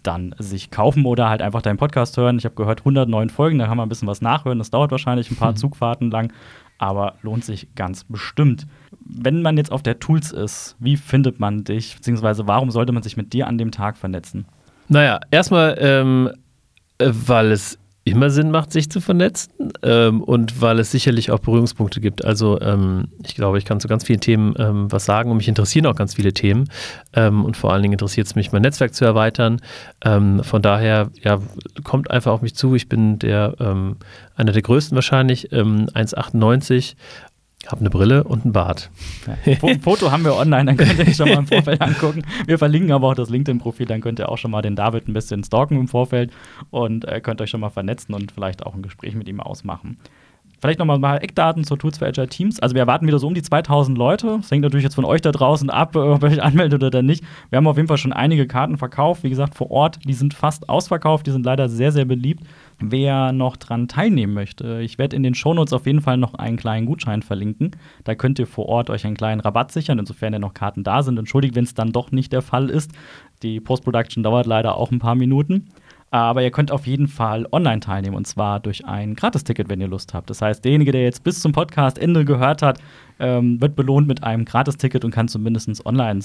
dann 0.06 0.34
sich 0.38 0.70
kaufen 0.70 1.04
oder 1.04 1.28
halt 1.28 1.42
einfach 1.42 1.62
deinen 1.62 1.76
Podcast 1.76 2.16
hören. 2.16 2.38
Ich 2.38 2.44
habe 2.44 2.54
gehört, 2.54 2.80
109 2.80 3.30
Folgen, 3.30 3.58
da 3.58 3.66
kann 3.66 3.76
man 3.76 3.86
ein 3.86 3.88
bisschen 3.88 4.08
was 4.08 4.20
nachhören. 4.20 4.58
Das 4.58 4.70
dauert 4.70 4.90
wahrscheinlich 4.90 5.30
ein 5.30 5.36
paar 5.36 5.52
mhm. 5.52 5.56
Zugfahrten 5.56 6.10
lang, 6.10 6.32
aber 6.78 7.14
lohnt 7.22 7.44
sich 7.44 7.74
ganz 7.74 8.04
bestimmt. 8.04 8.66
Wenn 9.00 9.42
man 9.42 9.56
jetzt 9.56 9.72
auf 9.72 9.82
der 9.82 9.98
Tools 9.98 10.32
ist, 10.32 10.76
wie 10.78 10.96
findet 10.96 11.40
man 11.40 11.64
dich, 11.64 11.96
beziehungsweise 11.96 12.46
warum 12.46 12.70
sollte 12.70 12.92
man 12.92 13.02
sich 13.02 13.16
mit 13.16 13.32
dir 13.32 13.46
an 13.46 13.58
dem 13.58 13.70
Tag 13.70 13.96
vernetzen? 13.96 14.46
Naja, 14.88 15.20
erstmal, 15.30 15.76
ähm, 15.80 16.30
äh, 16.98 17.10
weil 17.10 17.52
es 17.52 17.78
immer 18.06 18.30
Sinn 18.30 18.52
macht, 18.52 18.72
sich 18.72 18.88
zu 18.88 19.00
vernetzen 19.00 19.72
ähm, 19.82 20.22
und 20.22 20.60
weil 20.60 20.78
es 20.78 20.92
sicherlich 20.92 21.32
auch 21.32 21.40
Berührungspunkte 21.40 22.00
gibt. 22.00 22.24
Also 22.24 22.60
ähm, 22.60 23.08
ich 23.24 23.34
glaube, 23.34 23.58
ich 23.58 23.64
kann 23.64 23.80
zu 23.80 23.88
ganz 23.88 24.04
vielen 24.04 24.20
Themen 24.20 24.54
ähm, 24.58 24.90
was 24.92 25.04
sagen 25.04 25.30
und 25.30 25.38
mich 25.38 25.48
interessieren 25.48 25.86
auch 25.86 25.96
ganz 25.96 26.14
viele 26.14 26.32
Themen 26.32 26.70
ähm, 27.14 27.44
und 27.44 27.56
vor 27.56 27.72
allen 27.72 27.82
Dingen 27.82 27.94
interessiert 27.94 28.28
es 28.28 28.36
mich, 28.36 28.52
mein 28.52 28.62
Netzwerk 28.62 28.94
zu 28.94 29.04
erweitern. 29.04 29.60
Ähm, 30.04 30.44
von 30.44 30.62
daher, 30.62 31.10
ja, 31.20 31.40
kommt 31.82 32.08
einfach 32.10 32.30
auf 32.30 32.42
mich 32.42 32.54
zu. 32.54 32.76
Ich 32.76 32.88
bin 32.88 33.18
der 33.18 33.56
ähm, 33.58 33.96
einer 34.36 34.52
der 34.52 34.62
größten 34.62 34.94
wahrscheinlich, 34.94 35.50
1,98 35.50 36.94
habe 37.66 37.80
eine 37.80 37.90
Brille 37.90 38.24
und 38.24 38.44
ein 38.44 38.52
Bart. 38.52 38.90
Ja. 39.44 39.56
Foto 39.80 40.10
haben 40.12 40.24
wir 40.24 40.36
online, 40.36 40.66
dann 40.66 40.76
könnt 40.76 40.98
ihr 40.98 41.06
euch 41.06 41.16
schon 41.16 41.28
mal 41.28 41.38
im 41.38 41.46
Vorfeld 41.46 41.80
angucken. 41.80 42.22
Wir 42.46 42.58
verlinken 42.58 42.92
aber 42.92 43.08
auch 43.08 43.14
das 43.14 43.30
LinkedIn-Profil, 43.30 43.86
dann 43.86 44.00
könnt 44.00 44.18
ihr 44.18 44.28
auch 44.28 44.38
schon 44.38 44.50
mal 44.50 44.62
den 44.62 44.76
David 44.76 45.08
ein 45.08 45.12
bisschen 45.12 45.42
stalken 45.42 45.78
im 45.78 45.88
Vorfeld 45.88 46.30
und 46.70 47.04
äh, 47.06 47.20
könnt 47.20 47.40
euch 47.40 47.50
schon 47.50 47.60
mal 47.60 47.70
vernetzen 47.70 48.14
und 48.14 48.32
vielleicht 48.32 48.64
auch 48.64 48.74
ein 48.74 48.82
Gespräch 48.82 49.14
mit 49.14 49.28
ihm 49.28 49.40
ausmachen. 49.40 49.98
Vielleicht 50.58 50.78
noch 50.78 50.86
mal 50.86 50.94
ein 50.94 51.02
paar 51.02 51.22
Eckdaten 51.22 51.64
zur 51.64 51.78
Tools 51.78 51.98
for 51.98 52.08
Agile 52.08 52.28
Teams. 52.28 52.60
Also 52.60 52.74
wir 52.74 52.80
erwarten 52.80 53.06
wieder 53.06 53.18
so 53.18 53.26
um 53.26 53.34
die 53.34 53.42
2000 53.42 53.96
Leute. 53.96 54.38
Das 54.40 54.50
hängt 54.50 54.62
natürlich 54.62 54.84
jetzt 54.84 54.94
von 54.94 55.04
euch 55.04 55.20
da 55.20 55.30
draußen 55.30 55.68
ab, 55.68 55.94
ob 55.96 56.22
ihr 56.22 56.28
euch 56.30 56.42
anmeldet 56.42 56.82
oder 56.82 57.02
nicht. 57.02 57.22
Wir 57.50 57.58
haben 57.58 57.66
auf 57.66 57.76
jeden 57.76 57.88
Fall 57.88 57.98
schon 57.98 58.14
einige 58.14 58.46
Karten 58.46 58.78
verkauft. 58.78 59.22
Wie 59.22 59.28
gesagt, 59.28 59.54
vor 59.54 59.70
Ort, 59.70 59.98
die 60.06 60.14
sind 60.14 60.32
fast 60.32 60.68
ausverkauft. 60.70 61.26
Die 61.26 61.30
sind 61.30 61.44
leider 61.44 61.68
sehr, 61.68 61.92
sehr 61.92 62.06
beliebt 62.06 62.44
wer 62.78 63.32
noch 63.32 63.56
dran 63.56 63.88
teilnehmen 63.88 64.34
möchte. 64.34 64.80
Ich 64.80 64.98
werde 64.98 65.16
in 65.16 65.22
den 65.22 65.34
Shownotes 65.34 65.72
auf 65.72 65.86
jeden 65.86 66.00
Fall 66.00 66.16
noch 66.16 66.34
einen 66.34 66.56
kleinen 66.56 66.86
Gutschein 66.86 67.22
verlinken. 67.22 67.70
Da 68.04 68.14
könnt 68.14 68.38
ihr 68.38 68.46
vor 68.46 68.66
Ort 68.66 68.90
euch 68.90 69.06
einen 69.06 69.16
kleinen 69.16 69.40
Rabatt 69.40 69.72
sichern, 69.72 69.98
insofern 69.98 70.32
ja 70.32 70.38
noch 70.38 70.54
Karten 70.54 70.84
da 70.84 71.02
sind. 71.02 71.18
Entschuldigt, 71.18 71.54
wenn 71.54 71.64
es 71.64 71.74
dann 71.74 71.92
doch 71.92 72.12
nicht 72.12 72.32
der 72.32 72.42
Fall 72.42 72.70
ist. 72.70 72.92
Die 73.42 73.60
Post-Production 73.60 74.22
dauert 74.22 74.46
leider 74.46 74.76
auch 74.76 74.90
ein 74.90 74.98
paar 74.98 75.14
Minuten. 75.14 75.68
Aber 76.10 76.42
ihr 76.42 76.52
könnt 76.52 76.70
auf 76.70 76.86
jeden 76.86 77.08
Fall 77.08 77.46
online 77.50 77.80
teilnehmen 77.80 78.14
und 78.14 78.26
zwar 78.26 78.60
durch 78.60 78.86
ein 78.86 79.16
Gratisticket, 79.16 79.68
wenn 79.68 79.80
ihr 79.80 79.88
Lust 79.88 80.14
habt. 80.14 80.30
Das 80.30 80.40
heißt, 80.40 80.64
derjenige, 80.64 80.92
der 80.92 81.02
jetzt 81.02 81.24
bis 81.24 81.40
zum 81.40 81.50
Podcast-Ende 81.50 82.24
gehört 82.24 82.62
hat, 82.62 82.78
ähm, 83.18 83.60
wird 83.60 83.74
belohnt 83.74 84.06
mit 84.06 84.22
einem 84.22 84.44
Gratisticket 84.44 85.04
und 85.04 85.10
kann 85.10 85.26
zumindest 85.26 85.84
online, 85.84 86.20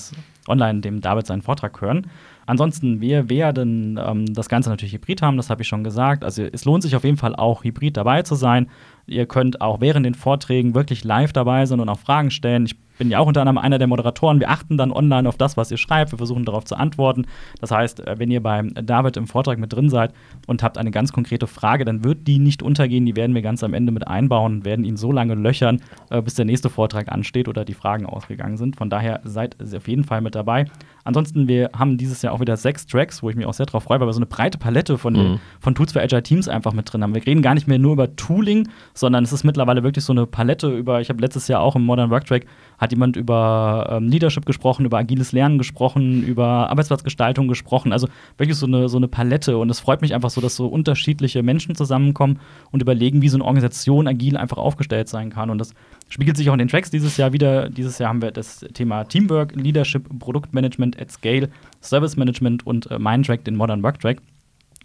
online 0.48 0.82
dem 0.82 1.02
David 1.02 1.26
seinen 1.26 1.42
Vortrag 1.42 1.82
hören. 1.82 2.08
Ansonsten, 2.46 3.02
wir 3.02 3.30
werden 3.30 4.00
ähm, 4.04 4.34
das 4.34 4.50
Ganze 4.50 4.70
natürlich 4.70 4.94
hybrid 4.94 5.22
haben, 5.22 5.38
das 5.38 5.50
habe 5.50 5.62
ich 5.62 5.68
schon 5.68 5.84
gesagt. 5.84 6.24
Also 6.24 6.44
es 6.44 6.66
lohnt 6.66 6.84
sich 6.84 6.96
auf 6.96 7.04
jeden 7.04 7.18
Fall 7.18 7.36
auch 7.36 7.64
hybrid 7.64 7.98
dabei 7.98 8.24
zu 8.24 8.36
sein. 8.36 8.68
Ihr 9.08 9.26
könnt 9.26 9.62
auch 9.62 9.82
während 9.82 10.06
den 10.06 10.16
Vorträgen 10.16 10.74
wirklich 10.74 11.04
live 11.04 11.34
dabei 11.34 11.66
sein 11.66 11.80
und 11.80 11.90
auch 11.90 12.00
Fragen 12.00 12.32
stellen. 12.32 12.66
Ich 12.66 12.76
bin 13.02 13.10
ja 13.10 13.18
auch 13.18 13.26
unter 13.26 13.42
anderem 13.42 13.58
einer 13.58 13.80
der 13.80 13.88
Moderatoren. 13.88 14.40
Wir 14.40 14.52
achten 14.52 14.78
dann 14.78 14.92
online 14.92 15.28
auf 15.28 15.36
das, 15.36 15.58
was 15.58 15.72
ihr 15.72 15.78
schreibt. 15.78 16.12
Wir 16.12 16.20
versuchen 16.20 16.46
darauf 16.46 16.66
zu 16.66 16.76
antworten. 16.76 17.26
Das 17.60 17.72
heißt, 17.72 18.06
äh, 18.06 18.20
wenn 18.20 18.30
ihr 18.30 18.44
beim 18.44 18.76
David 18.76 19.18
im 19.18 19.26
Vortrag 19.26 19.58
mit 19.58 19.74
drin 19.74 19.90
seid 19.90 20.14
und 20.46 20.62
habt 20.62 20.78
eine 20.78 20.92
ganz 20.92 21.12
konkrete 21.12 21.48
Frage, 21.48 21.84
dann 21.84 22.04
wird 22.04 22.28
die 22.28 22.38
nicht 22.38 22.62
untergehen. 22.62 23.08
Die 23.08 23.16
werden 23.16 23.34
wir 23.34 23.42
ganz 23.42 23.64
am 23.64 23.74
Ende 23.74 23.92
mit 23.92 24.08
einbauen, 24.08 24.66
werden 24.66 24.86
ihn 24.86 24.98
so 24.98 25.12
lange 25.12 25.34
löchern, 25.34 25.82
äh, 26.12 26.22
bis 26.22 26.36
der 26.36 26.46
nächste 26.46 26.70
Vortrag 26.70 27.12
ansteht 27.12 27.48
oder 27.48 27.66
die 27.66 27.74
Fragen 27.74 28.06
ausgegangen 28.06 28.58
sind. 28.58 28.76
Von 28.76 28.92
daher 28.92 29.22
seid 29.24 29.56
auf 29.60 29.88
jeden 29.88 30.04
Fall 30.04 30.22
mit 30.22 30.36
dabei. 30.36 30.66
Ansonsten, 31.04 31.48
wir 31.48 31.72
haben 31.76 31.98
dieses 31.98 32.22
Jahr 32.22 32.34
auch 32.34 32.40
wieder 32.40 32.56
sechs 32.56 32.86
Tracks, 32.86 33.24
wo 33.24 33.32
ich 33.32 33.36
mich 33.36 33.48
auch 33.48 33.54
sehr 33.56 33.66
darauf 33.66 33.84
freue, 33.84 34.00
weil 34.00 34.08
wir 34.08 34.14
so 34.14 34.20
eine 34.20 34.28
breite 34.28 34.60
Palette 34.60 35.00
von, 35.00 35.14
mhm. 35.14 35.40
von 35.60 35.74
Tools 35.74 35.94
für 35.94 36.02
Agile 36.02 36.22
Teams 36.22 36.48
einfach 36.48 36.74
mit 36.74 36.94
drin 36.94 37.02
haben. 37.02 37.16
Wir 37.16 37.26
reden 37.26 37.42
gar 37.42 37.56
nicht 37.56 37.68
mehr 37.68 37.80
nur 37.80 37.94
über 37.94 38.16
Tooling, 38.16 38.70
sondern 38.94 39.24
es 39.24 39.34
ist 39.34 39.44
mittlerweile 39.44 39.82
wirklich 39.82 40.06
so 40.06 40.14
eine 40.14 40.28
Palette 40.28 40.70
über, 40.70 41.02
ich 41.02 41.10
habe 41.10 41.20
letztes 41.20 41.48
Jahr 41.48 41.62
auch 41.62 41.76
im 41.76 41.84
Modern 41.84 42.12
Work 42.12 42.26
Track, 42.26 42.46
hat 42.78 42.91
jemand 42.92 43.16
über 43.16 43.88
ähm, 43.92 44.08
Leadership 44.08 44.46
gesprochen, 44.46 44.86
über 44.86 44.98
agiles 44.98 45.32
Lernen 45.32 45.58
gesprochen, 45.58 46.24
über 46.24 46.70
Arbeitsplatzgestaltung 46.70 47.48
gesprochen. 47.48 47.92
Also 47.94 48.08
wirklich 48.38 48.58
so 48.58 48.66
eine, 48.66 48.90
so 48.90 48.98
eine 48.98 49.08
Palette. 49.08 49.58
Und 49.58 49.70
es 49.70 49.80
freut 49.80 50.02
mich 50.02 50.14
einfach 50.14 50.30
so, 50.30 50.42
dass 50.42 50.56
so 50.56 50.68
unterschiedliche 50.68 51.44
Menschen 51.44 51.76
zusammenkommen 51.76 52.40
und 52.72 52.82
überlegen, 52.82 53.22
wie 53.22 53.30
so 53.30 53.38
eine 53.38 53.46
Organisation 53.46 54.08
agil 54.08 54.38
einfach 54.38 54.58
aufgestellt 54.58 55.10
sein 55.10 55.30
kann. 55.30 55.50
Und 55.50 55.58
das 55.58 55.74
spiegelt 56.10 56.38
sich 56.38 56.50
auch 56.50 56.54
in 56.54 56.60
den 56.60 56.68
Tracks 56.68 56.92
dieses 56.92 57.18
Jahr 57.18 57.34
wieder. 57.34 57.70
Dieses 57.70 57.98
Jahr 57.98 58.10
haben 58.10 58.22
wir 58.22 58.32
das 58.32 58.66
Thema 58.74 59.06
Teamwork, 59.06 59.56
Leadership, 59.56 60.08
Produktmanagement 60.20 61.00
at 61.00 61.12
Scale, 61.12 61.50
Service 61.82 62.18
Management 62.18 62.66
und 62.68 62.90
äh, 62.92 63.00
mein 63.00 63.24
Track, 63.24 63.46
den 63.46 63.56
Modern 63.56 63.84
Work 63.84 64.00
Track. 64.00 64.22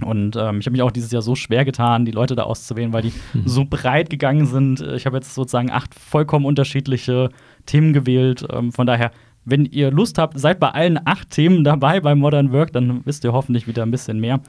Und 0.04 0.36
ähm, 0.36 0.58
ich 0.60 0.66
habe 0.66 0.72
mich 0.72 0.82
auch 0.82 0.90
dieses 0.90 1.10
Jahr 1.10 1.22
so 1.22 1.34
schwer 1.34 1.64
getan, 1.64 2.04
die 2.04 2.12
Leute 2.12 2.36
da 2.36 2.42
auszuwählen, 2.42 2.92
weil 2.92 3.02
die 3.02 3.12
mhm. 3.32 3.42
so 3.46 3.64
breit 3.64 4.10
gegangen 4.10 4.46
sind. 4.46 4.80
Ich 4.80 5.06
habe 5.06 5.16
jetzt 5.16 5.34
sozusagen 5.34 5.70
acht 5.70 5.94
vollkommen 5.94 6.44
unterschiedliche 6.44 7.30
Themen 7.66 7.92
gewählt. 7.92 8.46
Ähm, 8.50 8.72
von 8.72 8.86
daher, 8.86 9.10
wenn 9.44 9.64
ihr 9.64 9.90
Lust 9.90 10.18
habt, 10.18 10.38
seid 10.38 10.58
bei 10.60 10.70
allen 10.70 10.98
acht 11.04 11.30
Themen 11.30 11.64
dabei 11.64 12.00
bei 12.00 12.14
Modern 12.14 12.52
Work, 12.52 12.72
dann 12.72 13.04
wisst 13.04 13.24
ihr 13.24 13.32
hoffentlich 13.32 13.66
wieder 13.66 13.82
ein 13.82 13.90
bisschen 13.90 14.18
mehr. 14.20 14.40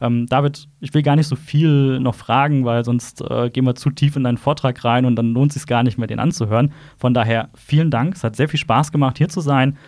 Ähm, 0.00 0.26
David, 0.26 0.68
ich 0.80 0.92
will 0.94 1.02
gar 1.02 1.16
nicht 1.16 1.28
so 1.28 1.36
viel 1.36 2.00
noch 2.00 2.16
fragen, 2.16 2.64
weil 2.64 2.84
sonst 2.84 3.22
äh, 3.22 3.50
gehen 3.50 3.64
wir 3.64 3.76
zu 3.76 3.90
tief 3.90 4.16
in 4.16 4.24
deinen 4.24 4.36
Vortrag 4.36 4.84
rein 4.84 5.04
und 5.04 5.14
dann 5.16 5.32
lohnt 5.32 5.52
es 5.52 5.54
sich 5.54 5.66
gar 5.66 5.84
nicht 5.84 5.96
mehr, 5.96 6.08
den 6.08 6.18
anzuhören. 6.18 6.72
Von 6.98 7.14
daher 7.14 7.50
vielen 7.54 7.90
Dank. 7.90 8.16
Es 8.16 8.24
hat 8.24 8.34
sehr 8.34 8.48
viel 8.48 8.58
Spaß 8.58 8.90
gemacht, 8.90 9.18
hier 9.18 9.28
zu 9.28 9.40
sein 9.40 9.78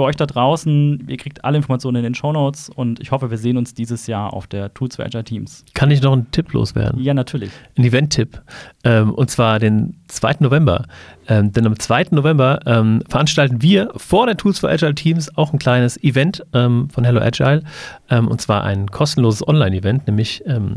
für 0.00 0.04
euch 0.04 0.16
da 0.16 0.24
draußen, 0.24 1.04
ihr 1.08 1.16
kriegt 1.18 1.44
alle 1.44 1.58
Informationen 1.58 1.96
in 1.98 2.04
den 2.04 2.14
Show 2.14 2.32
Notes 2.32 2.70
und 2.70 3.00
ich 3.00 3.10
hoffe, 3.10 3.30
wir 3.30 3.36
sehen 3.36 3.58
uns 3.58 3.74
dieses 3.74 4.06
Jahr 4.06 4.32
auf 4.32 4.46
der 4.46 4.72
Tools 4.72 4.96
für 4.96 5.04
Agile 5.04 5.24
Teams. 5.24 5.62
Kann 5.74 5.90
ich 5.90 6.00
noch 6.00 6.14
einen 6.14 6.30
Tipp 6.30 6.54
loswerden? 6.54 7.02
Ja, 7.02 7.12
natürlich. 7.12 7.50
Ein 7.76 7.84
Event-Tipp. 7.84 8.40
Ähm, 8.82 9.12
und 9.12 9.30
zwar 9.30 9.58
den 9.58 10.00
2. 10.08 10.36
November. 10.38 10.86
Ähm, 11.28 11.52
denn 11.52 11.66
am 11.66 11.78
2. 11.78 12.06
November 12.12 12.60
ähm, 12.64 13.02
veranstalten 13.10 13.60
wir 13.60 13.90
vor 13.94 14.24
der 14.24 14.38
Tools 14.38 14.60
for 14.60 14.70
Agile 14.70 14.94
Teams 14.94 15.36
auch 15.36 15.52
ein 15.52 15.58
kleines 15.58 16.02
Event 16.02 16.46
ähm, 16.54 16.88
von 16.88 17.04
Hello 17.04 17.20
Agile. 17.20 17.62
Ähm, 18.08 18.26
und 18.26 18.40
zwar 18.40 18.64
ein 18.64 18.90
kostenloses 18.90 19.46
Online-Event, 19.46 20.06
nämlich 20.06 20.42
ähm, 20.46 20.76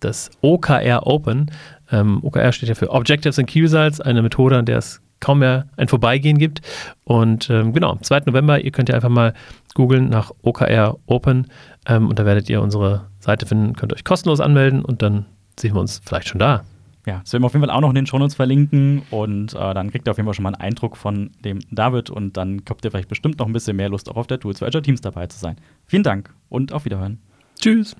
das 0.00 0.28
OKR 0.40 1.06
Open. 1.06 1.52
OKR 1.92 2.50
steht 2.50 2.68
ja 2.68 2.74
für 2.74 2.90
Objectives 2.90 3.38
and 3.38 3.48
Key 3.48 3.60
Results, 3.60 4.00
eine 4.00 4.20
Methode, 4.20 4.58
an 4.58 4.64
der 4.64 4.78
es 4.78 5.00
kaum 5.26 5.40
mehr 5.40 5.66
ein 5.76 5.88
Vorbeigehen 5.88 6.38
gibt. 6.38 6.60
Und 7.02 7.50
ähm, 7.50 7.72
genau, 7.72 7.90
am 7.90 8.00
2. 8.00 8.20
November, 8.26 8.60
ihr 8.60 8.70
könnt 8.70 8.88
ja 8.88 8.94
einfach 8.94 9.08
mal 9.08 9.34
googeln 9.74 10.08
nach 10.08 10.30
OKR 10.42 10.96
Open 11.06 11.48
ähm, 11.86 12.08
und 12.08 12.20
da 12.20 12.24
werdet 12.24 12.48
ihr 12.48 12.62
unsere 12.62 13.08
Seite 13.18 13.44
finden, 13.44 13.74
könnt 13.74 13.92
euch 13.92 14.04
kostenlos 14.04 14.38
anmelden 14.38 14.84
und 14.84 15.02
dann 15.02 15.26
sehen 15.58 15.74
wir 15.74 15.80
uns 15.80 16.00
vielleicht 16.04 16.28
schon 16.28 16.38
da. 16.38 16.62
Ja, 17.06 17.20
das 17.20 17.32
werden 17.32 17.42
wir 17.42 17.46
auf 17.46 17.54
jeden 17.54 17.66
Fall 17.66 17.74
auch 17.74 17.80
noch 17.80 17.88
in 17.88 17.96
den 17.96 18.06
Shownotes 18.06 18.36
verlinken 18.36 19.02
und 19.10 19.52
äh, 19.54 19.74
dann 19.74 19.90
kriegt 19.90 20.06
ihr 20.06 20.12
auf 20.12 20.16
jeden 20.16 20.26
Fall 20.28 20.34
schon 20.34 20.44
mal 20.44 20.54
einen 20.54 20.62
Eindruck 20.62 20.96
von 20.96 21.30
dem 21.44 21.58
David 21.72 22.08
und 22.08 22.36
dann 22.36 22.62
habt 22.68 22.84
ihr 22.84 22.92
vielleicht 22.92 23.08
bestimmt 23.08 23.40
noch 23.40 23.46
ein 23.46 23.52
bisschen 23.52 23.76
mehr 23.76 23.88
Lust 23.88 24.08
auch 24.08 24.16
auf 24.16 24.28
der 24.28 24.38
Tools 24.38 24.60
für 24.60 24.66
Azure 24.66 24.82
Teams 24.82 25.00
dabei 25.00 25.26
zu 25.26 25.38
sein. 25.38 25.56
Vielen 25.86 26.04
Dank 26.04 26.32
und 26.48 26.72
auf 26.72 26.84
Wiederhören. 26.84 27.18
Tschüss. 27.58 27.96